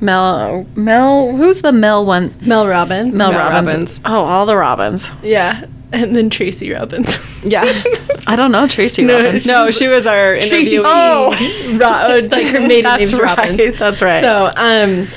Mel 0.00 0.64
Mel 0.76 1.32
who's 1.36 1.60
the 1.62 1.72
Mel 1.72 2.06
one? 2.06 2.32
Mel 2.46 2.66
Robbins. 2.66 3.12
Mel, 3.12 3.32
Mel 3.32 3.50
Robbins. 3.50 3.66
Robbins. 3.72 4.00
Oh, 4.04 4.24
all 4.24 4.46
the 4.46 4.56
Robbins. 4.56 5.10
Yeah. 5.22 5.66
And 5.92 6.14
then 6.14 6.30
Tracy 6.30 6.70
Robbins. 6.72 7.18
Yeah. 7.42 7.64
I 8.26 8.36
don't 8.36 8.52
know 8.52 8.68
Tracy 8.68 9.02
No, 9.02 9.16
Robbins. 9.24 9.44
no, 9.44 9.70
she 9.72 9.88
was 9.88 10.06
our 10.06 10.36
Tracy 10.36 10.76
interviewee. 10.76 10.82
Oh. 10.84 11.78
Ro- 11.80 12.28
like 12.28 12.46
her 12.46 12.60
maiden 12.60 12.96
name's 12.96 13.12
right. 13.18 13.36
Robbins. 13.36 13.78
That's 13.78 14.00
right. 14.00 14.22
So, 14.22 14.52
um, 14.54 15.08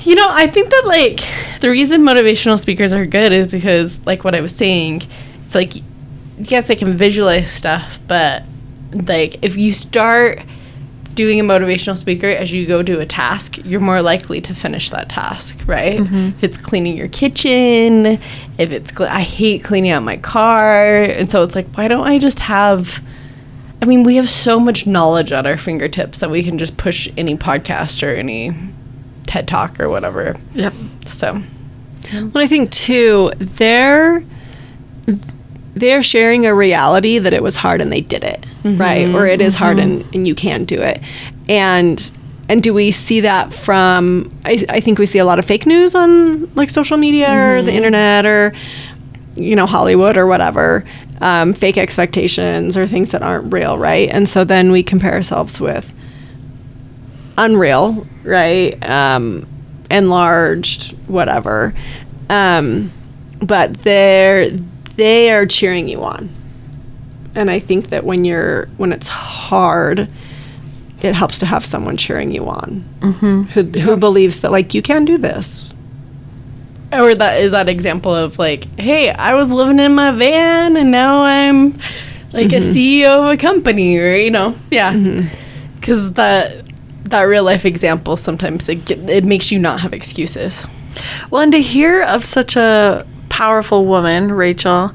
you 0.00 0.14
know, 0.16 0.26
I 0.28 0.48
think 0.48 0.70
that 0.70 0.82
like 0.86 1.20
the 1.60 1.70
reason 1.70 2.02
motivational 2.02 2.58
speakers 2.58 2.92
are 2.92 3.06
good 3.06 3.32
is 3.32 3.50
because, 3.50 3.98
like 4.04 4.24
what 4.24 4.34
I 4.34 4.40
was 4.40 4.54
saying, 4.54 5.02
it's 5.44 5.54
like 5.54 5.74
yes, 6.38 6.66
they 6.68 6.76
can 6.76 6.96
visualize 6.96 7.50
stuff, 7.50 7.98
but 8.08 8.42
like 8.92 9.36
if 9.42 9.56
you 9.56 9.72
start 9.72 10.40
doing 11.16 11.40
a 11.40 11.42
motivational 11.42 11.96
speaker 11.96 12.28
as 12.28 12.52
you 12.52 12.66
go 12.66 12.82
do 12.82 13.00
a 13.00 13.06
task, 13.06 13.58
you're 13.64 13.80
more 13.80 14.00
likely 14.02 14.40
to 14.42 14.54
finish 14.54 14.90
that 14.90 15.08
task, 15.08 15.58
right? 15.66 15.98
Mm-hmm. 15.98 16.28
If 16.28 16.44
it's 16.44 16.56
cleaning 16.58 16.96
your 16.96 17.08
kitchen, 17.08 18.06
if 18.58 18.70
it's 18.70 18.92
cle- 18.92 19.08
I 19.08 19.22
hate 19.22 19.64
cleaning 19.64 19.90
out 19.90 20.04
my 20.04 20.18
car, 20.18 20.94
and 20.96 21.28
so 21.28 21.42
it's 21.42 21.54
like 21.56 21.66
why 21.74 21.88
don't 21.88 22.06
I 22.06 22.18
just 22.18 22.40
have 22.40 23.02
I 23.82 23.84
mean, 23.84 24.04
we 24.04 24.16
have 24.16 24.28
so 24.28 24.58
much 24.58 24.86
knowledge 24.86 25.32
at 25.32 25.46
our 25.46 25.58
fingertips 25.58 26.20
that 26.20 26.30
we 26.30 26.42
can 26.42 26.56
just 26.56 26.76
push 26.76 27.08
any 27.16 27.36
podcast 27.36 28.02
or 28.02 28.14
any 28.14 28.54
TED 29.26 29.46
Talk 29.46 29.78
or 29.78 29.88
whatever. 29.88 30.36
Yep. 30.54 30.72
So, 31.04 31.42
Well, 32.12 32.38
I 32.38 32.46
think 32.46 32.70
too, 32.70 33.32
they're 33.36 34.24
they're 35.76 36.02
sharing 36.02 36.46
a 36.46 36.54
reality 36.54 37.18
that 37.18 37.32
it 37.34 37.42
was 37.42 37.54
hard 37.56 37.80
and 37.82 37.92
they 37.92 38.00
did 38.00 38.24
it, 38.24 38.44
right? 38.78 39.14
Or 39.14 39.26
it 39.26 39.40
is 39.42 39.54
hard 39.54 39.78
and, 39.78 40.14
and 40.14 40.26
you 40.26 40.34
can 40.34 40.64
do 40.64 40.80
it. 40.80 41.00
And 41.48 42.10
and 42.48 42.62
do 42.62 42.72
we 42.72 42.90
see 42.92 43.20
that 43.20 43.52
from 43.52 44.32
I, 44.44 44.64
I 44.68 44.80
think 44.80 44.98
we 44.98 45.06
see 45.06 45.18
a 45.18 45.24
lot 45.24 45.38
of 45.38 45.44
fake 45.44 45.66
news 45.66 45.94
on 45.94 46.52
like 46.54 46.70
social 46.70 46.96
media 46.96 47.28
or 47.28 47.62
the 47.62 47.72
internet 47.72 48.24
or 48.24 48.54
you 49.34 49.54
know 49.54 49.66
Hollywood 49.66 50.16
or 50.16 50.26
whatever 50.26 50.84
um, 51.20 51.52
fake 51.52 51.76
expectations 51.76 52.76
or 52.76 52.86
things 52.86 53.10
that 53.12 53.22
aren't 53.22 53.52
real 53.52 53.76
right? 53.78 54.08
And 54.10 54.28
so 54.28 54.44
then 54.44 54.72
we 54.72 54.82
compare 54.82 55.12
ourselves 55.12 55.60
with 55.60 55.92
unreal 57.36 58.06
right? 58.24 58.82
Um, 58.88 59.46
enlarged 59.90 60.96
whatever. 61.08 61.74
Um, 62.28 62.90
but 63.40 63.74
they're 63.82 64.50
they 64.96 65.30
are 65.30 65.46
cheering 65.46 65.88
you 65.88 66.02
on. 66.02 66.28
And 67.34 67.50
i 67.50 67.58
think 67.58 67.90
that 67.90 68.04
when 68.04 68.24
you're 68.24 68.66
when 68.78 68.92
it's 68.92 69.08
hard 69.08 70.08
it 71.02 71.14
helps 71.14 71.38
to 71.40 71.46
have 71.46 71.64
someone 71.64 71.96
cheering 71.96 72.30
you 72.30 72.48
on. 72.48 72.84
Mm-hmm. 73.00 73.42
Who, 73.42 73.62
who 73.80 73.96
believes 73.96 74.40
that 74.40 74.50
like 74.50 74.74
you 74.74 74.82
can 74.82 75.04
do 75.04 75.18
this. 75.18 75.72
Or 76.92 77.14
that 77.14 77.40
is 77.40 77.50
that 77.50 77.68
example 77.68 78.14
of 78.14 78.38
like, 78.38 78.64
hey, 78.78 79.10
I 79.10 79.34
was 79.34 79.50
living 79.50 79.78
in 79.78 79.94
my 79.94 80.12
van 80.12 80.76
and 80.76 80.90
now 80.90 81.22
I'm 81.22 81.72
like 82.32 82.52
a 82.52 82.60
mm-hmm. 82.60 82.70
CEO 82.70 83.24
of 83.24 83.32
a 83.32 83.36
company, 83.36 83.96
or 83.98 84.14
you 84.14 84.30
know, 84.30 84.56
yeah, 84.70 84.92
mm-hmm. 84.92 85.26
because 85.80 86.12
that 86.12 86.64
that 87.04 87.22
real 87.22 87.44
life 87.44 87.64
example 87.64 88.16
sometimes 88.16 88.68
it 88.68 88.90
it 88.90 89.24
makes 89.24 89.50
you 89.50 89.58
not 89.58 89.80
have 89.80 89.92
excuses. 89.92 90.66
Well, 91.30 91.42
and 91.42 91.52
to 91.52 91.60
hear 91.60 92.02
of 92.02 92.24
such 92.24 92.56
a 92.56 93.06
powerful 93.40 93.84
woman, 93.84 94.32
Rachel, 94.32 94.92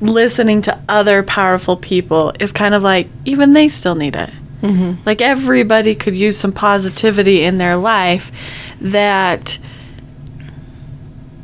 listening 0.00 0.62
to 0.62 0.78
other 0.88 1.22
powerful 1.22 1.76
people 1.76 2.32
is 2.40 2.50
kind 2.52 2.74
of 2.74 2.82
like 2.82 3.06
even 3.26 3.52
they 3.52 3.68
still 3.68 3.94
need 3.94 4.16
it. 4.16 4.30
Mm-hmm. 4.62 5.02
Like 5.04 5.20
everybody 5.20 5.94
could 5.94 6.16
use 6.16 6.38
some 6.38 6.52
positivity 6.52 7.42
in 7.42 7.58
their 7.58 7.76
life 7.76 8.32
that 8.80 9.58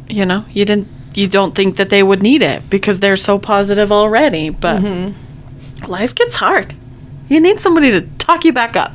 you 0.09 0.25
know 0.25 0.45
you 0.53 0.65
didn't 0.65 0.89
you 1.15 1.27
don't 1.27 1.55
think 1.55 1.77
that 1.77 1.91
they 1.91 2.03
would 2.03 2.23
need 2.23 2.43
it 2.43 2.71
because 2.71 3.01
they're 3.01 3.17
so 3.17 3.39
positive 3.39 3.91
already. 3.93 4.51
But 4.51 4.81
Mm-hmm. 4.83 5.91
life 5.91 6.15
gets 6.15 6.37
hard. 6.37 6.75
You 7.29 7.41
need 7.41 7.61
somebody 7.61 7.91
to 7.91 8.01
talk 8.19 8.45
you 8.45 8.53
back 8.53 8.75
up. 8.77 8.93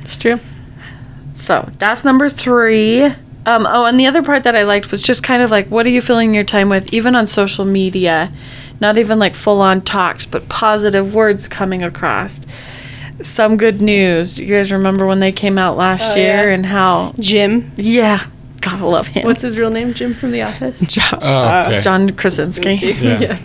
It's 0.00 0.16
true. 0.16 0.40
So 1.34 1.68
that's 1.78 2.02
number 2.04 2.28
three. 2.30 3.12
Um, 3.48 3.66
oh, 3.66 3.86
and 3.86 3.98
the 3.98 4.06
other 4.06 4.22
part 4.22 4.42
that 4.44 4.54
I 4.54 4.64
liked 4.64 4.90
was 4.90 5.00
just 5.00 5.22
kind 5.22 5.42
of 5.42 5.50
like, 5.50 5.68
what 5.68 5.86
are 5.86 5.90
you 5.90 6.02
filling 6.02 6.34
your 6.34 6.44
time 6.44 6.68
with, 6.68 6.92
even 6.92 7.14
on 7.14 7.26
social 7.26 7.64
media? 7.64 8.30
Not 8.80 8.98
even 8.98 9.18
like 9.18 9.34
full 9.34 9.60
on 9.62 9.80
talks, 9.80 10.26
but 10.26 10.48
positive 10.48 11.14
words 11.14 11.48
coming 11.48 11.82
across. 11.82 12.40
Some 13.22 13.56
good 13.56 13.80
news. 13.80 14.38
You 14.38 14.46
guys 14.46 14.70
remember 14.70 15.06
when 15.06 15.20
they 15.20 15.32
came 15.32 15.56
out 15.56 15.76
last 15.76 16.14
Oh, 16.16 16.20
year 16.20 16.48
yeah. 16.48 16.54
and 16.54 16.66
how, 16.66 17.14
Jim. 17.18 17.72
yeah, 17.76 18.24
gotta 18.60 18.84
love 18.86 19.06
him. 19.08 19.24
What's 19.24 19.42
his 19.42 19.56
real 19.56 19.70
name? 19.70 19.94
Jim 19.94 20.14
from 20.14 20.30
The 20.32 20.42
Office. 20.42 20.98
Oh, 21.12 21.62
okay. 21.66 21.80
John 21.80 22.10
Krasinski. 22.10 22.74
Yeah. 23.00 23.38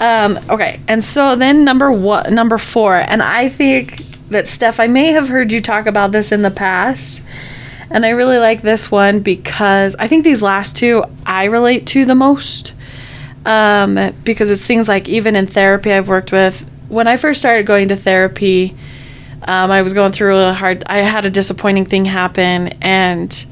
Um, 0.00 0.38
okay, 0.48 0.78
and 0.86 1.02
so 1.02 1.34
then 1.34 1.64
number 1.64 1.90
one, 1.90 2.32
number 2.34 2.58
four, 2.58 2.94
and 2.96 3.22
I 3.22 3.48
think 3.48 3.96
that 4.30 4.46
Steph, 4.46 4.78
I 4.78 4.86
may 4.86 5.06
have 5.08 5.28
heard 5.28 5.50
you 5.50 5.60
talk 5.60 5.86
about 5.86 6.12
this 6.12 6.30
in 6.30 6.42
the 6.42 6.50
past, 6.50 7.22
and 7.90 8.04
I 8.04 8.10
really 8.10 8.38
like 8.38 8.62
this 8.62 8.90
one 8.90 9.20
because 9.20 9.96
I 9.98 10.08
think 10.08 10.24
these 10.24 10.42
last 10.42 10.76
two 10.76 11.04
I 11.24 11.44
relate 11.44 11.86
to 11.88 12.04
the 12.04 12.14
most, 12.14 12.72
um, 13.44 14.12
because 14.24 14.50
it's 14.50 14.66
things 14.66 14.88
like 14.88 15.08
even 15.08 15.36
in 15.36 15.46
therapy 15.46 15.92
I've 15.92 16.08
worked 16.08 16.32
with. 16.32 16.68
When 16.88 17.06
I 17.06 17.16
first 17.16 17.40
started 17.40 17.66
going 17.66 17.88
to 17.88 17.96
therapy, 17.96 18.74
um, 19.46 19.70
I 19.70 19.82
was 19.82 19.92
going 19.92 20.12
through 20.12 20.38
a 20.38 20.52
hard. 20.52 20.84
I 20.86 20.98
had 20.98 21.26
a 21.26 21.30
disappointing 21.30 21.84
thing 21.84 22.04
happen, 22.04 22.68
and 22.80 23.46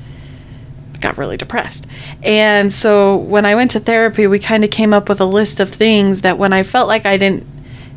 got 1.01 1.19
really 1.19 1.37
depressed. 1.37 1.87
And 2.23 2.73
so 2.73 3.17
when 3.17 3.45
I 3.45 3.55
went 3.55 3.71
to 3.73 3.81
therapy, 3.81 4.27
we 4.27 4.39
kind 4.39 4.65
of 4.65 4.71
came 4.71 4.93
up 4.93 5.09
with 5.09 5.21
a 5.21 5.27
list 5.27 5.61
of 5.61 5.71
things 5.71 6.23
that 6.23 6.39
when 6.39 6.53
I 6.53 6.63
felt 6.63 6.89
like 6.89 7.07
I 7.07 7.17
didn't 7.17 7.47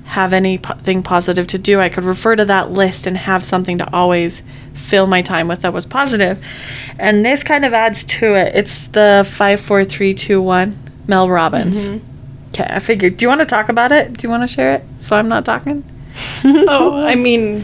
have 0.09 0.33
anything 0.33 1.03
positive 1.03 1.45
to 1.45 1.59
do, 1.59 1.79
I 1.79 1.87
could 1.87 2.03
refer 2.03 2.35
to 2.35 2.43
that 2.45 2.71
list 2.71 3.05
and 3.05 3.15
have 3.15 3.45
something 3.45 3.77
to 3.77 3.93
always 3.93 4.41
fill 4.73 5.05
my 5.05 5.21
time 5.21 5.47
with 5.47 5.61
that 5.61 5.71
was 5.71 5.85
positive. 5.85 6.43
And 6.97 7.23
this 7.23 7.43
kind 7.43 7.63
of 7.63 7.75
adds 7.75 8.03
to 8.05 8.33
it. 8.33 8.55
It's 8.55 8.87
the 8.87 9.23
54321 9.29 10.75
Mel 11.07 11.29
Robbins. 11.29 11.87
Okay, 12.49 12.65
I 12.67 12.79
figured. 12.79 13.17
Do 13.17 13.25
you 13.25 13.29
want 13.29 13.41
to 13.41 13.45
talk 13.45 13.69
about 13.69 13.91
it? 13.91 14.13
Do 14.13 14.25
you 14.25 14.31
want 14.31 14.41
to 14.41 14.47
share 14.47 14.73
it 14.73 14.83
so 14.97 15.15
I'm 15.15 15.27
not 15.27 15.45
talking? 15.45 15.83
oh, 16.43 17.03
I 17.03 17.13
mean, 17.13 17.63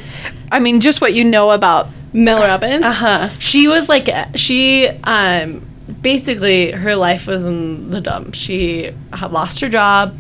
I 0.52 0.60
mean, 0.60 0.82
just 0.82 1.02
what 1.02 1.16
you 1.16 1.24
know 1.24 1.50
about. 1.50 1.88
Mel 2.14 2.42
Robbins. 2.42 2.86
Uh-huh. 2.86 3.30
She 3.40 3.68
was 3.68 3.90
like 3.90 4.08
she 4.36 4.88
um 4.88 5.66
basically 6.02 6.72
her 6.72 6.96
life 6.96 7.26
was 7.26 7.44
in 7.44 7.90
the 7.90 8.02
dump. 8.02 8.36
She 8.36 8.92
had 9.12 9.32
lost 9.32 9.60
her 9.62 9.68
job. 9.68 10.16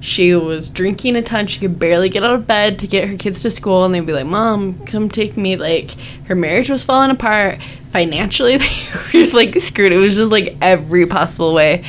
She 0.00 0.34
was 0.34 0.70
drinking 0.70 1.16
a 1.16 1.22
ton. 1.22 1.46
She 1.46 1.60
could 1.60 1.78
barely 1.78 2.08
get 2.08 2.22
out 2.22 2.34
of 2.34 2.46
bed 2.46 2.78
to 2.78 2.86
get 2.86 3.08
her 3.08 3.16
kids 3.16 3.42
to 3.42 3.50
school, 3.50 3.84
and 3.84 3.94
they'd 3.94 4.06
be 4.06 4.12
like, 4.12 4.26
"Mom, 4.26 4.84
come 4.86 5.08
take 5.08 5.36
me." 5.36 5.56
Like 5.56 5.92
her 6.26 6.34
marriage 6.34 6.70
was 6.70 6.84
falling 6.84 7.10
apart. 7.10 7.58
Financially, 7.90 8.56
they 9.12 9.24
were 9.24 9.30
like 9.30 9.58
screwed. 9.60 9.92
It 9.92 9.96
was 9.96 10.16
just 10.16 10.30
like 10.30 10.56
every 10.60 11.06
possible 11.06 11.54
way, 11.54 11.84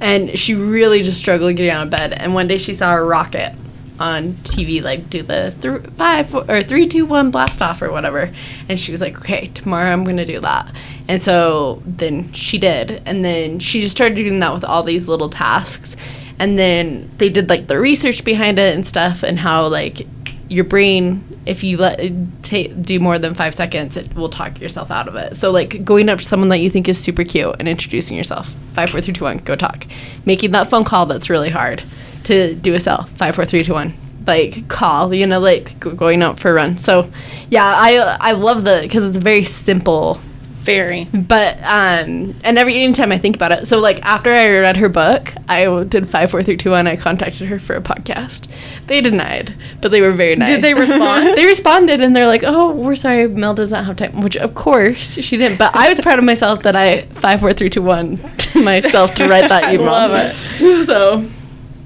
and 0.00 0.38
she 0.38 0.54
really 0.54 1.02
just 1.02 1.20
struggled 1.20 1.56
getting 1.56 1.70
out 1.72 1.84
of 1.84 1.90
bed. 1.90 2.12
And 2.12 2.34
one 2.34 2.48
day 2.48 2.58
she 2.58 2.74
saw 2.74 2.94
a 2.94 3.02
rocket 3.02 3.54
on 3.98 4.32
TV, 4.42 4.82
like 4.82 5.08
do 5.08 5.22
the 5.22 5.54
th- 5.60 5.92
five 5.96 6.34
or 6.34 6.62
three, 6.62 6.86
two, 6.88 7.06
one 7.06 7.30
blast 7.30 7.62
off 7.62 7.80
or 7.80 7.92
whatever. 7.92 8.32
And 8.68 8.78
she 8.78 8.92
was 8.92 9.00
like, 9.00 9.18
okay, 9.18 9.48
tomorrow 9.48 9.90
I'm 9.90 10.04
gonna 10.04 10.26
do 10.26 10.40
that. 10.40 10.74
And 11.08 11.22
so 11.22 11.82
then 11.86 12.32
she 12.32 12.58
did, 12.58 13.02
and 13.06 13.24
then 13.24 13.58
she 13.58 13.80
just 13.80 13.94
started 13.94 14.16
doing 14.16 14.40
that 14.40 14.52
with 14.52 14.64
all 14.64 14.82
these 14.82 15.08
little 15.08 15.28
tasks. 15.28 15.96
And 16.38 16.58
then 16.58 17.10
they 17.18 17.28
did 17.28 17.48
like 17.48 17.66
the 17.68 17.78
research 17.78 18.24
behind 18.24 18.58
it 18.58 18.74
and 18.74 18.86
stuff, 18.86 19.22
and 19.22 19.38
how 19.38 19.68
like 19.68 20.06
your 20.48 20.64
brain, 20.64 21.24
if 21.46 21.64
you 21.64 21.76
let 21.76 21.98
ta- 22.42 22.72
do 22.80 23.00
more 23.00 23.18
than 23.18 23.34
five 23.34 23.54
seconds, 23.54 23.96
it 23.96 24.14
will 24.14 24.28
talk 24.28 24.60
yourself 24.60 24.90
out 24.90 25.08
of 25.08 25.16
it. 25.16 25.36
So 25.36 25.50
like 25.50 25.84
going 25.84 26.08
up 26.08 26.18
to 26.18 26.24
someone 26.24 26.48
that 26.50 26.58
you 26.58 26.70
think 26.70 26.88
is 26.88 26.98
super 26.98 27.24
cute 27.24 27.56
and 27.58 27.68
introducing 27.68 28.16
yourself, 28.16 28.52
five, 28.74 28.90
four, 28.90 29.00
three, 29.00 29.14
two, 29.14 29.24
one, 29.24 29.38
go 29.38 29.56
talk. 29.56 29.86
Making 30.24 30.52
that 30.52 30.68
phone 30.70 30.84
call 30.84 31.06
that's 31.06 31.30
really 31.30 31.50
hard 31.50 31.82
to 32.24 32.54
do 32.54 32.74
a 32.74 32.80
sell, 32.80 33.04
five, 33.04 33.34
four, 33.34 33.44
three, 33.44 33.64
two, 33.64 33.72
one. 33.72 33.94
Like 34.26 34.68
call, 34.68 35.12
you 35.12 35.26
know, 35.26 35.38
like 35.38 35.78
going 35.78 36.22
out 36.22 36.40
for 36.40 36.50
a 36.50 36.54
run. 36.54 36.78
So, 36.78 37.10
yeah, 37.50 37.64
I 37.66 37.96
I 38.20 38.32
love 38.32 38.64
the 38.64 38.80
because 38.82 39.04
it's 39.04 39.18
a 39.18 39.20
very 39.20 39.44
simple 39.44 40.18
Very. 40.64 41.04
but 41.12 41.56
um 41.62 42.34
and 42.42 42.58
every 42.58 42.82
anytime 42.82 43.12
i 43.12 43.18
think 43.18 43.36
about 43.36 43.52
it 43.52 43.68
so 43.68 43.78
like 43.80 44.00
after 44.02 44.32
i 44.32 44.48
read 44.48 44.76
her 44.76 44.88
book 44.88 45.32
I 45.48 45.84
did 45.84 46.08
five 46.08 46.30
four 46.30 46.42
three 46.42 46.56
two 46.56 46.70
one 46.70 46.86
i 46.86 46.96
contacted 46.96 47.48
her 47.48 47.58
for 47.58 47.74
a 47.76 47.80
podcast. 47.82 48.48
They 48.86 49.00
denied 49.00 49.54
but 49.80 49.90
they 49.90 50.00
were 50.00 50.12
very 50.12 50.36
nice. 50.36 50.48
Did 50.48 50.62
they 50.62 50.74
respond? 50.74 51.34
they 51.36 51.44
responded 51.46 52.00
and 52.00 52.16
they're 52.16 52.26
like 52.26 52.42
oh 52.44 52.72
we're 52.72 52.96
sorry 52.96 53.28
mel 53.28 53.54
doesn't 53.54 53.84
have 53.84 53.96
time 53.96 54.20
which 54.22 54.36
of 54.36 54.54
course 54.54 55.14
she 55.14 55.36
didn't 55.36 55.58
but 55.58 55.74
i 55.76 55.88
was 55.88 56.00
proud 56.00 56.18
of 56.18 56.24
myself 56.24 56.62
that 56.62 56.74
i 56.74 57.02
five 57.02 57.40
four 57.40 57.52
three 57.52 57.70
two 57.70 57.82
one 57.82 58.18
myself 58.54 59.14
to 59.16 59.28
write 59.28 59.48
that 59.48 59.72
email. 59.72 59.88
I 59.88 60.06
Love 60.06 60.34
it. 60.60 60.86
So. 60.86 61.24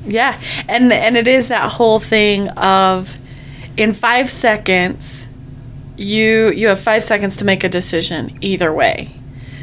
Yeah, 0.06 0.40
and 0.68 0.92
and 0.92 1.16
it 1.16 1.28
is 1.28 1.48
that 1.48 1.70
whole 1.72 2.00
thing 2.00 2.48
of 2.48 3.16
in 3.76 3.92
five 3.92 4.30
seconds 4.30 5.27
you 5.98 6.52
you 6.52 6.68
have 6.68 6.80
five 6.80 7.04
seconds 7.04 7.36
to 7.38 7.44
make 7.44 7.64
a 7.64 7.68
decision 7.68 8.38
either 8.40 8.72
way. 8.72 9.12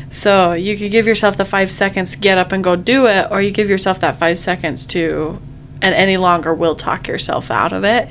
So 0.10 0.54
you 0.54 0.78
could 0.78 0.92
give 0.92 1.08
yourself 1.08 1.38
the 1.38 1.46
five 1.46 1.72
seconds 1.72 2.16
get 2.16 2.38
up 2.38 2.52
and 2.52 2.64
go 2.64 2.76
do 2.76 3.08
it, 3.08 3.28
or 3.32 3.42
you 3.42 3.52
give 3.52 3.70
yourself 3.70 4.00
that 4.02 4.20
five 4.20 4.38
seconds 4.38 4.86
to, 4.88 5.42
and 5.82 5.96
any 5.96 6.18
longer 6.18 6.54
will 6.54 6.76
talk 6.76 7.08
yourself 7.08 7.50
out 7.50 7.74
of 7.74 7.84
it. 7.84 8.10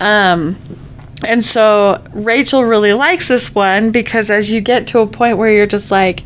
Um, 0.00 0.56
and 1.24 1.44
so 1.44 2.02
Rachel 2.12 2.64
really 2.64 2.92
likes 2.92 3.28
this 3.28 3.54
one 3.54 3.92
because 3.92 4.30
as 4.30 4.50
you 4.50 4.60
get 4.60 4.88
to 4.88 4.98
a 5.00 5.06
point 5.06 5.38
where 5.38 5.50
you're 5.50 5.66
just 5.66 5.90
like, 5.90 6.22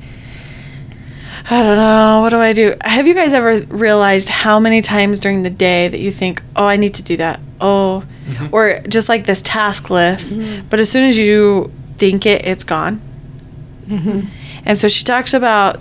I 1.49 1.63
don't 1.63 1.77
know, 1.77 2.21
what 2.23 2.31
do 2.31 2.39
I 2.39 2.53
do? 2.53 2.75
Have 2.83 3.07
you 3.07 3.15
guys 3.15 3.33
ever 3.33 3.61
realized 3.69 4.29
how 4.29 4.59
many 4.59 4.83
times 4.83 5.21
during 5.21 5.45
the 5.45 5.51
day 5.51 5.87
that 5.87 6.01
you 6.01 6.11
think, 6.11 6.43
oh, 6.57 6.65
I 6.65 6.77
need 6.77 6.95
to 6.95 7.05
do 7.05 7.17
that? 7.19 7.39
Oh, 7.61 8.05
mm-hmm. 8.27 8.49
or 8.53 8.81
just 8.81 9.09
like 9.09 9.27
this 9.27 9.43
task 9.43 9.89
list, 9.89 10.35
mm-hmm. 10.35 10.67
but 10.69 10.81
as 10.81 10.91
soon 10.91 11.05
as 11.05 11.17
you 11.17 11.71
think 11.99 12.27
it, 12.27 12.45
it's 12.45 12.65
gone. 12.65 13.01
Mm-hmm. 13.87 14.29
And 14.65 14.79
so 14.79 14.89
she 14.89 15.05
talks 15.05 15.35
about 15.35 15.79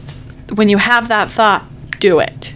when 0.53 0.69
you 0.69 0.77
have 0.77 1.07
that 1.07 1.31
thought, 1.31 1.65
do 1.99 2.19
it. 2.19 2.53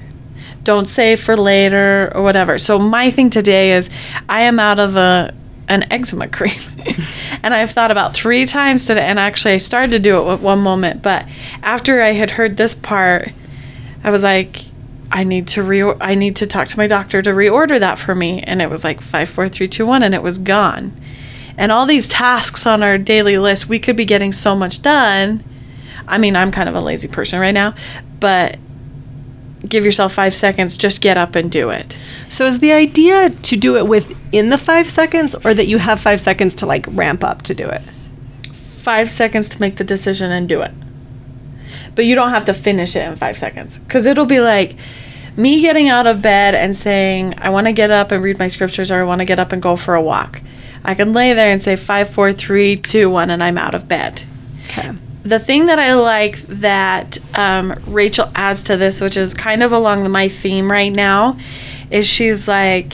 Don't 0.63 0.87
save 0.87 1.19
for 1.19 1.35
later 1.35 2.11
or 2.13 2.21
whatever. 2.21 2.59
So 2.59 2.77
my 2.77 3.09
thing 3.09 3.31
today 3.31 3.71
is 3.71 3.89
I 4.27 4.41
am 4.41 4.59
out 4.59 4.77
of 4.77 4.95
a 4.95 5.33
an 5.69 5.91
eczema 5.91 6.27
cream. 6.27 6.59
and 7.43 7.53
I've 7.53 7.71
thought 7.71 7.91
about 7.91 8.13
three 8.13 8.45
times 8.45 8.85
today 8.85 9.01
and 9.01 9.19
actually 9.19 9.53
I 9.53 9.57
started 9.57 9.91
to 9.91 9.99
do 9.99 10.19
it 10.19 10.33
at 10.33 10.39
one 10.41 10.59
moment, 10.59 11.01
but 11.01 11.25
after 11.63 12.01
I 12.01 12.13
had 12.13 12.31
heard 12.31 12.57
this 12.57 12.73
part, 12.73 13.31
I 14.03 14.09
was 14.09 14.23
like 14.23 14.65
I 15.11 15.23
need 15.23 15.47
to 15.49 15.63
re 15.63 15.83
I 16.01 16.15
need 16.15 16.35
to 16.37 16.47
talk 16.47 16.67
to 16.69 16.77
my 16.77 16.87
doctor 16.87 17.21
to 17.21 17.29
reorder 17.29 17.79
that 17.79 17.97
for 17.97 18.13
me 18.13 18.41
and 18.41 18.61
it 18.61 18.69
was 18.69 18.83
like 18.83 19.01
54321 19.01 20.03
and 20.03 20.13
it 20.13 20.23
was 20.23 20.37
gone. 20.37 20.93
And 21.57 21.71
all 21.71 21.85
these 21.85 22.07
tasks 22.07 22.65
on 22.65 22.83
our 22.83 22.97
daily 22.97 23.37
list, 23.37 23.67
we 23.67 23.79
could 23.79 23.95
be 23.95 24.05
getting 24.05 24.31
so 24.31 24.55
much 24.55 24.81
done. 24.81 25.43
I 26.07 26.17
mean, 26.17 26.35
I'm 26.35 26.51
kind 26.51 26.69
of 26.69 26.75
a 26.75 26.81
lazy 26.81 27.07
person 27.07 27.39
right 27.39 27.51
now, 27.51 27.75
but 28.19 28.57
give 29.69 29.85
yourself 29.85 30.13
5 30.13 30.35
seconds, 30.35 30.77
just 30.77 31.01
get 31.01 31.17
up 31.17 31.35
and 31.35 31.51
do 31.51 31.69
it. 31.69 31.97
So 32.27 32.45
is 32.45 32.59
the 32.59 32.71
idea 32.71 33.29
to 33.29 33.55
do 33.55 33.77
it 33.77 33.87
within 33.87 34.49
the 34.49 34.57
five 34.57 34.89
seconds, 34.89 35.35
or 35.43 35.53
that 35.53 35.67
you 35.67 35.77
have 35.77 35.99
five 35.99 36.19
seconds 36.19 36.53
to 36.55 36.65
like 36.65 36.85
ramp 36.89 37.23
up 37.23 37.43
to 37.43 37.53
do 37.53 37.67
it? 37.67 37.81
5 38.51 39.11
seconds 39.11 39.49
to 39.49 39.59
make 39.59 39.77
the 39.77 39.83
decision 39.83 40.31
and 40.31 40.49
do 40.49 40.61
it. 40.61 40.71
But 41.95 42.05
you 42.05 42.15
don't 42.15 42.29
have 42.29 42.45
to 42.45 42.53
finish 42.53 42.95
it 42.95 43.07
in 43.07 43.15
5 43.15 43.37
seconds 43.37 43.79
cuz 43.87 44.05
it'll 44.05 44.25
be 44.25 44.39
like 44.39 44.75
me 45.37 45.61
getting 45.61 45.89
out 45.89 46.07
of 46.07 46.21
bed 46.21 46.55
and 46.55 46.75
saying 46.75 47.35
I 47.37 47.49
want 47.49 47.67
to 47.67 47.73
get 47.73 47.91
up 47.91 48.11
and 48.11 48.23
read 48.23 48.39
my 48.39 48.47
scriptures 48.47 48.91
or 48.91 48.99
I 48.99 49.03
want 49.03 49.19
to 49.19 49.25
get 49.25 49.39
up 49.39 49.51
and 49.51 49.61
go 49.61 49.75
for 49.75 49.95
a 49.95 50.01
walk. 50.01 50.41
I 50.83 50.95
can 50.95 51.13
lay 51.13 51.33
there 51.33 51.51
and 51.51 51.61
say 51.61 51.75
five, 51.75 52.09
four, 52.09 52.33
three, 52.33 52.75
two, 52.77 53.09
one, 53.09 53.29
and 53.29 53.43
I'm 53.43 53.57
out 53.57 53.75
of 53.75 53.87
bed. 53.87 54.23
Okay. 54.65 54.91
The 55.23 55.39
thing 55.39 55.65
that 55.65 55.79
I 55.79 55.93
like 55.95 56.39
that 56.47 57.17
um, 57.37 57.73
Rachel 57.87 58.31
adds 58.35 58.63
to 58.65 58.77
this, 58.77 59.01
which 59.01 59.17
is 59.17 59.33
kind 59.33 59.61
of 59.63 59.71
along 59.71 60.09
my 60.09 60.29
theme 60.29 60.71
right 60.71 60.93
now, 60.93 61.37
is 61.91 62.07
she's 62.07 62.47
like, 62.47 62.93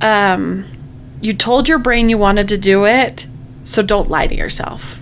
um, 0.00 0.64
you 1.20 1.32
told 1.32 1.68
your 1.68 1.78
brain 1.78 2.08
you 2.08 2.18
wanted 2.18 2.48
to 2.48 2.58
do 2.58 2.84
it, 2.84 3.26
so 3.64 3.82
don't 3.82 4.10
lie 4.10 4.26
to 4.26 4.34
yourself. 4.34 4.98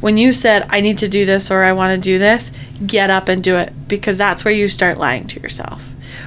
When 0.00 0.16
you 0.16 0.32
said, 0.32 0.66
I 0.70 0.80
need 0.80 0.98
to 0.98 1.08
do 1.08 1.26
this 1.26 1.50
or 1.50 1.64
I 1.64 1.72
want 1.72 1.96
to 1.96 2.00
do 2.00 2.18
this, 2.18 2.52
get 2.86 3.10
up 3.10 3.28
and 3.28 3.42
do 3.42 3.56
it 3.56 3.72
because 3.88 4.18
that's 4.18 4.44
where 4.44 4.54
you 4.54 4.68
start 4.68 4.98
lying 4.98 5.26
to 5.28 5.40
yourself 5.40 5.82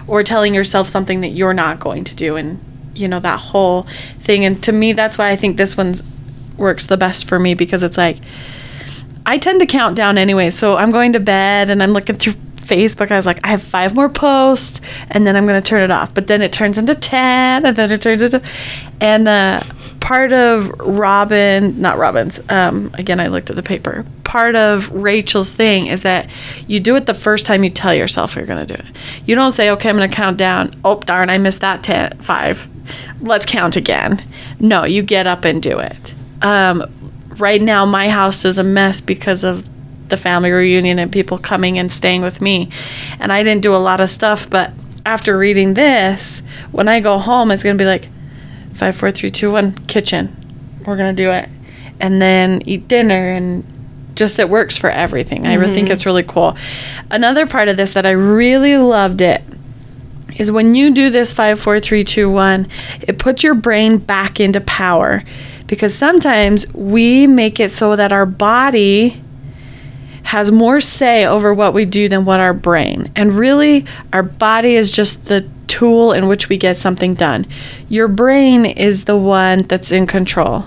or 0.07 0.23
telling 0.23 0.53
yourself 0.53 0.89
something 0.89 1.21
that 1.21 1.29
you're 1.29 1.53
not 1.53 1.79
going 1.79 2.03
to 2.05 2.15
do. 2.15 2.35
And, 2.35 2.59
you 2.93 3.07
know, 3.07 3.19
that 3.19 3.39
whole 3.39 3.83
thing. 4.19 4.43
And 4.45 4.61
to 4.63 4.71
me, 4.71 4.93
that's 4.93 5.17
why 5.17 5.29
I 5.29 5.35
think 5.35 5.57
this 5.57 5.77
one 5.77 5.95
works 6.57 6.85
the 6.85 6.97
best 6.97 7.27
for 7.27 7.39
me 7.39 7.53
because 7.53 7.83
it's 7.83 7.97
like, 7.97 8.17
I 9.25 9.37
tend 9.37 9.59
to 9.59 9.65
count 9.65 9.95
down 9.95 10.17
anyway. 10.17 10.49
So 10.49 10.77
I'm 10.77 10.91
going 10.91 11.13
to 11.13 11.19
bed 11.19 11.69
and 11.69 11.81
I'm 11.81 11.91
looking 11.91 12.15
through 12.15 12.33
Facebook. 12.61 13.11
I 13.11 13.17
was 13.17 13.25
like, 13.25 13.39
I 13.43 13.49
have 13.49 13.61
five 13.61 13.95
more 13.95 14.09
posts 14.09 14.81
and 15.09 15.27
then 15.27 15.35
I'm 15.35 15.45
going 15.45 15.61
to 15.61 15.67
turn 15.67 15.81
it 15.81 15.91
off. 15.91 16.13
But 16.13 16.27
then 16.27 16.41
it 16.41 16.53
turns 16.53 16.77
into 16.77 16.95
10 16.95 17.65
and 17.65 17.75
then 17.75 17.91
it 17.91 18.01
turns 18.01 18.21
into. 18.21 18.41
And 18.99 19.27
uh, 19.27 19.63
part 19.99 20.31
of 20.31 20.69
Robin, 20.79 21.79
not 21.79 21.97
Robin's, 21.97 22.39
um, 22.49 22.91
again, 22.95 23.19
I 23.19 23.27
looked 23.27 23.49
at 23.49 23.55
the 23.55 23.63
paper. 23.63 24.05
Part 24.23 24.55
of 24.55 24.89
Rachel's 24.91 25.51
thing 25.51 25.87
is 25.87 26.03
that 26.03 26.29
you 26.67 26.79
do 26.79 26.95
it 26.95 27.05
the 27.05 27.13
first 27.13 27.45
time 27.45 27.63
you 27.63 27.69
tell 27.69 27.93
yourself 27.93 28.35
you're 28.35 28.45
going 28.45 28.65
to 28.65 28.77
do 28.77 28.81
it. 28.81 28.85
You 29.25 29.35
don't 29.35 29.51
say, 29.51 29.69
okay, 29.71 29.89
I'm 29.89 29.97
going 29.97 30.09
to 30.09 30.15
count 30.15 30.37
down. 30.37 30.71
Oh, 30.85 30.99
darn, 30.99 31.29
I 31.29 31.37
missed 31.37 31.61
that 31.61 31.83
10, 31.83 32.19
five. 32.19 32.67
Let's 33.21 33.45
count 33.45 33.75
again. 33.75 34.23
No, 34.59 34.85
you 34.85 35.03
get 35.03 35.27
up 35.27 35.45
and 35.45 35.61
do 35.61 35.79
it. 35.79 36.15
Um, 36.41 36.85
right 37.41 37.61
now 37.61 37.85
my 37.85 38.09
house 38.09 38.45
is 38.45 38.57
a 38.57 38.63
mess 38.63 39.01
because 39.01 39.43
of 39.43 39.67
the 40.09 40.17
family 40.17 40.51
reunion 40.51 40.99
and 40.99 41.11
people 41.11 41.37
coming 41.37 41.79
and 41.79 41.91
staying 41.91 42.21
with 42.21 42.41
me. 42.41 42.69
And 43.19 43.31
i 43.31 43.43
didn't 43.43 43.63
do 43.63 43.73
a 43.73 43.77
lot 43.77 43.99
of 44.01 44.09
stuff 44.09 44.49
but 44.49 44.71
after 45.05 45.37
reading 45.37 45.73
this 45.73 46.41
when 46.71 46.87
i 46.87 46.99
go 46.99 47.17
home 47.17 47.49
it's 47.49 47.63
going 47.63 47.77
to 47.77 47.81
be 47.81 47.87
like 47.87 48.07
five 48.73 48.95
four 48.95 49.11
three 49.11 49.31
two 49.31 49.51
one 49.51 49.73
kitchen. 49.87 50.35
We're 50.85 50.97
going 50.97 51.15
to 51.15 51.23
do 51.23 51.31
it. 51.31 51.47
And 51.99 52.21
then 52.21 52.63
eat 52.65 52.87
dinner 52.87 53.33
and 53.33 53.63
just 54.15 54.39
it 54.39 54.49
works 54.49 54.75
for 54.75 54.89
everything. 54.89 55.45
I 55.45 55.57
think 55.57 55.85
mm-hmm. 55.85 55.93
it's 55.93 56.05
really 56.05 56.23
cool. 56.23 56.57
Another 57.11 57.45
part 57.45 57.69
of 57.69 57.77
this 57.77 57.93
that 57.93 58.05
i 58.05 58.11
really 58.11 58.77
loved 58.77 59.21
it 59.21 59.41
is 60.37 60.51
when 60.51 60.73
you 60.73 60.91
do 60.91 61.09
this 61.09 61.31
five, 61.31 61.61
four, 61.61 61.79
three, 61.79 62.03
two, 62.03 62.29
one, 62.29 62.67
it 63.01 63.19
puts 63.19 63.43
your 63.43 63.53
brain 63.53 63.97
back 63.97 64.39
into 64.39 64.61
power. 64.61 65.23
Because 65.71 65.95
sometimes 65.95 66.67
we 66.73 67.27
make 67.27 67.61
it 67.61 67.71
so 67.71 67.95
that 67.95 68.11
our 68.11 68.25
body 68.25 69.21
has 70.23 70.51
more 70.51 70.81
say 70.81 71.25
over 71.25 71.53
what 71.53 71.73
we 71.73 71.85
do 71.85 72.09
than 72.09 72.25
what 72.25 72.41
our 72.41 72.53
brain. 72.53 73.09
And 73.15 73.31
really, 73.31 73.85
our 74.11 74.21
body 74.21 74.75
is 74.75 74.91
just 74.91 75.27
the 75.27 75.47
tool 75.67 76.11
in 76.11 76.27
which 76.27 76.49
we 76.49 76.57
get 76.57 76.75
something 76.75 77.13
done. 77.13 77.47
Your 77.87 78.09
brain 78.09 78.65
is 78.65 79.05
the 79.05 79.15
one 79.15 79.61
that's 79.61 79.93
in 79.93 80.07
control. 80.07 80.65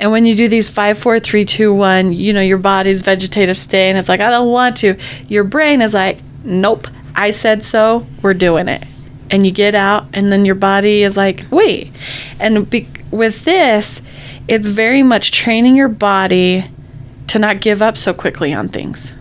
And 0.00 0.12
when 0.12 0.26
you 0.26 0.34
do 0.34 0.48
these 0.48 0.68
five, 0.68 0.98
four, 0.98 1.18
three, 1.18 1.46
two, 1.46 1.72
one, 1.72 2.12
you 2.12 2.34
know, 2.34 2.42
your 2.42 2.58
body's 2.58 3.00
vegetative 3.00 3.56
state 3.56 3.88
and 3.88 3.96
it's 3.96 4.10
like, 4.10 4.20
I 4.20 4.28
don't 4.28 4.50
want 4.50 4.76
to. 4.78 4.98
Your 5.28 5.44
brain 5.44 5.80
is 5.80 5.94
like, 5.94 6.18
nope, 6.44 6.88
I 7.14 7.30
said 7.30 7.64
so, 7.64 8.06
we're 8.20 8.34
doing 8.34 8.68
it. 8.68 8.84
And 9.30 9.46
you 9.46 9.50
get 9.50 9.74
out, 9.74 10.08
and 10.12 10.30
then 10.30 10.44
your 10.44 10.54
body 10.56 11.04
is 11.04 11.16
like, 11.16 11.46
wait. 11.50 11.90
And 12.38 12.68
be- 12.68 12.86
with 13.10 13.44
this, 13.44 14.02
it's 14.48 14.68
very 14.68 15.02
much 15.02 15.32
training 15.32 15.76
your 15.76 15.88
body 15.88 16.64
to 17.28 17.38
not 17.38 17.60
give 17.60 17.82
up 17.82 17.96
so 17.96 18.14
quickly 18.14 18.52
on 18.52 18.68
things. 18.68 19.12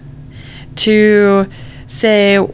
To 0.78 1.50
say, 1.88 2.46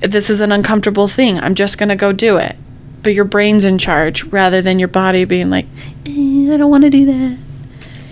this 0.00 0.30
is 0.30 0.40
an 0.40 0.52
uncomfortable 0.52 1.08
thing, 1.08 1.38
I'm 1.38 1.54
just 1.54 1.78
going 1.78 1.88
to 1.90 1.96
go 1.96 2.12
do 2.12 2.36
it. 2.36 2.56
But 3.02 3.14
your 3.14 3.24
brain's 3.24 3.64
in 3.64 3.78
charge 3.78 4.24
rather 4.24 4.62
than 4.62 4.78
your 4.78 4.88
body 4.88 5.24
being 5.24 5.50
like, 5.50 5.66
eh, 6.06 6.52
I 6.52 6.56
don't 6.56 6.70
want 6.70 6.84
to 6.84 6.90
do 6.90 7.06
that. 7.06 7.38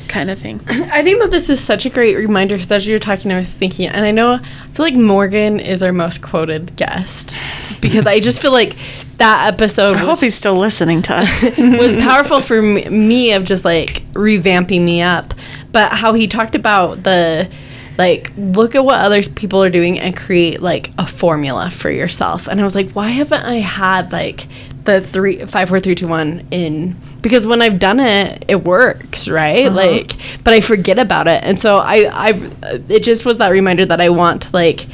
Kind 0.09 0.31
of 0.31 0.39
thing. 0.39 0.61
I 0.69 1.03
think 1.03 1.21
that 1.21 1.31
this 1.31 1.51
is 1.51 1.63
such 1.63 1.85
a 1.87 1.91
great 1.91 2.17
reminder 2.17 2.57
because 2.57 2.73
as 2.73 2.87
you 2.87 2.95
were 2.95 2.99
talking, 2.99 3.31
I 3.31 3.39
was 3.39 3.51
thinking, 3.51 3.89
and 3.89 4.05
I 4.05 4.11
know 4.11 4.33
I 4.33 4.69
feel 4.69 4.85
like 4.87 4.95
Morgan 4.95 5.61
is 5.61 5.83
our 5.83 5.93
most 5.93 6.23
quoted 6.23 6.77
guest 6.77 7.35
because 7.81 8.07
I 8.07 8.21
just 8.21 8.41
feel 8.41 8.53
like 8.53 8.77
that 9.19 9.53
episode 9.53 9.97
I 9.97 10.01
was, 10.01 10.07
hope 10.07 10.21
he's 10.21 10.35
still 10.35 10.57
listening 10.57 11.03
to 11.03 11.15
us. 11.15 11.43
was 11.59 11.95
powerful 12.03 12.41
for 12.41 12.63
me, 12.63 12.89
me 12.89 13.33
of 13.33 13.45
just 13.45 13.65
like 13.65 14.03
revamping 14.13 14.83
me 14.83 15.03
up. 15.03 15.35
But 15.73 15.93
how 15.93 16.15
he 16.15 16.27
talked 16.27 16.55
about 16.55 17.03
the 17.03 17.51
like 17.99 18.33
look 18.37 18.75
at 18.75 18.85
what 18.85 18.95
other 18.95 19.23
people 19.23 19.63
are 19.63 19.71
doing 19.71 19.99
and 19.99 20.17
create 20.17 20.63
like 20.63 20.93
a 20.99 21.07
formula 21.07 21.69
for 21.69 21.91
yourself. 21.91 22.47
And 22.47 22.61
I 22.61 22.65
was 22.65 22.75
like, 22.75 22.93
why 22.93 23.09
haven't 23.09 23.43
I 23.43 23.57
had 23.57 24.13
like 24.13 24.47
the 24.85 25.01
three 25.01 25.45
five 25.45 25.69
four 25.69 25.81
three 25.81 25.95
two 25.95 26.09
one 26.09 26.47
in 26.51 26.97
because 27.21 27.47
when 27.47 27.61
I've 27.63 27.79
done 27.79 28.01
it, 28.01 28.45
it 28.49 28.65
works, 28.65 29.29
right? 29.29 29.71
Like, 29.73 30.17
but 30.45 30.55
I 30.55 30.61
forget 30.61 30.99
about 30.99 31.27
it, 31.27 31.43
and 31.45 31.61
so 31.61 31.77
I, 31.77 32.29
I, 32.29 32.51
it 32.89 33.03
just 33.03 33.25
was 33.25 33.39
that 33.39 33.49
reminder 33.49 33.85
that 33.87 34.01
I 34.01 34.09
want 34.09 34.43
to 34.43 34.51
like 34.53 34.87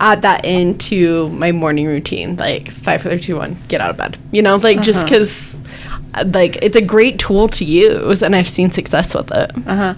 add 0.00 0.22
that 0.22 0.44
into 0.44 1.28
my 1.28 1.52
morning 1.52 1.86
routine, 1.86 2.36
like 2.36 2.70
five 2.70 3.02
four 3.02 3.10
three 3.12 3.20
two 3.20 3.36
one, 3.36 3.58
get 3.68 3.80
out 3.80 3.90
of 3.90 3.96
bed, 3.96 4.16
you 4.32 4.40
know, 4.42 4.56
like 4.56 4.80
just 4.80 5.04
because, 5.04 5.60
like, 6.24 6.56
it's 6.62 6.76
a 6.76 6.80
great 6.82 7.18
tool 7.18 7.48
to 7.48 7.64
use, 7.64 8.22
and 8.22 8.34
I've 8.34 8.48
seen 8.48 8.70
success 8.70 9.14
with 9.14 9.30
it. 9.30 9.50
Uh-huh. 9.66 9.94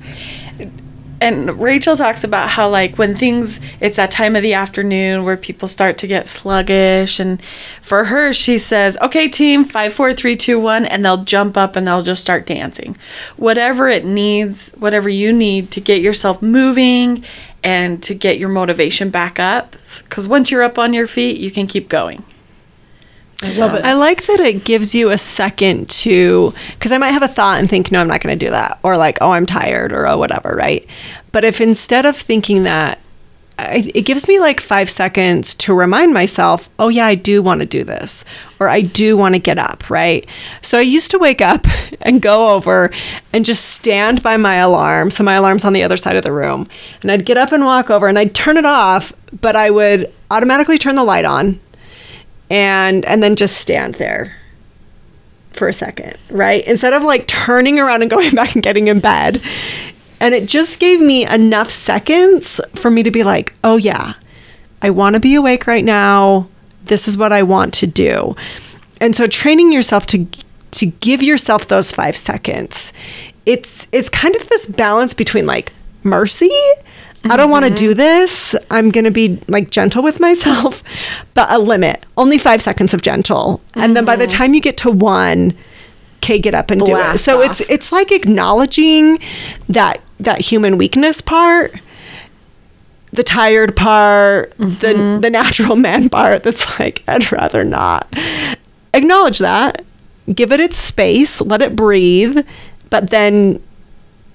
And 1.22 1.60
Rachel 1.60 1.96
talks 1.96 2.24
about 2.24 2.48
how 2.48 2.68
like 2.68 2.98
when 2.98 3.14
things 3.14 3.60
it's 3.80 3.96
that 3.96 4.10
time 4.10 4.34
of 4.34 4.42
the 4.42 4.54
afternoon 4.54 5.22
where 5.22 5.36
people 5.36 5.68
start 5.68 5.96
to 5.98 6.08
get 6.08 6.26
sluggish 6.26 7.20
and 7.20 7.40
for 7.80 8.04
her 8.04 8.32
she 8.32 8.58
says, 8.58 8.96
Okay 9.00 9.28
team, 9.28 9.64
five, 9.64 9.92
four, 9.92 10.12
three, 10.14 10.34
two, 10.34 10.58
one, 10.58 10.84
and 10.84 11.04
they'll 11.04 11.22
jump 11.22 11.56
up 11.56 11.76
and 11.76 11.86
they'll 11.86 12.02
just 12.02 12.22
start 12.22 12.44
dancing. 12.44 12.96
Whatever 13.36 13.88
it 13.88 14.04
needs, 14.04 14.70
whatever 14.70 15.08
you 15.08 15.32
need 15.32 15.70
to 15.70 15.80
get 15.80 16.02
yourself 16.02 16.42
moving 16.42 17.24
and 17.62 18.02
to 18.02 18.14
get 18.14 18.40
your 18.40 18.48
motivation 18.48 19.10
back 19.10 19.38
up. 19.38 19.70
Because 19.70 20.26
once 20.26 20.50
you're 20.50 20.64
up 20.64 20.76
on 20.76 20.92
your 20.92 21.06
feet, 21.06 21.38
you 21.38 21.52
can 21.52 21.68
keep 21.68 21.88
going. 21.88 22.24
I 23.42 23.52
love 23.52 23.74
it. 23.74 23.84
I 23.84 23.94
like 23.94 24.26
that 24.26 24.40
it 24.40 24.64
gives 24.64 24.94
you 24.94 25.10
a 25.10 25.18
second 25.18 25.90
to, 25.90 26.54
because 26.74 26.92
I 26.92 26.98
might 26.98 27.10
have 27.10 27.22
a 27.22 27.28
thought 27.28 27.58
and 27.58 27.68
think, 27.68 27.90
no, 27.90 28.00
I'm 28.00 28.08
not 28.08 28.20
going 28.20 28.38
to 28.38 28.46
do 28.46 28.50
that. 28.50 28.78
Or 28.82 28.96
like, 28.96 29.18
oh, 29.20 29.32
I'm 29.32 29.46
tired 29.46 29.92
or 29.92 30.06
oh, 30.06 30.16
whatever, 30.16 30.54
right? 30.54 30.86
But 31.32 31.44
if 31.44 31.60
instead 31.60 32.06
of 32.06 32.16
thinking 32.16 32.62
that, 32.64 33.00
I, 33.58 33.90
it 33.94 34.02
gives 34.02 34.28
me 34.28 34.38
like 34.40 34.60
five 34.60 34.88
seconds 34.88 35.54
to 35.56 35.74
remind 35.74 36.14
myself, 36.14 36.70
oh, 36.78 36.88
yeah, 36.88 37.06
I 37.06 37.14
do 37.14 37.42
want 37.42 37.60
to 37.60 37.66
do 37.66 37.84
this. 37.84 38.24
Or 38.60 38.68
I 38.68 38.80
do 38.80 39.16
want 39.16 39.34
to 39.34 39.40
get 39.40 39.58
up, 39.58 39.90
right? 39.90 40.26
So 40.62 40.78
I 40.78 40.82
used 40.82 41.10
to 41.10 41.18
wake 41.18 41.40
up 41.40 41.66
and 42.00 42.22
go 42.22 42.48
over 42.48 42.92
and 43.32 43.44
just 43.44 43.70
stand 43.70 44.22
by 44.22 44.36
my 44.36 44.56
alarm. 44.56 45.10
So 45.10 45.24
my 45.24 45.34
alarm's 45.34 45.64
on 45.64 45.72
the 45.72 45.82
other 45.82 45.96
side 45.96 46.16
of 46.16 46.22
the 46.22 46.32
room. 46.32 46.68
And 47.02 47.10
I'd 47.10 47.26
get 47.26 47.36
up 47.36 47.50
and 47.50 47.64
walk 47.64 47.90
over 47.90 48.06
and 48.06 48.18
I'd 48.18 48.34
turn 48.34 48.56
it 48.56 48.66
off, 48.66 49.12
but 49.40 49.56
I 49.56 49.70
would 49.70 50.12
automatically 50.30 50.78
turn 50.78 50.94
the 50.94 51.02
light 51.02 51.24
on 51.24 51.60
and 52.52 53.06
and 53.06 53.22
then 53.22 53.34
just 53.34 53.56
stand 53.56 53.94
there 53.94 54.36
for 55.52 55.68
a 55.68 55.72
second, 55.72 56.18
right? 56.30 56.62
Instead 56.66 56.92
of 56.92 57.02
like 57.02 57.26
turning 57.26 57.80
around 57.80 58.02
and 58.02 58.10
going 58.10 58.30
back 58.34 58.54
and 58.54 58.62
getting 58.62 58.86
in 58.86 59.00
bed. 59.00 59.42
And 60.20 60.34
it 60.34 60.46
just 60.46 60.78
gave 60.78 61.00
me 61.00 61.26
enough 61.26 61.70
seconds 61.70 62.60
for 62.76 62.90
me 62.90 63.02
to 63.02 63.10
be 63.10 63.24
like, 63.24 63.54
"Oh 63.64 63.76
yeah. 63.76 64.14
I 64.82 64.90
want 64.90 65.14
to 65.14 65.20
be 65.20 65.34
awake 65.34 65.66
right 65.66 65.84
now. 65.84 66.46
This 66.84 67.08
is 67.08 67.16
what 67.16 67.32
I 67.32 67.42
want 67.42 67.74
to 67.74 67.86
do." 67.88 68.36
And 69.00 69.16
so 69.16 69.26
training 69.26 69.72
yourself 69.72 70.06
to 70.08 70.26
to 70.72 70.86
give 70.86 71.22
yourself 71.22 71.66
those 71.66 71.90
5 71.90 72.16
seconds. 72.16 72.92
It's 73.46 73.88
it's 73.92 74.08
kind 74.08 74.36
of 74.36 74.48
this 74.48 74.66
balance 74.66 75.14
between 75.14 75.46
like 75.46 75.72
mercy 76.04 76.52
I 77.24 77.36
don't 77.36 77.50
want 77.50 77.64
to 77.64 77.70
do 77.72 77.90
mm-hmm. 77.90 77.98
this. 77.98 78.56
I'm 78.70 78.90
going 78.90 79.04
to 79.04 79.10
be 79.10 79.40
like 79.48 79.70
gentle 79.70 80.02
with 80.02 80.20
myself, 80.20 80.82
but 81.34 81.50
a 81.50 81.58
limit. 81.58 82.04
Only 82.16 82.38
five 82.38 82.60
seconds 82.60 82.94
of 82.94 83.02
gentle. 83.02 83.60
And 83.74 83.96
then 83.96 84.04
by 84.04 84.16
the 84.16 84.26
mm-hmm. 84.26 84.36
time 84.36 84.54
you 84.54 84.60
get 84.60 84.76
to 84.78 84.90
one, 84.90 85.56
okay, 86.18 86.38
get 86.38 86.54
up 86.54 86.70
and 86.70 86.80
do 86.80 86.96
it. 86.96 87.18
So 87.18 87.42
off. 87.42 87.50
it's 87.50 87.70
it's 87.70 87.92
like 87.92 88.10
acknowledging 88.12 89.18
that 89.68 90.00
that 90.20 90.40
human 90.40 90.78
weakness 90.78 91.20
part, 91.20 91.74
the 93.12 93.22
tired 93.22 93.76
part, 93.76 94.56
the 94.58 94.94
mm-hmm. 94.94 95.20
the 95.20 95.30
natural 95.30 95.76
man 95.88 96.08
part 96.08 96.42
that's 96.42 96.78
like, 96.80 97.02
I'd 97.06 97.30
rather 97.30 97.64
not. 97.64 98.06
Acknowledge 98.94 99.38
that. 99.38 99.84
Give 100.32 100.52
it 100.52 100.60
its 100.60 100.76
space, 100.76 101.40
let 101.40 101.62
it 101.62 101.74
breathe, 101.74 102.46
but 102.90 103.10
then 103.10 103.60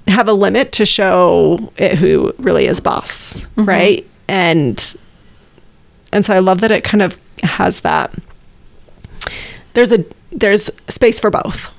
have 0.08 0.28
a 0.28 0.34
limit 0.34 0.72
to 0.74 0.86
show 0.86 1.72
it 1.78 1.95
who 1.97 2.34
really 2.38 2.66
is 2.68 2.80
boss, 2.80 3.45
right? 3.55 4.05
And 4.28 4.95
and 6.12 6.26
so 6.26 6.34
I 6.34 6.39
love 6.39 6.62
that 6.62 6.72
it 6.72 6.84
kind 6.84 7.01
of 7.01 7.18
has 7.43 7.82
that. 7.82 8.14
There's 9.74 9.91
a 9.91 10.03
there's 10.32 10.70
space 10.88 11.20
for 11.20 11.30
both. 11.30 11.70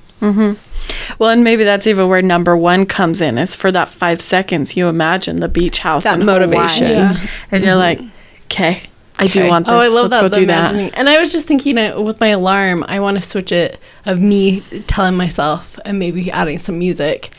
Well, 1.17 1.29
and 1.29 1.43
maybe 1.43 1.63
that's 1.63 1.87
even 1.87 2.07
where 2.09 2.21
number 2.21 2.55
one 2.57 2.85
comes 2.85 3.21
in 3.21 3.37
is 3.37 3.55
for 3.55 3.71
that 3.71 3.87
five 3.89 4.21
seconds 4.21 4.75
you 4.75 4.87
imagine 4.87 5.39
the 5.39 5.47
beach 5.47 5.79
house 5.79 6.03
That 6.03 6.19
in 6.19 6.25
motivation. 6.25 6.87
Yeah. 6.87 7.17
and 7.51 7.63
you're 7.63 7.75
like, 7.75 7.99
okay, 8.45 8.81
I 9.17 9.27
do 9.27 9.47
want 9.47 9.65
this. 9.65 9.73
Oh, 9.73 9.77
I 9.79 9.87
love 9.87 10.11
Let's 10.11 10.15
that. 10.15 10.21
go 10.21 10.29
the 10.29 10.35
do 10.35 10.45
that. 10.47 10.73
And 10.95 11.09
I 11.09 11.19
was 11.19 11.31
just 11.31 11.45
thinking 11.47 11.77
uh, 11.77 12.01
with 12.01 12.19
my 12.19 12.29
alarm, 12.29 12.83
I 12.87 12.99
want 12.99 13.17
to 13.17 13.21
switch 13.23 13.51
it 13.51 13.79
of 14.05 14.19
me 14.19 14.61
telling 14.87 15.15
myself 15.15 15.77
and 15.85 15.99
maybe 15.99 16.31
adding 16.31 16.59
some 16.59 16.79
music. 16.79 17.31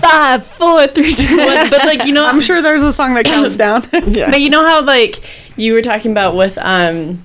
Five, 0.00 0.46
four, 0.46 0.86
three, 0.86 1.14
two, 1.14 1.36
one. 1.36 1.70
But 1.70 1.84
like 1.84 2.04
you 2.04 2.12
know, 2.12 2.24
I'm 2.26 2.40
sure 2.40 2.62
there's 2.62 2.82
a 2.82 2.92
song 2.92 3.14
that 3.14 3.24
counts 3.24 3.56
down. 3.64 3.82
Yeah. 4.06 4.30
But 4.30 4.40
you 4.40 4.50
know 4.50 4.64
how 4.64 4.82
like 4.82 5.22
you 5.56 5.72
were 5.72 5.82
talking 5.82 6.12
about 6.12 6.36
with 6.36 6.56
um 6.58 7.22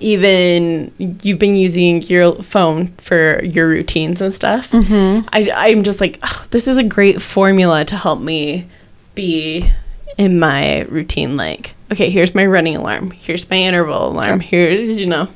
even 0.00 0.92
you've 1.22 1.38
been 1.38 1.56
using 1.56 2.02
your 2.02 2.34
phone 2.42 2.88
for 2.98 3.42
your 3.44 3.68
routines 3.68 4.20
and 4.20 4.32
stuff. 4.34 4.70
Mm-hmm. 4.70 5.28
I 5.32 5.50
I'm 5.50 5.82
just 5.82 6.00
like 6.00 6.18
"Oh, 6.22 6.46
this 6.50 6.66
is 6.68 6.78
a 6.78 6.82
great 6.82 7.20
formula 7.22 7.84
to 7.86 7.96
help 7.96 8.20
me 8.20 8.66
be 9.14 9.70
in 10.18 10.38
my 10.38 10.82
routine. 10.82 11.36
Like 11.36 11.74
okay, 11.90 12.10
here's 12.10 12.34
my 12.34 12.46
running 12.46 12.76
alarm. 12.76 13.10
Here's 13.12 13.48
my 13.48 13.56
interval 13.56 14.08
alarm. 14.08 14.40
Here's 14.40 14.98
you 15.00 15.06
know. 15.06 15.28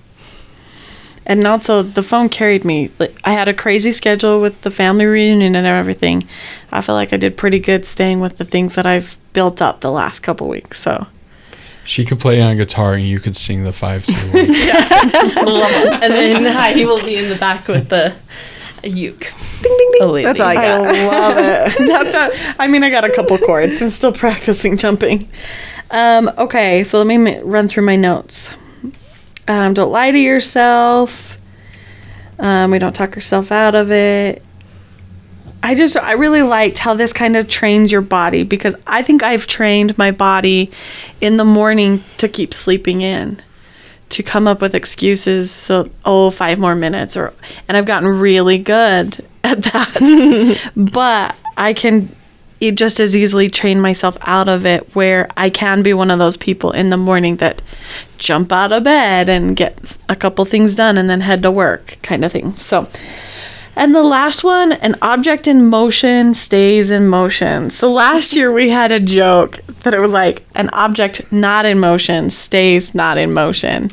And 1.28 1.46
also, 1.46 1.82
the 1.82 2.02
phone 2.02 2.28
carried 2.28 2.64
me. 2.64 2.90
Like, 2.98 3.16
I 3.24 3.32
had 3.32 3.48
a 3.48 3.54
crazy 3.54 3.90
schedule 3.90 4.40
with 4.40 4.62
the 4.62 4.70
family 4.70 5.06
reunion 5.06 5.56
and 5.56 5.66
everything. 5.66 6.22
I 6.70 6.80
feel 6.80 6.94
like 6.94 7.12
I 7.12 7.16
did 7.16 7.36
pretty 7.36 7.58
good 7.58 7.84
staying 7.84 8.20
with 8.20 8.36
the 8.36 8.44
things 8.44 8.76
that 8.76 8.86
I've 8.86 9.18
built 9.32 9.60
up 9.60 9.80
the 9.80 9.90
last 9.90 10.20
couple 10.20 10.48
weeks. 10.48 10.80
So, 10.80 11.06
She 11.84 12.04
could 12.04 12.20
play 12.20 12.40
on 12.40 12.56
guitar 12.56 12.94
and 12.94 13.06
you 13.06 13.18
could 13.18 13.36
sing 13.36 13.64
the 13.64 13.72
five 13.72 14.06
two 14.06 14.12
one. 14.12 14.38
and 16.02 16.12
then 16.12 16.44
Heidi 16.44 16.84
will 16.86 17.04
be 17.04 17.16
in 17.16 17.28
the 17.28 17.36
back 17.36 17.66
with 17.66 17.88
the 17.88 18.14
a 18.84 18.88
uke. 18.88 19.32
Ding 19.62 19.76
ding 19.76 19.76
ding. 19.78 19.90
Ukulele. 19.94 20.22
That's 20.22 20.40
all 20.40 20.48
I 20.48 20.54
got. 20.54 20.86
I 20.86 21.06
love 21.06 21.36
it. 21.38 21.80
Not 21.88 22.12
that, 22.12 22.56
I 22.58 22.66
mean, 22.66 22.84
I 22.84 22.90
got 22.90 23.04
a 23.04 23.10
couple 23.10 23.36
chords 23.38 23.80
and 23.80 23.92
still 23.92 24.12
practicing 24.12 24.76
jumping. 24.76 25.28
Um, 25.90 26.30
okay, 26.38 26.84
so 26.84 27.02
let 27.02 27.06
me 27.06 27.38
run 27.40 27.68
through 27.68 27.84
my 27.84 27.96
notes. 27.96 28.50
Um, 29.48 29.74
don't 29.74 29.92
lie 29.92 30.10
to 30.10 30.18
yourself. 30.18 31.38
Um, 32.38 32.70
we 32.70 32.78
don't 32.78 32.94
talk 32.94 33.14
yourself 33.14 33.50
out 33.52 33.74
of 33.74 33.90
it. 33.90 34.42
I 35.62 35.74
just, 35.74 35.96
I 35.96 36.12
really 36.12 36.42
liked 36.42 36.78
how 36.78 36.94
this 36.94 37.12
kind 37.12 37.36
of 37.36 37.48
trains 37.48 37.90
your 37.90 38.02
body 38.02 38.42
because 38.42 38.76
I 38.86 39.02
think 39.02 39.22
I've 39.22 39.46
trained 39.46 39.96
my 39.98 40.10
body 40.10 40.70
in 41.20 41.38
the 41.38 41.44
morning 41.44 42.04
to 42.18 42.28
keep 42.28 42.54
sleeping 42.54 43.00
in, 43.00 43.42
to 44.10 44.22
come 44.22 44.46
up 44.46 44.60
with 44.60 44.74
excuses. 44.74 45.50
So, 45.50 45.90
oh, 46.04 46.30
five 46.30 46.58
more 46.58 46.74
minutes, 46.74 47.16
or, 47.16 47.32
and 47.68 47.76
I've 47.76 47.86
gotten 47.86 48.08
really 48.08 48.58
good 48.58 49.24
at 49.44 49.62
that. 49.62 50.70
but 50.76 51.34
I 51.56 51.72
can 51.72 52.14
just 52.60 53.00
as 53.00 53.16
easily 53.16 53.50
train 53.50 53.80
myself 53.80 54.16
out 54.22 54.48
of 54.48 54.64
it 54.64 54.94
where 54.94 55.28
I 55.36 55.50
can 55.50 55.82
be 55.82 55.92
one 55.94 56.10
of 56.10 56.18
those 56.18 56.36
people 56.36 56.70
in 56.72 56.90
the 56.90 56.96
morning 56.96 57.36
that 57.36 57.60
jump 58.18 58.52
out 58.52 58.72
of 58.72 58.84
bed 58.84 59.28
and 59.28 59.56
get 59.56 59.96
a 60.08 60.16
couple 60.16 60.44
things 60.44 60.74
done 60.74 60.96
and 60.96 61.08
then 61.10 61.20
head 61.20 61.42
to 61.42 61.50
work 61.50 61.98
kind 62.02 62.24
of 62.24 62.32
thing. 62.32 62.56
So, 62.56 62.88
and 63.78 63.94
the 63.94 64.02
last 64.02 64.42
one, 64.42 64.72
an 64.72 64.96
object 65.02 65.46
in 65.46 65.66
motion 65.66 66.32
stays 66.32 66.90
in 66.90 67.08
motion. 67.08 67.68
So 67.68 67.92
last 67.92 68.34
year 68.34 68.50
we 68.50 68.70
had 68.70 68.90
a 68.90 69.00
joke 69.00 69.58
that 69.80 69.92
it 69.92 70.00
was 70.00 70.12
like 70.12 70.42
an 70.54 70.70
object 70.72 71.30
not 71.30 71.66
in 71.66 71.78
motion 71.78 72.30
stays 72.30 72.94
not 72.94 73.18
in 73.18 73.34
motion. 73.34 73.90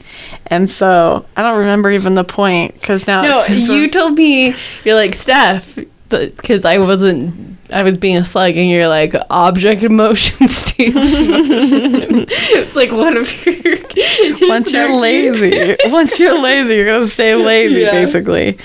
And 0.48 0.72
so 0.72 1.26
I 1.36 1.42
don't 1.42 1.60
remember 1.60 1.92
even 1.92 2.14
the 2.14 2.24
point 2.24 2.76
because 2.76 3.08
now 3.08 3.24
No, 3.24 3.46
you 3.50 3.90
told 3.90 4.14
me 4.14 4.56
you're 4.86 4.96
like 4.96 5.16
Steph 5.16 5.78
because 6.08 6.64
I 6.64 6.78
wasn't. 6.78 7.58
I 7.72 7.82
was 7.84 7.98
being 7.98 8.18
a 8.18 8.26
slug, 8.26 8.56
and 8.58 8.70
you're 8.70 8.88
like 8.88 9.14
object 9.30 9.84
emotion 9.84 10.48
stays. 10.50 10.96
in 10.96 12.26
it's 12.30 12.76
like 12.76 12.92
one 12.92 13.18
of 13.18 13.46
your. 13.46 13.78
once 14.50 14.74
you're 14.74 14.94
lazy, 15.00 15.76
once 15.86 16.20
you're 16.20 16.40
lazy, 16.40 16.76
you're 16.76 16.86
gonna 16.86 17.06
stay 17.06 17.36
lazy, 17.36 17.82
Yeah. 17.82 17.92
basically. 17.92 18.58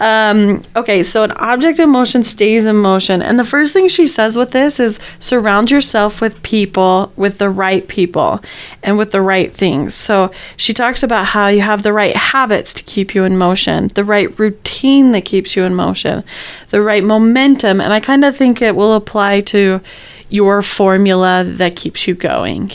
Um, 0.00 0.62
okay, 0.74 1.04
so 1.04 1.22
an 1.22 1.30
object 1.32 1.78
in 1.78 1.88
motion 1.90 2.24
stays 2.24 2.66
in 2.66 2.74
motion, 2.76 3.22
and 3.22 3.38
the 3.38 3.44
first 3.44 3.72
thing 3.72 3.86
she 3.86 4.06
says 4.08 4.36
with 4.36 4.50
this 4.50 4.80
is 4.80 4.98
surround 5.20 5.70
yourself 5.70 6.20
with 6.20 6.42
people, 6.42 7.12
with 7.14 7.38
the 7.38 7.48
right 7.48 7.86
people, 7.86 8.40
and 8.82 8.98
with 8.98 9.12
the 9.12 9.20
right 9.22 9.52
things. 9.52 9.94
So 9.94 10.32
she 10.56 10.74
talks 10.74 11.04
about 11.04 11.26
how 11.26 11.46
you 11.46 11.60
have 11.60 11.84
the 11.84 11.92
right 11.92 12.16
habits 12.16 12.72
to 12.74 12.82
keep 12.82 13.14
you 13.14 13.22
in 13.22 13.38
motion, 13.38 13.88
the 13.94 14.04
right 14.04 14.36
routine 14.40 15.12
that 15.12 15.24
keeps 15.24 15.54
you 15.54 15.62
in 15.62 15.74
motion, 15.74 16.24
the 16.70 16.82
right 16.82 17.04
momentum, 17.04 17.80
and 17.80 17.92
I 17.92 18.00
kind 18.00 18.24
of 18.24 18.31
think 18.32 18.60
it 18.60 18.74
will 18.74 18.94
apply 18.94 19.40
to 19.40 19.80
your 20.28 20.62
formula 20.62 21.44
that 21.46 21.76
keeps 21.76 22.08
you 22.08 22.14
going. 22.14 22.70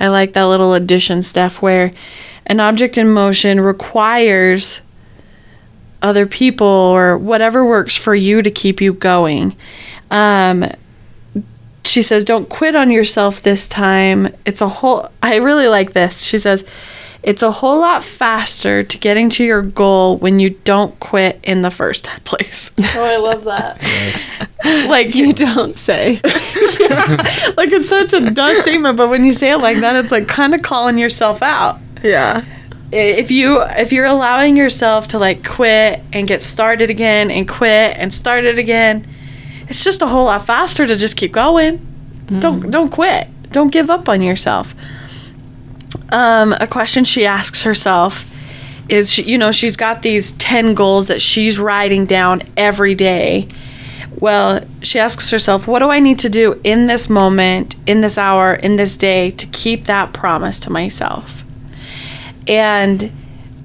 I 0.00 0.08
like 0.08 0.32
that 0.34 0.44
little 0.44 0.74
addition, 0.74 1.22
Steph, 1.22 1.62
where 1.62 1.92
an 2.46 2.60
object 2.60 2.98
in 2.98 3.08
motion 3.10 3.60
requires 3.60 4.80
other 6.02 6.26
people 6.26 6.66
or 6.66 7.18
whatever 7.18 7.64
works 7.64 7.96
for 7.96 8.14
you 8.14 8.42
to 8.42 8.50
keep 8.50 8.80
you 8.80 8.92
going. 8.94 9.56
Um, 10.10 10.70
she 11.84 12.02
says, 12.02 12.24
Don't 12.24 12.48
quit 12.48 12.76
on 12.76 12.90
yourself 12.90 13.42
this 13.42 13.66
time. 13.66 14.28
It's 14.44 14.60
a 14.60 14.68
whole, 14.68 15.10
I 15.22 15.36
really 15.36 15.68
like 15.68 15.92
this. 15.92 16.22
She 16.22 16.38
says, 16.38 16.64
It's 17.22 17.42
a 17.42 17.50
whole 17.50 17.80
lot 17.80 18.02
faster 18.04 18.82
to 18.82 18.98
getting 18.98 19.28
to 19.30 19.44
your 19.44 19.62
goal 19.62 20.18
when 20.18 20.38
you 20.38 20.50
don't 20.50 20.98
quit 21.00 21.40
in 21.42 21.62
the 21.62 21.70
first 21.70 22.06
place. 22.24 22.70
Oh, 22.94 23.04
I 23.04 23.16
love 23.16 23.44
that. 23.44 23.82
like, 24.64 25.14
You 25.14 25.32
don't 25.32 25.74
say. 25.74 26.12
like 27.56 27.72
it's 27.72 27.88
such 27.88 28.12
a 28.12 28.30
dumb 28.30 28.54
statement, 28.56 28.96
but 28.96 29.08
when 29.08 29.24
you 29.24 29.32
say 29.32 29.50
it 29.50 29.58
like 29.58 29.80
that, 29.80 29.96
it's 29.96 30.12
like 30.12 30.28
kind 30.28 30.54
of 30.54 30.62
calling 30.62 30.98
yourself 30.98 31.42
out. 31.42 31.78
Yeah. 32.02 32.44
if 32.92 33.30
you 33.30 33.60
if 33.62 33.92
you're 33.92 34.06
allowing 34.06 34.56
yourself 34.56 35.08
to 35.08 35.18
like 35.18 35.44
quit 35.46 36.00
and 36.12 36.26
get 36.26 36.42
started 36.42 36.88
again 36.90 37.30
and 37.30 37.48
quit 37.48 37.96
and 37.96 38.14
start 38.14 38.44
it 38.44 38.58
again 38.58 39.06
it's 39.68 39.84
just 39.84 40.00
a 40.00 40.06
whole 40.06 40.24
lot 40.24 40.46
faster 40.46 40.86
to 40.86 40.96
just 40.96 41.16
keep 41.16 41.32
going 41.32 41.78
mm-hmm. 41.78 42.40
don't 42.40 42.70
don't 42.70 42.90
quit 42.90 43.28
don't 43.50 43.72
give 43.72 43.90
up 43.90 44.08
on 44.08 44.22
yourself 44.22 44.74
um, 46.10 46.54
a 46.60 46.66
question 46.66 47.04
she 47.04 47.26
asks 47.26 47.62
herself 47.62 48.24
is 48.88 49.12
she, 49.12 49.22
you 49.22 49.36
know 49.36 49.50
she's 49.50 49.76
got 49.76 50.02
these 50.02 50.32
10 50.32 50.74
goals 50.74 51.08
that 51.08 51.20
she's 51.20 51.58
writing 51.58 52.06
down 52.06 52.42
every 52.56 52.94
day. 52.94 53.48
Well 54.18 54.66
she 54.82 54.98
asks 54.98 55.30
herself 55.30 55.66
what 55.66 55.80
do 55.80 55.90
i 55.90 56.00
need 56.00 56.18
to 56.20 56.28
do 56.28 56.60
in 56.64 56.86
this 56.86 57.08
moment 57.08 57.76
in 57.86 58.00
this 58.00 58.16
hour 58.18 58.54
in 58.54 58.76
this 58.76 58.96
day 58.96 59.30
to 59.32 59.46
keep 59.48 59.84
that 59.84 60.12
promise 60.12 60.58
to 60.60 60.70
myself? 60.70 61.44
And 62.46 63.12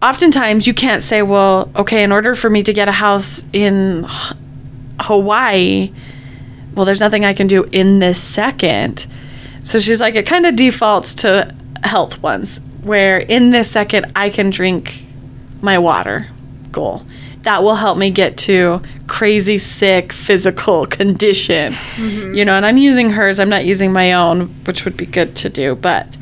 oftentimes 0.01 0.67
you 0.67 0.73
can't 0.73 1.01
say 1.01 1.21
well 1.21 1.71
okay 1.75 2.03
in 2.03 2.11
order 2.11 2.35
for 2.35 2.49
me 2.49 2.61
to 2.63 2.73
get 2.73 2.89
a 2.89 2.91
house 2.91 3.45
in 3.53 4.05
hawaii 4.99 5.91
well 6.75 6.85
there's 6.85 6.99
nothing 6.99 7.23
i 7.23 7.33
can 7.33 7.47
do 7.47 7.63
in 7.71 7.99
this 7.99 8.21
second. 8.21 9.07
So 9.61 9.79
she's 9.79 10.01
like 10.01 10.15
it 10.15 10.25
kind 10.25 10.45
of 10.45 10.57
defaults 10.57 11.13
to 11.15 11.55
health 11.83 12.21
ones 12.23 12.59
where 12.83 13.19
in 13.19 13.49
this 13.51 13.69
second 13.69 14.11
i 14.15 14.29
can 14.29 14.49
drink 14.49 15.05
my 15.61 15.77
water 15.77 16.27
goal. 16.73 17.03
That 17.43 17.63
will 17.63 17.75
help 17.75 17.97
me 17.97 18.09
get 18.09 18.37
to 18.39 18.81
crazy 19.07 19.57
sick 19.57 20.11
physical 20.11 20.85
condition. 20.99 21.73
You 21.97 22.43
know, 22.43 22.55
and 22.55 22.65
I'm 22.65 22.77
using 22.77 23.11
hers, 23.11 23.39
I'm 23.39 23.49
not 23.49 23.63
using 23.63 23.93
my 23.93 24.13
own, 24.13 24.47
which 24.65 24.83
would 24.83 24.97
be 24.97 25.05
good 25.05 25.35
to 25.37 25.49
do. 25.49 25.75
But 25.75 26.17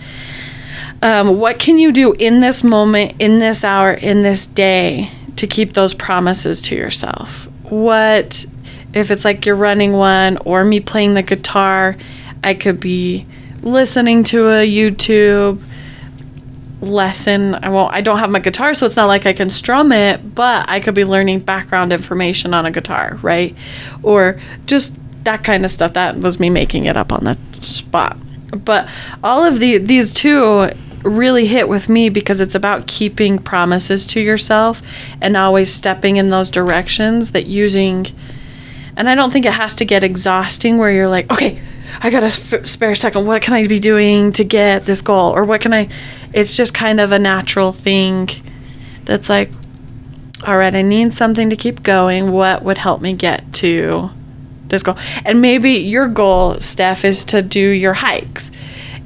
um, 1.01 1.39
what 1.39 1.57
can 1.57 1.79
you 1.79 1.91
do 1.91 2.13
in 2.13 2.41
this 2.41 2.63
moment, 2.63 3.15
in 3.17 3.39
this 3.39 3.63
hour, 3.63 3.91
in 3.91 4.21
this 4.21 4.45
day 4.45 5.09
to 5.37 5.47
keep 5.47 5.73
those 5.73 5.95
promises 5.95 6.61
to 6.63 6.75
yourself? 6.75 7.47
What, 7.63 8.45
if 8.93 9.09
it's 9.09 9.25
like 9.25 9.45
you're 9.45 9.55
running 9.55 9.93
one 9.93 10.37
or 10.37 10.63
me 10.63 10.79
playing 10.79 11.15
the 11.15 11.23
guitar, 11.23 11.95
I 12.43 12.53
could 12.53 12.79
be 12.79 13.25
listening 13.61 14.23
to 14.25 14.49
a 14.49 14.67
YouTube 14.67 15.61
lesson. 16.81 17.55
I 17.55 17.69
won't 17.69 17.93
I 17.93 18.01
don't 18.01 18.17
have 18.17 18.29
my 18.29 18.39
guitar 18.39 18.73
so 18.73 18.85
it's 18.85 18.95
not 18.95 19.05
like 19.05 19.25
I 19.25 19.33
can 19.33 19.49
strum 19.49 19.91
it, 19.91 20.35
but 20.35 20.69
I 20.69 20.79
could 20.79 20.95
be 20.95 21.05
learning 21.05 21.41
background 21.41 21.93
information 21.93 22.53
on 22.53 22.65
a 22.65 22.71
guitar, 22.71 23.19
right? 23.21 23.55
Or 24.03 24.39
just 24.65 24.95
that 25.23 25.43
kind 25.43 25.63
of 25.63 25.71
stuff. 25.71 25.93
That 25.93 26.17
was 26.17 26.39
me 26.39 26.49
making 26.49 26.85
it 26.85 26.97
up 26.97 27.11
on 27.11 27.23
the 27.23 27.37
spot. 27.61 28.17
But 28.65 28.89
all 29.23 29.43
of 29.43 29.59
the 29.59 29.77
these 29.77 30.13
two 30.13 30.71
really 31.03 31.47
hit 31.47 31.67
with 31.67 31.89
me 31.89 32.09
because 32.09 32.41
it's 32.41 32.55
about 32.55 32.87
keeping 32.87 33.39
promises 33.39 34.05
to 34.05 34.19
yourself 34.19 34.81
and 35.19 35.35
always 35.35 35.73
stepping 35.73 36.17
in 36.17 36.29
those 36.29 36.51
directions 36.51 37.31
that 37.31 37.47
using 37.47 38.05
and 39.01 39.09
I 39.09 39.15
don't 39.15 39.31
think 39.31 39.47
it 39.47 39.53
has 39.53 39.73
to 39.77 39.85
get 39.85 40.03
exhausting 40.03 40.77
where 40.77 40.91
you're 40.91 41.07
like, 41.07 41.31
okay, 41.31 41.59
I 42.03 42.11
got 42.11 42.21
a 42.21 42.29
spare 42.29 42.93
second. 42.93 43.25
What 43.25 43.41
can 43.41 43.55
I 43.55 43.65
be 43.65 43.79
doing 43.79 44.31
to 44.33 44.43
get 44.43 44.85
this 44.85 45.01
goal? 45.01 45.35
Or 45.35 45.43
what 45.43 45.59
can 45.59 45.73
I? 45.73 45.89
It's 46.33 46.55
just 46.55 46.75
kind 46.75 46.99
of 46.99 47.11
a 47.11 47.17
natural 47.17 47.71
thing 47.71 48.29
that's 49.05 49.27
like, 49.27 49.49
all 50.45 50.55
right, 50.55 50.75
I 50.75 50.83
need 50.83 51.15
something 51.15 51.49
to 51.49 51.55
keep 51.55 51.81
going. 51.81 52.31
What 52.31 52.61
would 52.61 52.77
help 52.77 53.01
me 53.01 53.13
get 53.13 53.51
to 53.53 54.11
this 54.67 54.83
goal? 54.83 54.97
And 55.25 55.41
maybe 55.41 55.71
your 55.71 56.07
goal, 56.07 56.59
Steph, 56.59 57.03
is 57.03 57.23
to 57.23 57.41
do 57.41 57.59
your 57.59 57.93
hikes. 57.93 58.51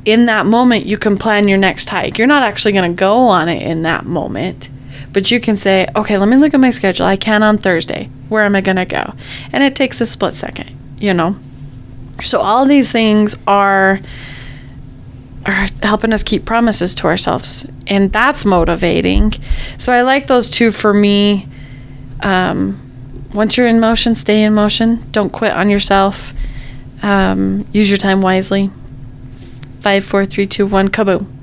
In 0.03 0.25
that 0.25 0.45
moment, 0.45 0.85
you 0.85 0.97
can 0.97 1.17
plan 1.17 1.47
your 1.47 1.57
next 1.57 1.87
hike. 1.87 2.17
You're 2.17 2.27
not 2.27 2.43
actually 2.43 2.73
going 2.73 2.93
to 2.93 2.99
go 2.99 3.19
on 3.29 3.47
it 3.47 3.63
in 3.63 3.83
that 3.83 4.05
moment, 4.05 4.67
but 5.15 5.31
you 5.31 5.39
can 5.39 5.55
say, 5.55 5.87
okay, 5.95 6.17
let 6.17 6.27
me 6.27 6.35
look 6.35 6.53
at 6.53 6.59
my 6.59 6.71
schedule. 6.71 7.05
I 7.05 7.15
can 7.15 7.41
on 7.41 7.57
Thursday. 7.57 8.09
Where 8.27 8.43
am 8.43 8.53
I 8.53 8.59
going 8.59 8.75
to 8.75 8.83
go? 8.83 9.13
And 9.53 9.63
it 9.63 9.73
takes 9.73 10.01
a 10.01 10.05
split 10.05 10.33
second, 10.33 10.77
you 10.99 11.13
know? 11.13 11.37
So 12.21 12.41
all 12.41 12.65
these 12.65 12.91
things 12.91 13.33
are 13.47 14.01
are 15.45 15.67
helping 15.83 16.11
us 16.11 16.21
keep 16.21 16.43
promises 16.43 16.93
to 16.95 17.07
ourselves, 17.07 17.65
and 17.87 18.11
that's 18.11 18.43
motivating. 18.43 19.31
So 19.77 19.93
I 19.93 20.01
like 20.01 20.27
those 20.27 20.49
two 20.49 20.71
for 20.71 20.93
me. 20.93 21.47
Um, 22.19 22.81
once 23.33 23.55
you're 23.55 23.67
in 23.67 23.79
motion, 23.79 24.15
stay 24.15 24.43
in 24.43 24.53
motion. 24.53 25.09
Don't 25.11 25.29
quit 25.29 25.53
on 25.53 25.69
yourself. 25.69 26.33
Um, 27.03 27.65
use 27.71 27.89
your 27.89 27.99
time 27.99 28.21
wisely. 28.21 28.69
Five, 29.79 30.03
four, 30.03 30.25
three, 30.25 30.47
two, 30.47 30.65
one, 30.65 30.89
kaboom. 30.89 31.34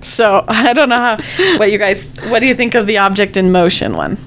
So 0.00 0.44
I 0.48 0.72
don't 0.72 0.88
know 0.88 0.96
how. 0.96 1.58
What 1.58 1.70
you 1.70 1.78
guys? 1.78 2.06
What 2.28 2.40
do 2.40 2.46
you 2.46 2.54
think 2.54 2.74
of 2.74 2.86
the 2.86 2.98
object 2.98 3.36
in 3.36 3.52
motion 3.52 3.96
one? 3.96 4.18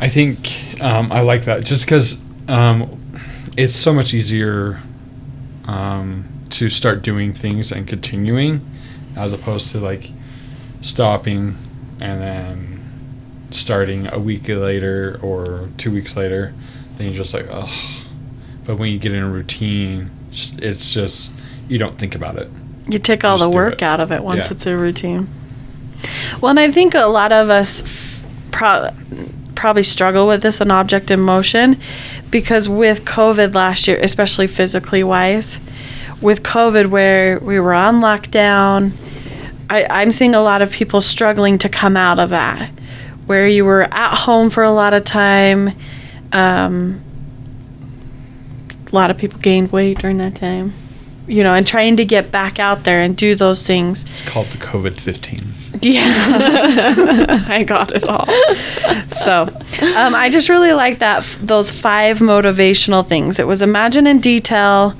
I 0.00 0.08
think 0.08 0.80
um, 0.80 1.10
I 1.10 1.20
like 1.20 1.44
that 1.46 1.64
just 1.64 1.84
because 1.84 2.20
um, 2.48 3.00
it's 3.56 3.74
so 3.74 3.92
much 3.92 4.12
easier 4.12 4.82
um, 5.64 6.28
to 6.50 6.68
start 6.68 7.02
doing 7.02 7.32
things 7.32 7.72
and 7.72 7.88
continuing 7.88 8.60
as 9.16 9.32
opposed 9.32 9.70
to 9.72 9.80
like 9.80 10.10
stopping 10.82 11.56
and 12.00 12.20
then 12.20 12.76
starting 13.50 14.06
a 14.12 14.18
week 14.18 14.48
later 14.48 15.18
or 15.22 15.68
two 15.78 15.90
weeks 15.90 16.14
later. 16.14 16.52
Then 16.96 17.08
you're 17.08 17.16
just 17.16 17.34
like, 17.34 17.46
oh. 17.50 18.02
But 18.64 18.78
when 18.78 18.90
you 18.90 18.98
get 18.98 19.12
in 19.12 19.22
a 19.22 19.30
routine, 19.30 20.10
it's 20.30 20.92
just, 20.92 21.30
you 21.68 21.78
don't 21.78 21.96
think 21.98 22.14
about 22.14 22.36
it. 22.36 22.50
You 22.88 22.98
take 22.98 23.24
all 23.24 23.38
the 23.38 23.50
work 23.50 23.82
out 23.82 24.00
of 24.00 24.12
it 24.12 24.22
once 24.22 24.46
Yeah. 24.46 24.52
it's 24.52 24.66
a 24.66 24.76
routine. 24.76 25.28
Well, 26.40 26.50
and 26.50 26.60
I 26.60 26.70
think 26.70 26.94
a 26.94 27.06
lot 27.06 27.32
of 27.32 27.50
us 27.50 27.82
pro- 28.52 28.90
probably 29.54 29.82
struggle 29.82 30.26
with 30.28 30.42
this 30.42 30.60
an 30.60 30.70
object 30.70 31.10
in 31.10 31.18
motion 31.20 31.78
because 32.30 32.68
with 32.68 33.04
COVID 33.04 33.54
last 33.54 33.88
year, 33.88 33.98
especially 34.00 34.46
physically 34.46 35.02
wise, 35.02 35.58
with 36.20 36.42
COVID 36.42 36.86
where 36.86 37.40
we 37.40 37.58
were 37.58 37.72
on 37.74 38.00
lockdown, 38.00 38.92
I, 39.68 39.84
I'm 39.90 40.12
seeing 40.12 40.34
a 40.34 40.42
lot 40.42 40.62
of 40.62 40.70
people 40.70 41.00
struggling 41.00 41.58
to 41.58 41.68
come 41.68 41.96
out 41.96 42.18
of 42.20 42.30
that, 42.30 42.70
where 43.26 43.48
you 43.48 43.64
were 43.64 43.82
at 43.92 44.14
home 44.14 44.48
for 44.50 44.62
a 44.62 44.70
lot 44.70 44.94
of 44.94 45.02
time. 45.04 45.72
Um, 46.32 47.00
a 48.92 48.94
lot 48.94 49.10
of 49.10 49.18
people 49.18 49.40
gained 49.40 49.72
weight 49.72 49.98
during 49.98 50.18
that 50.18 50.36
time 50.36 50.72
you 51.26 51.42
know, 51.42 51.54
and 51.54 51.66
trying 51.66 51.96
to 51.96 52.04
get 52.04 52.30
back 52.30 52.58
out 52.58 52.84
there 52.84 53.00
and 53.00 53.16
do 53.16 53.34
those 53.34 53.66
things. 53.66 54.02
It's 54.04 54.28
called 54.28 54.46
the 54.48 54.58
COVID 54.58 55.00
15. 55.00 55.42
Yeah, 55.82 57.44
I 57.48 57.62
got 57.64 57.92
it 57.92 58.04
all. 58.04 58.26
So, 59.08 59.42
um, 59.82 60.14
I 60.14 60.30
just 60.32 60.48
really 60.48 60.72
like 60.72 61.00
that 61.00 61.18
f- 61.18 61.38
those 61.40 61.70
five 61.70 62.18
motivational 62.20 63.06
things. 63.06 63.38
It 63.38 63.46
was 63.46 63.60
imagine 63.60 64.06
in 64.06 64.20
detail, 64.20 64.94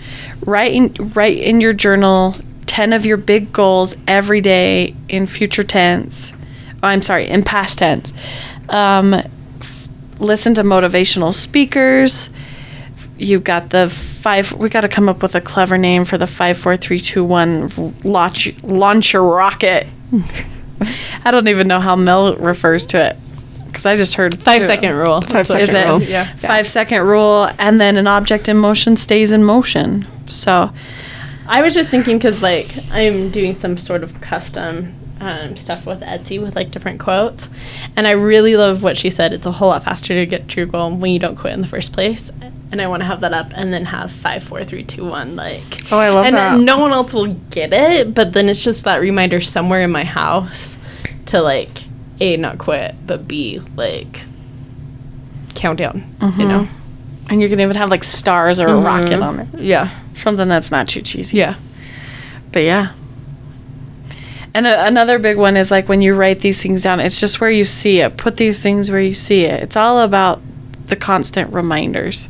write 0.44 0.72
in 0.74 0.92
write 1.14 1.38
in 1.38 1.62
your 1.62 1.72
journal 1.72 2.34
ten 2.66 2.92
of 2.92 3.06
your 3.06 3.16
big 3.16 3.52
goals 3.54 3.96
every 4.06 4.42
day 4.42 4.94
in 5.08 5.26
future 5.26 5.64
tense. 5.64 6.34
Oh, 6.82 6.88
I'm 6.88 7.00
sorry, 7.00 7.26
in 7.26 7.42
past 7.42 7.78
tense. 7.78 8.12
Um, 8.68 9.14
f- 9.14 9.88
listen 10.18 10.52
to 10.54 10.62
motivational 10.62 11.32
speakers. 11.32 12.28
You've 13.16 13.44
got 13.44 13.70
the 13.70 13.86
five. 14.26 14.52
We 14.54 14.68
got 14.68 14.80
to 14.80 14.88
come 14.88 15.08
up 15.08 15.22
with 15.22 15.36
a 15.36 15.40
clever 15.40 15.78
name 15.78 16.04
for 16.04 16.18
the 16.18 16.26
five, 16.26 16.58
four, 16.58 16.76
three, 16.76 17.00
two, 17.00 17.22
one. 17.24 17.70
Launch, 18.02 18.60
launch 18.64 19.12
your 19.12 19.22
rocket. 19.22 19.86
I 21.24 21.30
don't 21.30 21.46
even 21.46 21.68
know 21.68 21.78
how 21.78 21.94
Mel 21.94 22.34
refers 22.34 22.84
to 22.86 23.06
it 23.10 23.16
because 23.68 23.86
I 23.86 23.94
just 23.94 24.14
heard 24.14 24.42
Five 24.42 24.62
two. 24.62 24.66
second 24.66 24.96
rule. 24.96 25.20
Five 25.20 25.42
Is 25.42 25.50
it 25.50 25.68
second 25.68 25.88
rule. 25.88 26.02
Yeah. 26.02 26.34
five 26.34 26.66
second 26.66 27.06
rule, 27.06 27.48
and 27.60 27.80
then 27.80 27.96
an 27.96 28.08
object 28.08 28.48
in 28.48 28.56
motion 28.56 28.96
stays 28.96 29.30
in 29.30 29.44
motion. 29.44 30.04
So 30.26 30.72
I 31.46 31.62
was 31.62 31.72
just 31.72 31.88
thinking 31.90 32.18
because 32.18 32.42
like 32.42 32.74
I'm 32.90 33.30
doing 33.30 33.54
some 33.54 33.78
sort 33.78 34.02
of 34.02 34.20
custom 34.20 34.92
um, 35.20 35.56
stuff 35.56 35.86
with 35.86 36.00
Etsy 36.00 36.42
with 36.42 36.56
like 36.56 36.72
different 36.72 36.98
quotes, 36.98 37.48
and 37.94 38.08
I 38.08 38.12
really 38.14 38.56
love 38.56 38.82
what 38.82 38.96
she 38.96 39.08
said. 39.08 39.32
It's 39.32 39.46
a 39.46 39.52
whole 39.52 39.68
lot 39.68 39.84
faster 39.84 40.14
to 40.14 40.26
get 40.26 40.48
to 40.48 40.56
your 40.56 40.66
goal 40.66 40.90
when 40.96 41.12
you 41.12 41.20
don't 41.20 41.36
quit 41.36 41.52
in 41.52 41.60
the 41.60 41.68
first 41.68 41.92
place. 41.92 42.32
And 42.72 42.82
I 42.82 42.88
want 42.88 43.00
to 43.00 43.04
have 43.06 43.20
that 43.20 43.32
up, 43.32 43.52
and 43.54 43.72
then 43.72 43.84
have 43.86 44.10
five, 44.10 44.42
four, 44.42 44.64
three, 44.64 44.82
two, 44.82 45.04
one. 45.06 45.36
Like, 45.36 45.92
Oh, 45.92 45.98
I 45.98 46.10
love 46.10 46.26
and 46.26 46.36
that. 46.36 46.54
And 46.54 46.66
no 46.66 46.78
one 46.78 46.92
else 46.92 47.12
will 47.12 47.32
get 47.32 47.72
it, 47.72 48.12
but 48.14 48.32
then 48.32 48.48
it's 48.48 48.64
just 48.64 48.84
that 48.84 48.96
reminder 49.00 49.40
somewhere 49.40 49.82
in 49.82 49.92
my 49.92 50.04
house 50.04 50.76
to 51.26 51.40
like 51.40 51.84
a 52.18 52.36
not 52.36 52.58
quit, 52.58 52.94
but 53.06 53.28
b 53.28 53.60
like 53.76 54.24
countdown. 55.54 56.12
Mm-hmm. 56.18 56.40
You 56.40 56.48
know? 56.48 56.68
and 57.28 57.42
you 57.42 57.48
can 57.48 57.60
even 57.60 57.76
have 57.76 57.90
like 57.90 58.04
stars 58.04 58.60
or 58.60 58.68
a 58.68 58.80
rocket 58.80 59.20
on 59.20 59.40
it. 59.40 59.48
Yeah. 59.58 59.90
Something 60.14 60.48
that's 60.48 60.70
not 60.70 60.88
too 60.88 61.02
cheesy. 61.02 61.36
Yeah. 61.36 61.56
But 62.52 62.60
yeah. 62.60 62.92
And 64.54 64.66
a, 64.66 64.86
another 64.86 65.18
big 65.18 65.36
one 65.36 65.56
is 65.56 65.70
like 65.70 65.88
when 65.88 66.00
you 66.00 66.14
write 66.14 66.40
these 66.40 66.62
things 66.62 66.82
down, 66.82 67.00
it's 67.00 67.20
just 67.20 67.40
where 67.40 67.50
you 67.50 67.64
see 67.64 68.00
it. 68.00 68.16
Put 68.16 68.36
these 68.36 68.62
things 68.62 68.90
where 68.90 69.00
you 69.00 69.14
see 69.14 69.44
it. 69.44 69.62
It's 69.62 69.76
all 69.76 70.00
about 70.00 70.40
the 70.86 70.96
constant 70.96 71.52
reminders. 71.52 72.28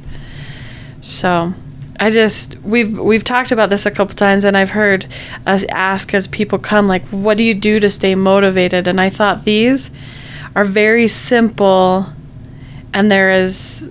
So, 1.06 1.54
I 2.00 2.10
just 2.10 2.56
we've 2.58 2.98
we've 2.98 3.22
talked 3.22 3.52
about 3.52 3.70
this 3.70 3.86
a 3.86 3.90
couple 3.92 4.14
times 4.16 4.44
and 4.44 4.56
I've 4.56 4.70
heard 4.70 5.06
us 5.46 5.64
ask 5.70 6.12
as 6.14 6.26
people 6.26 6.58
come 6.58 6.88
like 6.88 7.02
what 7.06 7.38
do 7.38 7.44
you 7.44 7.54
do 7.54 7.78
to 7.80 7.88
stay 7.90 8.14
motivated? 8.16 8.88
And 8.88 9.00
I 9.00 9.08
thought 9.08 9.44
these 9.44 9.90
are 10.56 10.64
very 10.64 11.06
simple 11.06 12.06
and 12.92 13.10
there 13.10 13.30
is 13.30 13.88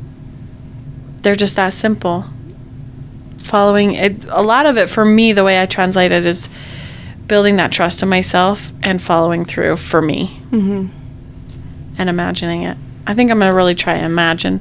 they're 1.22 1.36
just 1.36 1.56
that 1.56 1.74
simple 1.74 2.26
following 3.44 3.94
it 3.96 4.26
a 4.30 4.42
lot 4.44 4.66
of 4.66 4.76
it 4.78 4.90
for 4.90 5.06
me 5.06 5.32
the 5.32 5.44
way 5.44 5.62
i 5.62 5.66
translate 5.68 6.12
it 6.12 6.26
is 6.26 6.50
building 7.28 7.56
that 7.58 7.72
trust 7.72 8.02
in 8.02 8.10
myself 8.10 8.72
and 8.84 9.00
following 9.02 9.46
through 9.46 9.78
for 9.78 10.02
me 10.02 10.40
Mm-hmm. 10.52 10.88
and 11.98 12.10
imagining 12.10 12.64
it. 12.64 12.78
I 13.08 13.14
think 13.14 13.30
I'm 13.32 13.38
going 13.40 13.50
to 13.50 13.56
really 13.56 13.76
try 13.76 13.94
and 13.94 14.06
imagine 14.06 14.60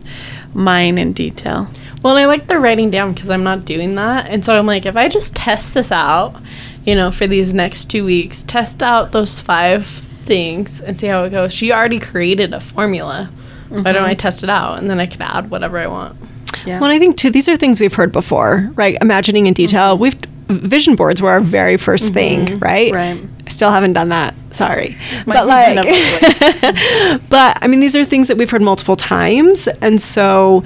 mine 0.52 0.98
in 0.98 1.12
detail. 1.14 1.68
Well, 2.05 2.18
and 2.18 2.22
I 2.22 2.26
like 2.26 2.48
the 2.48 2.59
writing 2.59 2.90
down 2.90 3.14
because 3.14 3.30
I'm 3.30 3.44
not 3.44 3.64
doing 3.64 3.94
that. 3.94 4.26
And 4.26 4.44
so 4.44 4.55
I'm 4.55 4.66
like, 4.66 4.84
if 4.84 4.94
I 4.94 5.09
just 5.09 5.34
test 5.34 5.72
this 5.72 5.90
out, 5.90 6.36
you 6.84 6.94
know, 6.94 7.11
for 7.11 7.26
these 7.26 7.55
next 7.55 7.86
two 7.86 8.05
weeks, 8.05 8.42
test 8.42 8.82
out 8.82 9.12
those 9.12 9.40
five 9.40 9.86
things 9.86 10.82
and 10.82 10.94
see 10.98 11.07
how 11.07 11.24
it 11.24 11.30
goes. 11.30 11.55
She 11.55 11.72
already 11.72 11.98
created 11.98 12.52
a 12.52 12.61
formula. 12.61 13.30
Why 13.70 13.92
don't 13.92 14.05
I 14.05 14.12
test 14.14 14.42
it 14.42 14.50
out? 14.50 14.78
And 14.78 14.90
then 14.90 15.00
I 15.00 15.07
can 15.07 15.22
add 15.22 15.50
whatever 15.50 15.78
I 15.78 15.86
want. 15.86 16.18
Yeah. 16.66 16.78
Well, 16.78 16.90
I 16.90 16.98
think 16.98 17.16
too, 17.16 17.30
these 17.30 17.48
are 17.48 17.57
things 17.57 17.80
we've 17.80 17.94
heard 17.94 18.12
before, 18.12 18.70
right? 18.74 18.98
Imagining 19.00 19.46
in 19.46 19.55
detail. 19.55 19.96
We've 19.96 20.14
vision 20.48 20.94
boards 20.96 21.22
were 21.22 21.30
our 21.30 21.40
very 21.40 21.76
1st 21.76 22.12
thing, 22.12 22.55
right? 22.55 22.92
Right. 22.92 23.20
I 23.46 23.50
still 23.50 23.70
haven't 23.70 23.94
done 23.94 24.11
that. 24.11 24.34
Sorry, 24.50 24.96
Might 25.26 25.34
but 25.34 25.46
like, 25.46 27.20
but 27.28 27.59
I 27.61 27.66
mean, 27.66 27.80
these 27.80 27.96
are 27.96 28.05
things 28.05 28.28
that 28.28 28.36
we've 28.36 28.50
heard 28.50 28.62
multiple 28.62 28.94
times, 28.94 29.66
and 29.80 30.00
so, 30.00 30.62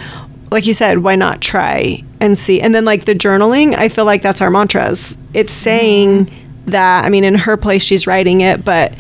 like 0.50 0.66
you 0.66 0.72
said, 0.72 0.98
why 0.98 1.14
not 1.14 1.40
try 1.40 2.02
and 2.20 2.38
see? 2.38 2.60
And 2.60 2.74
then 2.74 2.84
like 2.84 3.04
the 3.04 3.14
journaling, 3.14 3.76
I 3.76 3.88
feel 3.88 4.04
like 4.04 4.22
that's 4.22 4.40
our 4.40 4.50
mantras. 4.50 5.16
It's 5.34 5.52
saying 5.52 6.30
that. 6.66 7.04
I 7.04 7.08
mean, 7.08 7.24
in 7.24 7.34
her 7.34 7.56
place, 7.56 7.82
she's 7.82 8.06
writing 8.06 8.40
it, 8.40 8.64
but 8.64 8.92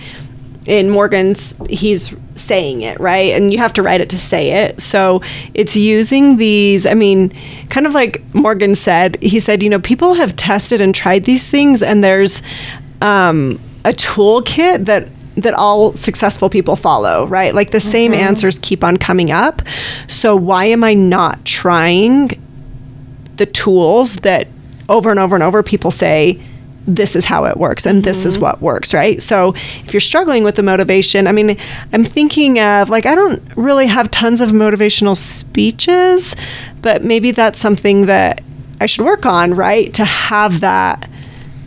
in 0.66 0.90
Morgan's, 0.90 1.56
he's 1.70 2.14
saying 2.34 2.82
it, 2.82 3.00
right? 3.00 3.32
And 3.32 3.50
you 3.50 3.58
have 3.58 3.72
to 3.74 3.82
write 3.82 4.00
it 4.02 4.10
to 4.10 4.18
say 4.18 4.64
it. 4.64 4.80
So 4.80 5.22
it's 5.54 5.76
using 5.76 6.36
these, 6.36 6.84
I 6.84 6.94
mean, 6.94 7.32
kind 7.70 7.86
of 7.86 7.94
like 7.94 8.22
Morgan 8.34 8.74
said, 8.74 9.16
he 9.22 9.40
said, 9.40 9.62
you 9.62 9.70
know, 9.70 9.80
people 9.80 10.14
have 10.14 10.36
tested 10.36 10.80
and 10.80 10.94
tried 10.94 11.24
these 11.24 11.48
things, 11.48 11.82
and 11.82 12.04
there's 12.04 12.42
um, 13.00 13.58
a 13.84 13.90
toolkit 13.90 14.84
that 14.84 15.08
that 15.42 15.54
all 15.54 15.94
successful 15.94 16.48
people 16.48 16.76
follow, 16.76 17.26
right? 17.26 17.54
Like 17.54 17.70
the 17.70 17.80
same 17.80 18.12
mm-hmm. 18.12 18.20
answers 18.20 18.58
keep 18.60 18.84
on 18.84 18.96
coming 18.96 19.30
up. 19.30 19.62
So 20.06 20.34
why 20.36 20.66
am 20.66 20.84
I 20.84 20.94
not 20.94 21.44
trying 21.44 22.30
the 23.36 23.46
tools 23.46 24.16
that 24.16 24.48
over 24.88 25.10
and 25.10 25.18
over 25.18 25.34
and 25.34 25.42
over 25.42 25.62
people 25.62 25.90
say 25.90 26.40
this 26.86 27.14
is 27.14 27.26
how 27.26 27.44
it 27.44 27.58
works 27.58 27.84
and 27.84 28.02
this 28.02 28.24
is 28.24 28.34
mm-hmm. 28.34 28.44
what 28.44 28.62
works, 28.62 28.94
right? 28.94 29.20
So 29.20 29.54
if 29.84 29.92
you're 29.92 30.00
struggling 30.00 30.42
with 30.42 30.56
the 30.56 30.62
motivation, 30.62 31.26
I 31.26 31.32
mean, 31.32 31.58
I'm 31.92 32.02
thinking 32.02 32.58
of 32.58 32.88
like 32.88 33.04
I 33.04 33.14
don't 33.14 33.42
really 33.56 33.86
have 33.86 34.10
tons 34.10 34.40
of 34.40 34.50
motivational 34.50 35.16
speeches, 35.16 36.34
but 36.80 37.04
maybe 37.04 37.30
that's 37.30 37.60
something 37.60 38.06
that 38.06 38.42
I 38.80 38.86
should 38.86 39.04
work 39.04 39.26
on, 39.26 39.52
right? 39.54 39.92
To 39.94 40.04
have 40.04 40.60
that 40.60 41.08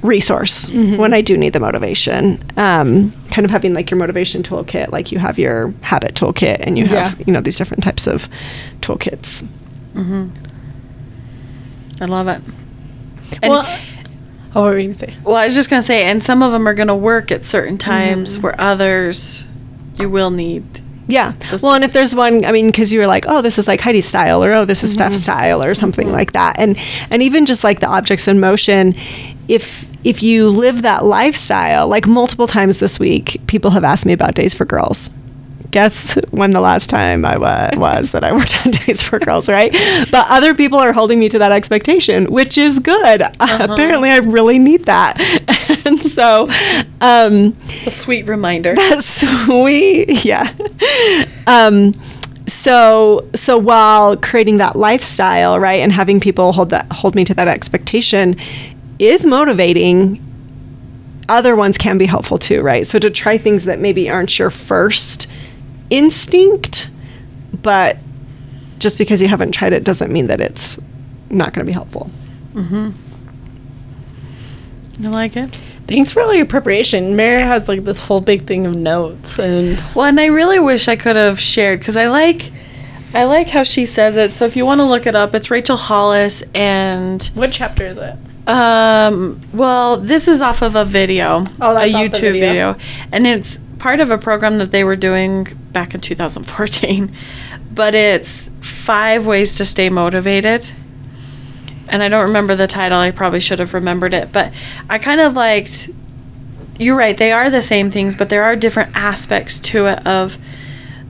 resource 0.04 0.70
mm-hmm. 0.70 0.98
when 0.98 1.14
I 1.14 1.22
do 1.22 1.38
need 1.38 1.54
the 1.54 1.60
motivation. 1.60 2.44
Um, 2.58 3.14
kind 3.30 3.46
of 3.46 3.52
having 3.52 3.74
like 3.74 3.92
your 3.92 4.00
motivation 4.00 4.44
toolkit, 4.44 4.92
like 4.92 5.12
you 5.12 5.20
have 5.20 5.38
your 5.38 5.74
habit 5.84 6.16
toolkit 6.16 6.58
and 6.62 6.78
you 6.78 6.86
have, 6.88 7.18
Yeah. 7.20 7.24
you 7.26 7.34
know, 7.34 7.42
these 7.42 7.58
different 7.58 7.84
types 7.84 8.08
of 8.08 8.28
toolkits. 8.82 9.48
Mm-hmm. 9.94 10.30
I 12.02 12.06
love 12.06 12.28
it. 12.28 12.42
And, 13.42 13.52
well, 13.52 13.64
well, 13.64 13.80
oh, 14.56 14.62
what 14.64 14.72
were 14.72 14.80
you 14.80 14.88
going 14.88 14.94
to 14.94 15.00
say? 15.00 15.16
Well, 15.24 15.36
I 15.36 15.46
was 15.46 15.56
just 15.56 15.70
going 15.70 15.82
to 15.82 15.86
say, 15.86 16.04
and 16.04 16.24
some 16.24 16.44
of 16.44 16.52
them 16.52 16.68
are 16.68 16.74
going 16.74 16.88
to 16.88 16.96
work 16.96 17.32
at 17.32 17.46
certain 17.46 17.78
mm-hmm. 17.78 17.90
times 17.90 18.40
where 18.40 18.60
others 18.60 19.46
you 19.98 20.10
will 20.10 20.32
need. 20.32 20.66
Yeah. 21.08 21.34
Well, 21.62 21.74
and 21.74 21.84
if 21.84 21.94
there's 21.94 22.16
one, 22.16 22.46
I 22.46 22.52
mean, 22.52 22.68
because 22.68 22.94
you 22.94 23.00
were 23.00 23.08
like, 23.08 23.26
oh, 23.28 23.42
this 23.42 23.60
is 23.60 23.68
like 23.68 23.82
Heidi 23.82 24.02
style, 24.02 24.46
or 24.46 24.54
oh, 24.54 24.66
this 24.66 24.84
is 24.84 24.94
Steph 24.94 25.14
style, 25.14 25.64
or 25.64 25.74
something 25.74 26.12
like 26.12 26.32
that, 26.34 26.58
and 26.58 26.78
and 27.10 27.22
even 27.22 27.46
just 27.46 27.64
like 27.64 27.82
the 27.82 27.88
objects 27.88 28.28
in 28.28 28.40
motion, 28.40 28.96
if 29.52 29.86
if 30.06 30.24
you 30.24 30.50
live 30.50 30.82
that 30.82 31.06
lifestyle, 31.06 31.88
like 31.88 32.08
multiple 32.08 32.48
times 32.48 32.80
this 32.80 33.00
week, 33.00 33.40
people 33.48 33.72
have 33.72 33.84
asked 33.84 34.06
me 34.06 34.14
about 34.14 34.34
Days 34.36 34.54
for 34.54 34.66
Girls. 34.66 35.10
Guess 35.72 36.16
when 36.32 36.52
the 36.52 36.60
last 36.60 36.90
time 36.90 37.24
I 37.26 37.38
wa- 37.38 37.70
was 37.78 38.12
that 38.12 38.24
I 38.24 38.32
worked 38.34 38.66
on 38.66 38.72
Days 38.72 39.02
for 39.02 39.20
Girls, 39.20 39.48
right? 39.50 39.72
But 40.12 40.26
other 40.30 40.54
people 40.54 40.80
are 40.80 40.92
holding 40.94 41.20
me 41.20 41.30
to 41.30 41.40
that 41.40 41.52
expectation, 41.52 42.26
which 42.32 42.58
is 42.58 42.80
good. 42.80 43.22
apparently, 43.40 44.10
I 44.10 44.18
really 44.18 44.58
need 44.60 44.86
that, 44.86 45.20
and 45.86 46.02
so. 46.02 46.50
Um, 47.02 47.56
A 47.86 47.92
sweet 47.92 48.28
reminder. 48.28 48.74
that's 48.76 49.06
sweet. 49.46 50.26
Yeah. 50.26 50.54
Um, 51.48 51.94
so 52.48 53.26
so 53.36 53.58
while 53.58 54.18
creating 54.18 54.58
that 54.58 54.76
lifestyle, 54.76 55.60
right, 55.60 55.80
and 55.80 55.92
having 55.92 56.20
people 56.20 56.52
hold 56.54 56.70
that 56.72 56.92
hold 56.92 57.16
me 57.16 57.24
to 57.26 57.34
that 57.36 57.48
expectation 57.48 58.36
is 59.02 59.26
motivating. 59.26 60.26
Other 61.30 61.56
ones 61.56 61.78
can 61.78 61.98
be 61.98 62.06
helpful 62.06 62.38
too, 62.38 62.62
right? 62.62 62.86
So 62.86 63.00
to 63.00 63.10
try 63.10 63.38
things 63.38 63.66
that 63.66 63.80
maybe 63.80 64.10
aren't 64.10 64.38
your 64.38 64.50
first 64.50 65.28
instinct, 65.90 66.90
but 67.62 67.98
just 68.80 68.98
because 68.98 69.22
you 69.22 69.28
haven't 69.28 69.52
tried 69.52 69.74
it 69.74 69.84
doesn't 69.84 70.12
mean 70.12 70.28
that 70.28 70.42
it's 70.42 70.80
not 71.30 71.54
going 71.54 71.66
to 71.66 71.70
be 71.70 71.74
helpful. 71.74 72.10
Mm-hmm. 72.54 72.92
You 75.04 75.10
like 75.10 75.36
it? 75.38 75.58
Thanks 75.88 76.12
for 76.12 76.22
all 76.22 76.34
your 76.34 76.46
preparation. 76.46 77.16
Mary 77.16 77.42
has 77.42 77.68
like 77.68 77.84
this 77.84 78.00
whole 78.00 78.22
big 78.22 78.46
thing 78.46 78.66
of 78.66 78.76
notes 78.76 79.40
and 79.40 79.82
Well, 79.96 80.06
and 80.06 80.20
I 80.20 80.28
really 80.28 80.60
wish 80.60 80.88
I 80.88 80.96
could 80.96 81.16
have 81.16 81.40
shared 81.40 81.80
because 81.80 81.96
I 81.96 82.08
like, 82.08 82.52
I 83.14 83.26
like 83.26 83.48
how 83.48 83.64
she 83.64 83.86
says 83.86 84.16
it. 84.16 84.32
So 84.32 84.46
if 84.46 84.56
you 84.56 84.66
want 84.66 84.80
to 84.80 84.86
look 84.86 85.06
it 85.06 85.16
up, 85.16 85.34
it's 85.36 85.52
Rachel 85.52 85.76
Hollis 85.76 86.44
and 86.54 87.24
what 87.34 87.52
chapter 87.52 87.88
is 87.88 87.98
it? 87.98 88.16
Um, 88.48 89.40
well, 89.54 89.98
this 89.98 90.28
is 90.28 90.42
off 90.42 90.62
of 90.62 90.76
a 90.76 90.84
video, 90.86 91.44
Oh, 91.62 91.72
a 91.72 91.74
that's 91.74 91.94
off 91.94 92.02
the 92.02 92.10
YouTube 92.10 92.32
video. 92.34 92.74
video. 92.74 92.76
and 93.12 93.28
it's 93.28 93.60
part 93.80 94.00
of 94.00 94.10
a 94.12 94.18
program 94.18 94.58
that 94.58 94.72
they 94.72 94.84
were 94.84 94.96
doing 94.96 95.48
back 95.72 95.94
in 95.94 96.02
2014. 96.02 97.14
But 97.74 97.96
it's 97.96 98.50
five 98.60 99.26
ways 99.26 99.56
to 99.56 99.64
stay 99.64 99.90
motivated. 99.90 100.68
And 101.88 102.04
I 102.04 102.10
don't 102.10 102.28
remember 102.28 102.54
the 102.54 102.68
title. 102.68 102.98
I 102.98 103.12
probably 103.12 103.40
should 103.40 103.60
have 103.60 103.74
remembered 103.74 104.14
it, 104.14 104.34
but 104.34 104.52
I 104.90 104.98
kind 104.98 105.22
of 105.22 105.36
liked. 105.36 105.90
You're 106.78 106.98
right. 106.98 107.16
They 107.16 107.32
are 107.32 107.50
the 107.50 107.62
same 107.62 107.90
things, 107.90 108.14
but 108.14 108.28
there 108.28 108.44
are 108.44 108.58
different 108.58 108.94
aspects 108.94 109.58
to 109.72 109.86
it. 109.86 110.06
Of 110.06 110.38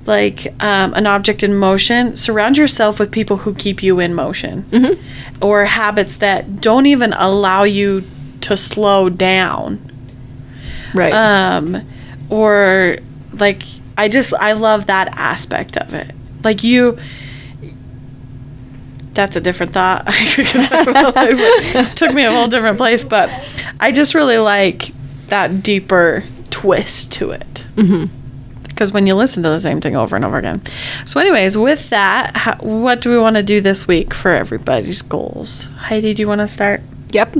like 0.06 0.48
um, 0.64 0.94
an 0.94 1.08
object 1.08 1.44
in 1.44 1.56
motion. 1.56 2.16
Surround 2.16 2.58
yourself 2.58 3.00
with 3.00 3.12
people 3.12 3.38
who 3.38 3.54
keep 3.54 3.84
you 3.84 4.00
in 4.00 4.14
motion 4.14 4.66
or 5.42 5.66
habits 5.66 6.18
that 6.18 6.62
don't 6.62 6.86
even 6.86 7.14
allow 7.14 7.64
you 7.64 8.04
to 8.42 8.58
slow 8.58 9.10
down. 9.10 9.92
Right. 10.94 11.14
Um, 11.14 11.88
or 12.30 12.98
like 13.34 13.64
I 13.98 14.08
just 14.08 14.34
I 14.34 14.54
love 14.54 14.88
that 14.88 15.10
aspect 15.18 15.78
of 15.78 15.94
it. 15.94 16.14
Like 16.44 16.64
you 16.64 16.98
that's 19.14 19.36
a 19.36 19.42
different 19.42 19.74
thought. 19.74 20.06
Took 21.96 22.14
me 22.14 22.24
a 22.24 22.32
whole 22.32 22.48
different 22.48 22.78
place, 22.78 23.04
but 23.04 23.30
I 23.80 23.92
just 23.92 24.14
really 24.16 24.38
like 24.38 24.92
that 25.28 25.64
deeper 25.64 26.24
twist 26.50 27.12
to 27.14 27.32
it. 27.32 27.66
Because 28.82 28.94
when 28.94 29.06
you 29.06 29.14
listen 29.14 29.44
to 29.44 29.50
the 29.50 29.60
same 29.60 29.80
thing 29.80 29.96
over 29.96 30.16
and 30.16 30.26
over 30.26 30.40
again. 30.40 30.60
So, 31.06 31.20
anyways, 31.20 31.56
with 31.56 31.92
that, 31.92 32.36
how, 32.36 32.56
what 32.62 33.00
do 33.00 33.12
we 33.12 33.20
want 33.20 33.36
to 33.36 33.44
do 33.44 33.62
this 33.62 33.88
week 33.88 34.12
for 34.12 34.32
everybody's 34.32 35.04
goals? 35.04 35.68
Heidi, 35.78 36.16
do 36.16 36.24
you 36.24 36.28
want 36.28 36.42
to 36.42 36.48
start? 36.48 36.82
Yep. 37.12 37.36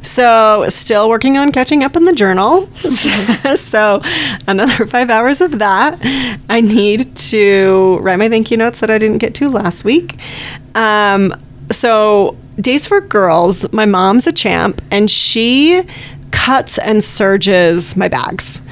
So, 0.00 0.64
still 0.70 1.10
working 1.10 1.36
on 1.36 1.52
catching 1.52 1.84
up 1.84 1.94
in 1.94 2.06
the 2.06 2.14
journal. 2.14 2.68
so, 3.54 4.00
another 4.48 4.86
five 4.86 5.10
hours 5.10 5.42
of 5.42 5.58
that. 5.58 5.98
I 6.48 6.62
need 6.62 7.16
to 7.16 7.98
write 8.00 8.16
my 8.16 8.30
thank 8.30 8.50
you 8.50 8.56
notes 8.56 8.80
that 8.80 8.90
I 8.90 8.96
didn't 8.96 9.18
get 9.18 9.34
to 9.34 9.50
last 9.50 9.84
week. 9.84 10.18
Um, 10.74 11.34
so, 11.70 12.38
Days 12.56 12.86
for 12.86 13.02
Girls, 13.02 13.70
my 13.74 13.84
mom's 13.84 14.26
a 14.26 14.32
champ, 14.32 14.80
and 14.90 15.10
she 15.10 15.82
cuts 16.30 16.78
and 16.78 17.00
serges 17.02 17.94
my 17.94 18.08
bags. 18.08 18.62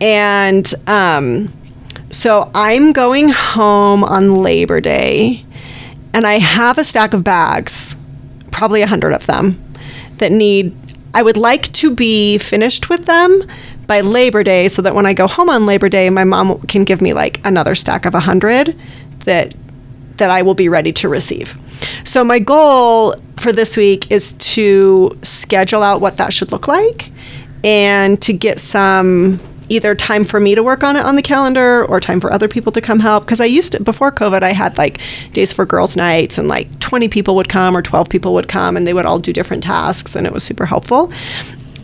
And 0.00 0.72
um, 0.86 1.52
so, 2.10 2.50
I'm 2.54 2.92
going 2.92 3.28
home 3.28 4.04
on 4.04 4.42
Labor 4.42 4.80
Day, 4.80 5.44
and 6.12 6.26
I 6.26 6.38
have 6.38 6.78
a 6.78 6.84
stack 6.84 7.14
of 7.14 7.24
bags, 7.24 7.96
probably 8.50 8.82
a 8.82 8.86
hundred 8.86 9.12
of 9.12 9.26
them 9.26 9.60
that 10.18 10.32
need 10.32 10.74
I 11.14 11.22
would 11.22 11.36
like 11.36 11.70
to 11.74 11.94
be 11.94 12.38
finished 12.38 12.88
with 12.90 13.06
them 13.06 13.44
by 13.86 14.00
Labor 14.00 14.42
Day 14.42 14.68
so 14.68 14.82
that 14.82 14.94
when 14.94 15.06
I 15.06 15.12
go 15.12 15.28
home 15.28 15.48
on 15.48 15.64
Labor 15.64 15.88
Day 15.88 16.10
my 16.10 16.24
mom 16.24 16.60
can 16.62 16.84
give 16.84 17.00
me 17.00 17.12
like 17.12 17.40
another 17.44 17.74
stack 17.74 18.04
of 18.04 18.14
a 18.14 18.18
100 18.18 18.76
that 19.20 19.54
that 20.16 20.30
I 20.30 20.42
will 20.42 20.54
be 20.54 20.68
ready 20.68 20.92
to 20.92 21.08
receive. 21.08 21.56
So 22.04 22.24
my 22.24 22.38
goal 22.38 23.16
for 23.36 23.52
this 23.52 23.76
week 23.76 24.10
is 24.10 24.32
to 24.32 25.18
schedule 25.22 25.82
out 25.82 26.00
what 26.00 26.16
that 26.18 26.32
should 26.32 26.52
look 26.52 26.68
like 26.68 27.10
and 27.64 28.20
to 28.22 28.32
get 28.32 28.60
some 28.60 29.40
either 29.68 29.94
time 29.94 30.24
for 30.24 30.40
me 30.40 30.54
to 30.54 30.62
work 30.62 30.84
on 30.84 30.96
it 30.96 31.04
on 31.04 31.16
the 31.16 31.22
calendar 31.22 31.84
or 31.86 32.00
time 32.00 32.20
for 32.20 32.32
other 32.32 32.48
people 32.48 32.70
to 32.72 32.80
come 32.80 33.00
help 33.00 33.24
because 33.24 33.40
I 33.40 33.46
used 33.46 33.72
to 33.72 33.82
before 33.82 34.12
COVID 34.12 34.42
I 34.42 34.52
had 34.52 34.76
like 34.78 35.00
days 35.32 35.52
for 35.52 35.64
girls 35.64 35.96
nights 35.96 36.38
and 36.38 36.48
like 36.48 36.78
20 36.80 37.08
people 37.08 37.34
would 37.36 37.48
come 37.48 37.76
or 37.76 37.82
12 37.82 38.08
people 38.08 38.34
would 38.34 38.48
come 38.48 38.76
and 38.76 38.86
they 38.86 38.94
would 38.94 39.06
all 39.06 39.18
do 39.18 39.32
different 39.32 39.62
tasks 39.62 40.14
and 40.16 40.26
it 40.26 40.32
was 40.32 40.42
super 40.42 40.66
helpful. 40.66 41.12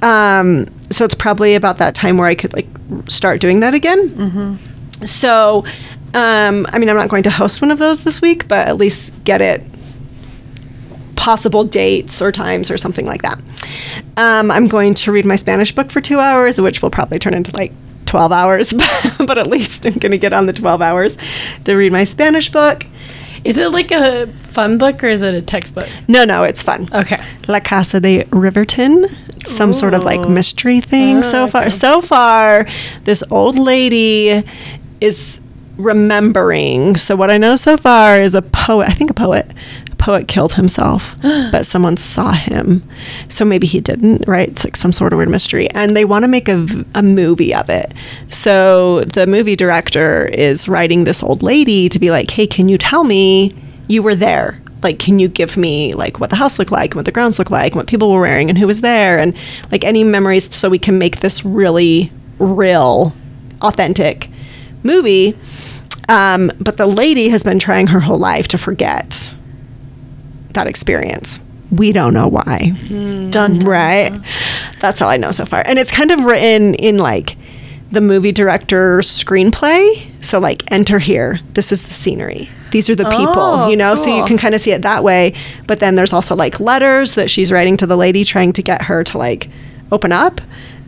Um, 0.02 0.66
so 0.90 1.04
it's 1.04 1.14
probably 1.14 1.54
about 1.54 1.78
that 1.78 1.94
time 1.94 2.16
where 2.16 2.26
I 2.26 2.34
could 2.34 2.52
like 2.54 2.66
start 3.08 3.40
doing 3.40 3.60
that 3.60 3.74
again. 3.74 4.58
So, 5.04 5.64
um, 6.14 6.66
I 6.70 6.78
mean, 6.78 6.88
I'm 6.88 6.96
not 6.96 7.08
going 7.08 7.22
to 7.24 7.30
host 7.30 7.62
one 7.62 7.70
of 7.70 7.78
those 7.78 8.04
this 8.04 8.20
week, 8.20 8.48
but 8.48 8.68
at 8.68 8.76
least 8.76 9.12
get 9.24 9.40
it 9.40 9.62
possible 11.20 11.64
dates 11.64 12.22
or 12.22 12.32
times 12.32 12.70
or 12.70 12.78
something 12.78 13.04
like 13.04 13.20
that. 13.20 13.38
Um, 14.16 14.50
I'm 14.50 14.66
going 14.66 14.94
to 14.94 15.12
read 15.12 15.26
my 15.26 15.36
Spanish 15.36 15.70
book 15.70 15.90
for 15.90 16.00
two 16.00 16.18
hours, 16.18 16.58
which 16.58 16.80
will 16.80 16.88
probably 16.88 17.18
turn 17.18 17.34
into 17.34 17.54
like 17.54 17.72
12 18.06 18.32
hours, 18.32 18.72
but 19.18 19.36
at 19.36 19.46
least 19.46 19.84
I'm 19.84 19.92
going 19.98 20.12
to 20.12 20.18
get 20.18 20.32
on 20.32 20.46
the 20.46 20.54
12 20.54 20.80
hours 20.80 21.18
to 21.64 21.74
read 21.74 21.92
my 21.92 22.04
Spanish 22.04 22.50
book. 22.50 22.86
Is 23.44 23.58
it 23.58 23.68
like 23.70 23.90
a 23.90 24.28
fun 24.48 24.78
book 24.78 25.04
or 25.04 25.08
is 25.08 25.20
it 25.20 25.34
a 25.34 25.42
textbook? 25.42 25.88
No, 26.08 26.24
no, 26.24 26.42
it's 26.44 26.62
fun. 26.62 26.88
Okay. 26.90 27.22
La 27.48 27.60
Casa 27.60 28.00
de 28.00 28.24
Riverton, 28.30 29.04
some 29.44 29.74
sort 29.74 29.92
of 29.92 30.04
like 30.04 30.26
mystery 30.26 30.80
thing 30.80 31.18
Oh, 31.18 31.20
so 31.20 31.46
far. 31.46 31.68
So 31.68 32.00
far, 32.00 32.66
this 33.04 33.22
old 33.30 33.58
lady 33.58 34.42
is 35.02 35.38
remembering. 35.76 36.96
So 36.96 37.14
what 37.14 37.30
I 37.30 37.36
know 37.36 37.56
so 37.56 37.76
far 37.76 38.22
is 38.22 38.34
a 38.34 38.40
poet, 38.40 38.88
I 38.88 38.92
think 38.94 39.10
a 39.10 39.14
poet. 39.14 39.46
Poet 40.00 40.28
killed 40.28 40.54
himself, 40.54 41.14
but 41.22 41.66
someone 41.66 41.96
saw 41.96 42.32
him. 42.32 42.82
So 43.28 43.44
maybe 43.44 43.66
he 43.66 43.80
didn't, 43.80 44.26
right? 44.26 44.48
It's 44.48 44.64
like 44.64 44.76
some 44.76 44.92
sort 44.92 45.12
of 45.12 45.18
weird 45.18 45.28
mystery. 45.28 45.68
And 45.70 45.94
they 45.94 46.04
want 46.04 46.24
to 46.24 46.28
make 46.28 46.48
a, 46.48 46.66
a 46.94 47.02
movie 47.02 47.54
of 47.54 47.68
it. 47.68 47.92
So 48.30 49.02
the 49.02 49.26
movie 49.26 49.56
director 49.56 50.26
is 50.26 50.68
writing 50.68 51.04
this 51.04 51.22
old 51.22 51.42
lady 51.42 51.88
to 51.90 51.98
be 51.98 52.10
like, 52.10 52.30
hey, 52.30 52.46
can 52.46 52.68
you 52.68 52.78
tell 52.78 53.04
me 53.04 53.52
you 53.88 54.02
were 54.02 54.14
there? 54.14 54.60
like 54.82 54.98
can 54.98 55.18
you 55.18 55.28
give 55.28 55.58
me 55.58 55.92
like 55.92 56.20
what 56.20 56.30
the 56.30 56.36
house 56.36 56.58
looked 56.58 56.72
like 56.72 56.92
and 56.92 56.96
what 56.96 57.04
the 57.04 57.12
grounds 57.12 57.38
looked 57.38 57.50
like 57.50 57.72
and 57.72 57.76
what 57.76 57.86
people 57.86 58.10
were 58.10 58.20
wearing 58.20 58.48
and 58.48 58.56
who 58.56 58.66
was 58.66 58.80
there 58.80 59.18
and 59.18 59.36
like 59.70 59.84
any 59.84 60.02
memories 60.02 60.54
so 60.54 60.70
we 60.70 60.78
can 60.78 60.98
make 60.98 61.20
this 61.20 61.44
really 61.44 62.10
real 62.38 63.14
authentic 63.60 64.28
movie 64.82 65.36
um, 66.08 66.50
but 66.58 66.76
the 66.76 66.86
lady 66.86 67.28
has 67.28 67.42
been 67.42 67.58
trying 67.58 67.88
her 67.88 68.00
whole 68.00 68.18
life 68.18 68.48
to 68.48 68.56
forget 68.56 69.34
that 70.54 70.66
experience. 70.66 71.40
We 71.70 71.92
don't 71.92 72.14
know 72.14 72.28
why. 72.28 72.72
Mm-hmm. 72.74 73.30
Done. 73.30 73.60
right? 73.60 74.12
that's 74.80 75.00
all 75.00 75.08
i 75.08 75.16
know 75.16 75.30
so 75.30 75.44
far. 75.44 75.62
And 75.66 75.78
it's 75.78 75.90
kind 75.90 76.10
of 76.10 76.24
written 76.24 76.74
in 76.74 76.98
like 76.98 77.36
the 77.92 78.00
movie 78.00 78.32
director's 78.32 79.08
screenplay. 79.08 80.06
So 80.24 80.38
like 80.38 80.70
enter 80.70 80.98
here. 80.98 81.38
This 81.54 81.72
is 81.72 81.84
the 81.84 81.92
scenery. 81.92 82.48
These 82.70 82.88
are 82.88 82.94
the 82.94 83.04
people 83.10 83.34
Oh, 83.36 83.68
you 83.68 83.76
know? 83.76 83.94
So 83.96 84.16
you 84.16 84.24
can 84.26 84.38
kind 84.38 84.54
of 84.54 84.60
see 84.60 84.70
it 84.70 84.82
that 84.82 85.02
way. 85.02 85.34
But 85.66 85.80
then 85.80 85.96
there's 85.96 86.12
also 86.12 86.36
like 86.36 86.60
letters 86.60 87.16
that 87.16 87.30
she's 87.30 87.50
writing 87.50 87.76
to 87.78 87.86
the 87.86 87.96
lady 87.96 88.24
trying 88.24 88.52
to 88.54 88.62
get 88.62 88.82
her 88.82 89.02
to 89.04 89.18
like 89.18 89.48
open 89.90 90.12
up. 90.12 90.40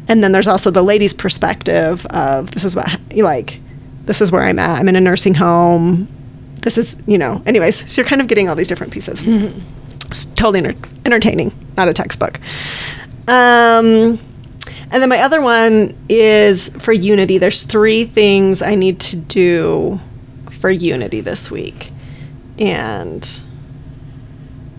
And 0.08 0.22
then 0.22 0.32
there's 0.32 0.48
also 0.48 0.70
the 0.70 0.82
lady's 0.82 1.14
perspective 1.14 2.06
of 2.06 2.52
this 2.52 2.64
is 2.64 2.76
what 2.76 2.88
like 3.14 3.58
this 4.04 4.20
is 4.20 4.32
where 4.32 4.42
i'm 4.42 4.58
at. 4.58 4.80
I'm 4.80 4.88
in 4.88 4.96
a 4.96 5.00
nursing 5.00 5.34
home 5.34 6.08
this 6.62 6.78
is 6.78 6.98
you 7.06 7.18
know 7.18 7.42
anyways 7.46 7.90
so 7.90 8.00
you're 8.00 8.08
kind 8.08 8.20
of 8.20 8.26
getting 8.28 8.48
all 8.48 8.54
these 8.56 8.68
different 8.68 8.92
pieces 8.92 9.22
it's 10.06 10.26
totally 10.26 10.58
enter- 10.58 10.88
entertaining, 11.06 11.52
not 11.76 11.88
a 11.88 11.94
textbook. 11.94 12.38
Um, 13.26 14.18
and 14.90 15.00
then 15.02 15.08
my 15.08 15.20
other 15.22 15.40
one 15.40 15.96
is 16.10 16.68
for 16.80 16.92
Unity. 16.92 17.38
There's 17.38 17.62
three 17.62 18.04
things 18.04 18.60
I 18.60 18.74
need 18.74 19.00
to 19.00 19.16
do 19.16 20.00
for 20.50 20.70
Unity 20.70 21.22
this 21.22 21.50
week, 21.50 21.90
and 22.58 23.26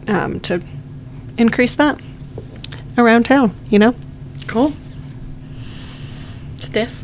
um, 0.08 0.40
to 0.42 0.62
increase 1.40 1.74
that 1.76 2.00
around 2.96 3.24
town. 3.26 3.56
You 3.72 3.80
know, 3.80 3.96
Cool. 4.46 4.74
Stiff. 6.58 7.04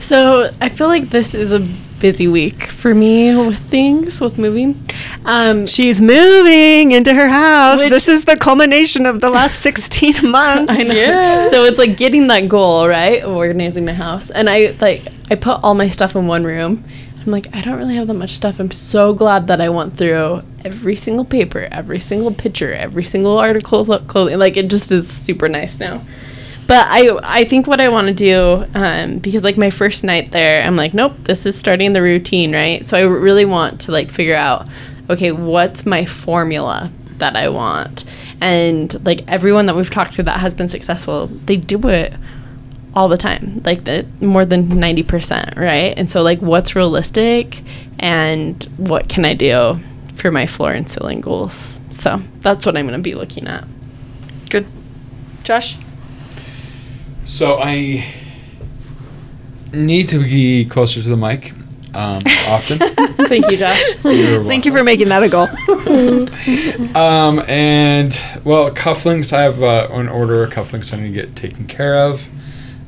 So 0.00 0.50
I 0.60 0.68
feel 0.68 0.86
like 0.88 1.10
this 1.10 1.34
is 1.34 1.52
a 1.52 1.66
busy 2.00 2.28
week 2.28 2.64
for 2.64 2.94
me 2.94 3.34
with 3.34 3.58
things, 3.70 4.20
with 4.20 4.38
moving. 4.38 4.78
Um, 5.24 5.66
she's 5.66 6.00
moving 6.00 6.92
into 6.92 7.14
her 7.14 7.28
house. 7.28 7.78
Which- 7.78 7.90
this 7.90 8.08
is 8.08 8.24
the 8.24 8.36
culmination 8.36 9.06
of 9.06 9.20
the 9.20 9.30
last 9.30 9.60
16 9.60 10.28
months. 10.30 10.72
I 10.76 10.82
know. 10.82 10.94
Yeah. 10.94 11.50
So 11.50 11.64
it's 11.64 11.78
like 11.78 11.96
getting 11.96 12.26
that 12.28 12.48
goal, 12.48 12.88
right? 12.88 13.22
Of 13.22 13.32
organizing 13.34 13.84
my 13.84 13.94
house. 13.94 14.30
And 14.30 14.50
I 14.50 14.76
like 14.80 15.02
I 15.30 15.34
put 15.36 15.60
all 15.62 15.74
my 15.74 15.88
stuff 15.88 16.14
in 16.14 16.26
one 16.26 16.44
room. 16.44 16.84
I'm 17.24 17.32
like, 17.32 17.54
I 17.54 17.62
don't 17.62 17.78
really 17.78 17.94
have 17.94 18.06
that 18.08 18.14
much 18.14 18.32
stuff. 18.32 18.60
I'm 18.60 18.70
so 18.70 19.14
glad 19.14 19.46
that 19.46 19.58
I 19.58 19.70
went 19.70 19.96
through 19.96 20.42
every 20.62 20.94
single 20.94 21.24
paper, 21.24 21.68
every 21.72 21.98
single 21.98 22.32
picture, 22.34 22.74
every 22.74 23.04
single 23.04 23.38
article 23.38 23.90
of 23.90 24.06
clothing. 24.08 24.38
Like 24.38 24.58
it 24.58 24.68
just 24.68 24.92
is 24.92 25.08
super 25.08 25.48
nice 25.48 25.80
now. 25.80 26.02
But 26.66 26.86
I 26.88 27.18
I 27.22 27.44
think 27.44 27.66
what 27.66 27.80
I 27.80 27.88
want 27.88 28.08
to 28.08 28.14
do, 28.14 28.66
um, 28.74 29.18
because 29.18 29.44
like 29.44 29.58
my 29.58 29.70
first 29.70 30.02
night 30.02 30.32
there, 30.32 30.62
I'm 30.62 30.76
like, 30.76 30.94
nope, 30.94 31.12
this 31.24 31.44
is 31.44 31.56
starting 31.56 31.92
the 31.92 32.00
routine, 32.02 32.54
right? 32.54 32.84
So 32.84 32.96
I 32.96 33.02
really 33.02 33.44
want 33.44 33.82
to 33.82 33.92
like 33.92 34.10
figure 34.10 34.36
out, 34.36 34.66
okay, 35.10 35.30
what's 35.30 35.84
my 35.84 36.06
formula 36.06 36.90
that 37.18 37.36
I 37.36 37.48
want? 37.48 38.04
And 38.40 39.04
like 39.04 39.28
everyone 39.28 39.66
that 39.66 39.76
we've 39.76 39.90
talked 39.90 40.14
to 40.14 40.22
that 40.22 40.40
has 40.40 40.54
been 40.54 40.68
successful, 40.68 41.26
they 41.26 41.56
do 41.56 41.86
it 41.88 42.14
all 42.94 43.08
the 43.08 43.16
time, 43.16 43.60
like 43.64 43.84
the 43.84 44.06
more 44.20 44.44
than 44.44 44.68
ninety 44.68 45.02
percent, 45.02 45.56
right? 45.56 45.92
And 45.96 46.08
so 46.08 46.22
like, 46.22 46.40
what's 46.40 46.74
realistic, 46.74 47.60
and 47.98 48.62
what 48.78 49.08
can 49.08 49.24
I 49.24 49.34
do 49.34 49.80
for 50.14 50.30
my 50.30 50.46
floor 50.46 50.72
and 50.72 50.88
ceiling 50.88 51.20
goals? 51.20 51.76
So 51.90 52.22
that's 52.40 52.64
what 52.64 52.76
I'm 52.76 52.86
going 52.86 52.98
to 52.98 53.02
be 53.02 53.14
looking 53.14 53.48
at. 53.48 53.64
Good. 54.48 54.66
Josh? 55.42 55.76
So 57.24 57.58
I 57.58 58.04
need 59.72 60.08
to 60.10 60.18
be 60.20 60.64
closer 60.66 61.02
to 61.02 61.08
the 61.08 61.16
mic 61.16 61.52
um, 61.94 62.20
often. 62.48 62.78
Thank 63.26 63.50
you, 63.50 63.56
Josh. 63.56 63.82
Thank 64.02 64.66
you 64.66 64.72
for 64.72 64.84
making 64.84 65.08
that 65.08 65.22
a 65.22 65.28
goal. 65.28 65.48
Um, 66.94 67.40
and 67.48 68.12
well, 68.44 68.70
cufflinks. 68.70 69.32
I 69.32 69.42
have 69.42 69.62
uh, 69.62 69.88
an 69.90 70.08
order 70.08 70.44
of 70.44 70.50
cufflinks 70.50 70.92
I 70.92 71.00
need 71.00 71.08
to 71.08 71.14
get 71.14 71.34
taken 71.34 71.66
care 71.66 71.98
of. 72.08 72.24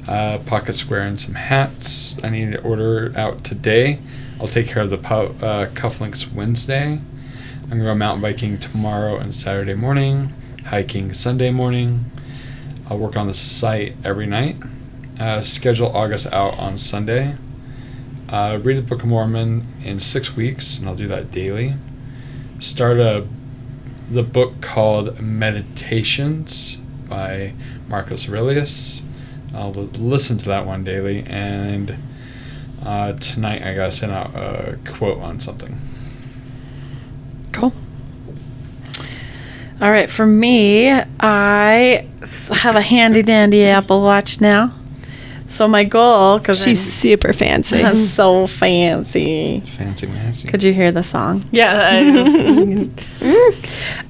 Uh, 0.06 0.38
pocket 0.38 0.74
square 0.74 1.00
and 1.00 1.18
some 1.18 1.34
hats. 1.34 2.22
I 2.22 2.28
need 2.28 2.52
to 2.52 2.62
order 2.62 3.12
out 3.16 3.42
today. 3.42 3.98
I'll 4.40 4.46
take 4.46 4.68
care 4.68 4.82
of 4.82 4.90
the 4.90 4.98
po- 4.98 5.34
uh, 5.42 5.66
cufflinks 5.70 6.32
Wednesday. 6.32 7.00
I'm 7.64 7.68
gonna 7.70 7.84
go 7.84 7.94
mountain 7.94 8.22
biking 8.22 8.58
tomorrow 8.58 9.16
and 9.16 9.34
Saturday 9.34 9.74
morning. 9.74 10.32
Hiking 10.66 11.12
Sunday 11.12 11.50
morning. 11.50 12.04
I'll 12.88 12.98
work 12.98 13.16
on 13.16 13.26
the 13.26 13.34
site 13.34 13.94
every 14.04 14.26
night. 14.26 14.56
Uh, 15.18 15.40
schedule 15.40 15.94
August 15.96 16.26
out 16.32 16.58
on 16.58 16.78
Sunday. 16.78 17.34
Uh, 18.28 18.58
read 18.62 18.76
the 18.76 18.82
Book 18.82 19.02
of 19.02 19.08
Mormon 19.08 19.66
in 19.84 19.98
six 20.00 20.36
weeks, 20.36 20.78
and 20.78 20.88
I'll 20.88 20.94
do 20.94 21.08
that 21.08 21.30
daily. 21.30 21.74
Start 22.58 22.98
a 22.98 23.26
the 24.10 24.22
book 24.22 24.60
called 24.60 25.20
Meditations 25.20 26.76
by 27.08 27.54
Marcus 27.88 28.28
Aurelius. 28.28 29.02
I'll 29.52 29.72
listen 29.72 30.38
to 30.38 30.44
that 30.46 30.66
one 30.66 30.84
daily, 30.84 31.24
and 31.26 31.96
uh, 32.84 33.14
tonight 33.14 33.62
I 33.62 33.74
gotta 33.74 33.90
send 33.90 34.12
out 34.12 34.34
a 34.34 34.78
quote 34.84 35.18
on 35.18 35.40
something. 35.40 35.78
Cool. 37.52 37.72
All 39.80 39.90
right, 39.90 40.08
for 40.10 40.26
me, 40.26 40.90
I 41.20 42.08
have 42.50 42.76
a 42.76 42.80
handy 42.80 43.22
dandy 43.22 43.64
Apple 43.66 44.00
Watch 44.02 44.40
now. 44.40 44.72
So 45.46 45.68
my 45.68 45.84
goal, 45.84 46.38
because 46.38 46.60
She's 46.62 46.80
super 46.80 47.32
fancy. 47.32 47.78
that's 47.82 48.08
so 48.08 48.46
fancy. 48.48 49.60
Fancy 49.76 50.06
Nancy. 50.08 50.48
Could 50.48 50.62
you 50.64 50.72
hear 50.72 50.90
the 50.92 51.02
song? 51.04 51.44
Yeah. 51.52 52.84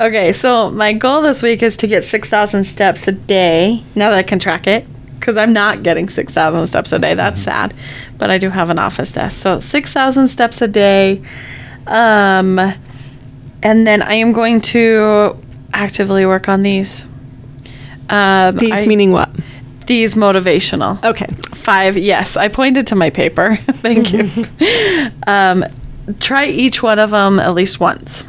Okay, 0.00 0.32
so 0.34 0.70
my 0.70 0.92
goal 0.92 1.22
this 1.22 1.42
week 1.42 1.62
is 1.62 1.76
to 1.78 1.86
get 1.86 2.04
6,000 2.04 2.64
steps 2.64 3.08
a 3.08 3.12
day. 3.12 3.82
Now 3.94 4.10
that 4.10 4.18
I 4.18 4.22
can 4.22 4.38
track 4.38 4.66
it, 4.66 4.84
because 5.18 5.36
I'm 5.38 5.52
not 5.54 5.82
getting 5.82 6.08
6,000 6.08 6.66
steps 6.66 6.92
a 6.92 6.98
day. 6.98 7.14
That's 7.14 7.40
sad. 7.42 7.72
But 8.18 8.30
I 8.30 8.36
do 8.38 8.50
have 8.50 8.68
an 8.70 8.78
office 8.78 9.12
desk. 9.12 9.40
So 9.40 9.58
6,000 9.60 10.28
steps 10.28 10.60
a 10.60 10.68
day. 10.68 11.22
Um, 11.86 12.58
and 13.62 13.86
then 13.86 14.02
I 14.02 14.14
am 14.14 14.32
going 14.32 14.60
to 14.62 15.36
actively 15.72 16.26
work 16.26 16.48
on 16.48 16.62
these. 16.62 17.04
Um, 18.08 18.56
These 18.56 18.80
I- 18.80 18.86
meaning 18.86 19.12
what? 19.12 19.30
these 19.86 20.14
motivational. 20.14 21.02
Okay. 21.04 21.26
Five, 21.54 21.96
yes. 21.96 22.36
I 22.36 22.48
pointed 22.48 22.88
to 22.88 22.96
my 22.96 23.08
paper. 23.10 23.54
Thank 23.56 24.12
you. 24.12 24.46
um, 25.28 25.64
try 26.18 26.46
each 26.46 26.82
one 26.82 26.98
of 26.98 27.10
them 27.12 27.38
at 27.38 27.54
least 27.54 27.78
once. 27.78 28.24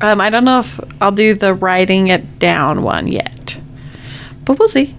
Um, 0.00 0.20
I 0.20 0.28
don't 0.28 0.44
know 0.44 0.58
if 0.60 0.80
I'll 1.00 1.12
do 1.12 1.34
the 1.34 1.54
writing 1.54 2.08
it 2.08 2.40
down 2.40 2.82
one 2.82 3.06
yet, 3.06 3.56
but 4.44 4.58
we'll 4.58 4.66
see. 4.68 4.94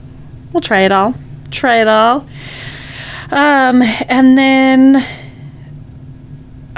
We'll 0.53 0.61
try 0.61 0.81
it 0.81 0.91
all. 0.93 1.13
Try 1.51 1.81
it 1.81 1.87
all. 1.89 2.25
Um, 3.29 3.81
and 4.07 4.37
then 4.37 5.05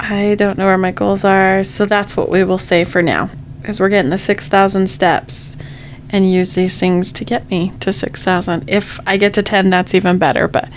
I 0.00 0.34
don't 0.34 0.58
know 0.58 0.66
where 0.66 0.78
my 0.78 0.90
goals 0.90 1.24
are, 1.24 1.62
so 1.62 1.86
that's 1.86 2.16
what 2.16 2.28
we 2.28 2.42
will 2.42 2.58
say 2.58 2.82
for 2.84 3.02
now, 3.02 3.30
because 3.60 3.80
we're 3.80 3.88
getting 3.88 4.10
the 4.10 4.18
six 4.18 4.48
thousand 4.48 4.88
steps 4.88 5.56
and 6.12 6.30
use 6.30 6.54
these 6.54 6.78
things 6.78 7.12
to 7.12 7.24
get 7.24 7.48
me 7.50 7.72
to 7.80 7.92
6,000. 7.92 8.68
If 8.68 8.98
I 9.06 9.16
get 9.16 9.32
to 9.34 9.42
10, 9.42 9.70
that's 9.70 9.94
even 9.94 10.18
better, 10.18 10.48
but 10.48 10.68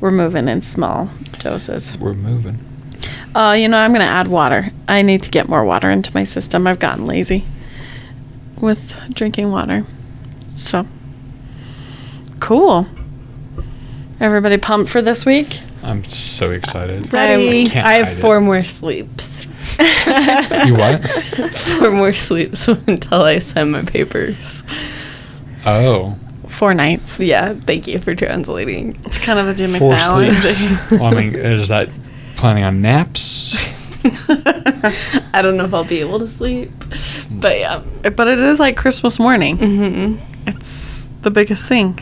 we're 0.00 0.10
moving 0.10 0.48
in 0.48 0.62
small 0.62 1.08
doses. 1.38 1.96
We're 1.98 2.14
moving. 2.14 2.58
Uh, 3.34 3.52
you 3.56 3.68
know, 3.68 3.78
I'm 3.78 3.92
going 3.92 4.00
to 4.00 4.06
add 4.12 4.26
water. 4.26 4.70
I 4.88 5.02
need 5.02 5.22
to 5.22 5.30
get 5.30 5.48
more 5.48 5.64
water 5.64 5.90
into 5.90 6.12
my 6.12 6.24
system. 6.24 6.66
I've 6.66 6.80
gotten 6.80 7.06
lazy 7.06 7.44
with 8.60 8.94
drinking 9.14 9.52
water. 9.52 9.84
So, 10.56 10.86
cool. 12.40 12.86
Everybody 14.18 14.58
pumped 14.58 14.90
for 14.90 15.00
this 15.00 15.24
week? 15.24 15.60
I'm 15.82 16.04
so 16.04 16.46
excited. 16.50 17.12
Ready. 17.12 17.68
Can't 17.68 17.86
I 17.86 17.94
hide 17.94 18.04
have 18.06 18.18
it. 18.18 18.20
four 18.20 18.40
more 18.40 18.64
sleeps. 18.64 19.39
You 20.66 20.74
what? 20.76 21.08
four 21.54 21.90
more 21.90 22.12
sleeps 22.12 22.68
until 22.68 23.22
I 23.22 23.38
send 23.38 23.72
my 23.72 23.82
papers. 23.82 24.62
Oh, 25.64 26.16
Four 26.48 26.74
nights. 26.74 27.18
Yeah, 27.20 27.54
thank 27.54 27.86
you 27.86 28.00
for 28.00 28.14
translating. 28.14 28.98
It's 29.06 29.18
kind 29.18 29.38
of 29.38 29.46
a 29.48 29.54
Jimmy 29.54 29.78
four 29.78 29.96
Fallon 29.96 30.34
sleeps. 30.34 30.64
thing. 30.88 30.98
well, 30.98 31.14
I 31.14 31.14
mean, 31.14 31.34
is 31.36 31.68
that 31.68 31.88
planning 32.36 32.64
on 32.64 32.82
naps? 32.82 33.56
I 34.04 35.40
don't 35.42 35.56
know 35.56 35.64
if 35.64 35.72
I'll 35.72 35.84
be 35.84 36.00
able 36.00 36.18
to 36.18 36.28
sleep, 36.28 36.70
but 37.30 37.58
yeah. 37.58 37.82
But 38.02 38.26
it 38.28 38.40
is 38.40 38.58
like 38.58 38.76
Christmas 38.76 39.18
morning. 39.20 39.58
Mm-hmm. 39.58 40.48
It's 40.48 41.06
the 41.22 41.30
biggest 41.30 41.68
thing. 41.68 41.98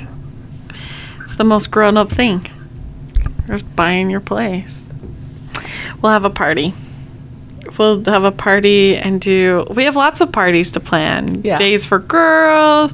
It's 1.25 1.37
the 1.37 1.45
most 1.45 1.71
grown 1.71 1.97
up 1.97 2.11
thing. 2.11 2.47
Just 3.49 3.77
buying 3.77 4.09
your 4.11 4.21
place. 4.21 4.89
We'll 6.01 6.13
have 6.13 6.25
a 6.25 6.31
party. 6.31 6.73
We'll 7.77 8.05
have 8.05 8.25
a 8.25 8.33
party 8.33 8.97
and 8.97 9.21
do. 9.21 9.67
We 9.71 9.85
have 9.85 9.97
lots 9.97 10.21
of 10.21 10.33
parties 10.33 10.71
to 10.73 10.81
plan. 10.81 11.43
Yeah. 11.43 11.57
Days 11.57 11.85
for 11.85 11.99
girls, 11.99 12.93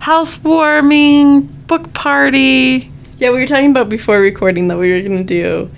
housewarming, 0.00 1.42
book 1.66 1.92
party. 1.92 2.90
Yeah, 3.18 3.30
we 3.30 3.38
were 3.40 3.46
talking 3.46 3.70
about 3.70 3.88
before 3.88 4.20
recording 4.20 4.68
that 4.68 4.78
we 4.78 4.90
were 4.92 5.00
gonna 5.02 5.24
do 5.24 5.70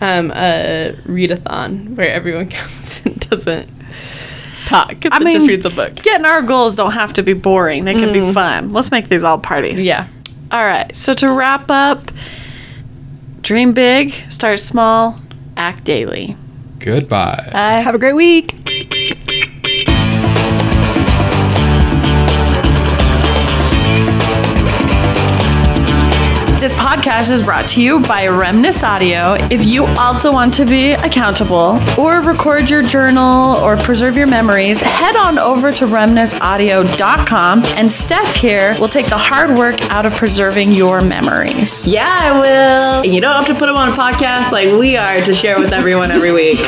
um, 0.00 0.30
a 0.32 0.96
readathon 1.06 1.94
where 1.94 2.10
everyone 2.10 2.48
comes 2.50 3.00
and 3.04 3.20
doesn't 3.30 3.70
talk, 4.66 4.96
I 5.10 5.18
mean, 5.18 5.34
just 5.34 5.48
reads 5.48 5.64
a 5.64 5.70
book. 5.70 5.94
Getting 5.96 6.26
our 6.26 6.42
goals 6.42 6.76
don't 6.76 6.92
have 6.92 7.12
to 7.14 7.22
be 7.22 7.32
boring. 7.32 7.84
They 7.84 7.94
can 7.94 8.12
be 8.12 8.32
fun. 8.32 8.72
Let's 8.72 8.90
make 8.90 9.08
these 9.08 9.24
all 9.24 9.38
parties. 9.38 9.84
Yeah. 9.84 10.08
All 10.50 10.64
right. 10.64 10.94
So 10.94 11.14
to 11.14 11.30
wrap 11.30 11.70
up, 11.70 12.10
dream 13.42 13.72
big, 13.72 14.12
start 14.30 14.60
small, 14.60 15.20
act 15.56 15.84
daily. 15.84 16.36
Goodbye. 16.84 17.48
Bye. 17.50 17.80
Have 17.80 17.94
a 17.94 17.98
great 17.98 18.12
week. 18.12 19.18
This 26.64 26.74
podcast 26.76 27.30
is 27.30 27.42
brought 27.42 27.68
to 27.68 27.82
you 27.82 28.00
by 28.00 28.22
Remnus 28.24 28.82
Audio. 28.82 29.34
If 29.50 29.66
you 29.66 29.84
also 29.84 30.32
want 30.32 30.54
to 30.54 30.64
be 30.64 30.92
accountable 30.92 31.78
or 31.98 32.22
record 32.22 32.70
your 32.70 32.80
journal 32.80 33.58
or 33.58 33.76
preserve 33.76 34.16
your 34.16 34.26
memories, 34.26 34.80
head 34.80 35.14
on 35.14 35.38
over 35.38 35.72
to 35.72 35.84
remnusaudio.com 35.84 37.64
and 37.76 37.92
Steph 37.92 38.34
here 38.34 38.74
will 38.80 38.88
take 38.88 39.10
the 39.10 39.18
hard 39.18 39.58
work 39.58 39.78
out 39.90 40.06
of 40.06 40.14
preserving 40.14 40.72
your 40.72 41.02
memories. 41.02 41.86
Yeah, 41.86 42.08
I 42.08 42.32
will. 42.40 43.12
You 43.12 43.20
don't 43.20 43.34
have 43.34 43.46
to 43.48 43.54
put 43.54 43.66
them 43.66 43.76
on 43.76 43.90
a 43.90 43.92
podcast 43.92 44.50
like 44.50 44.72
we 44.72 44.96
are 44.96 45.22
to 45.22 45.34
share 45.34 45.60
with 45.60 45.74
everyone 45.74 46.10
every 46.10 46.32
week. 46.32 46.60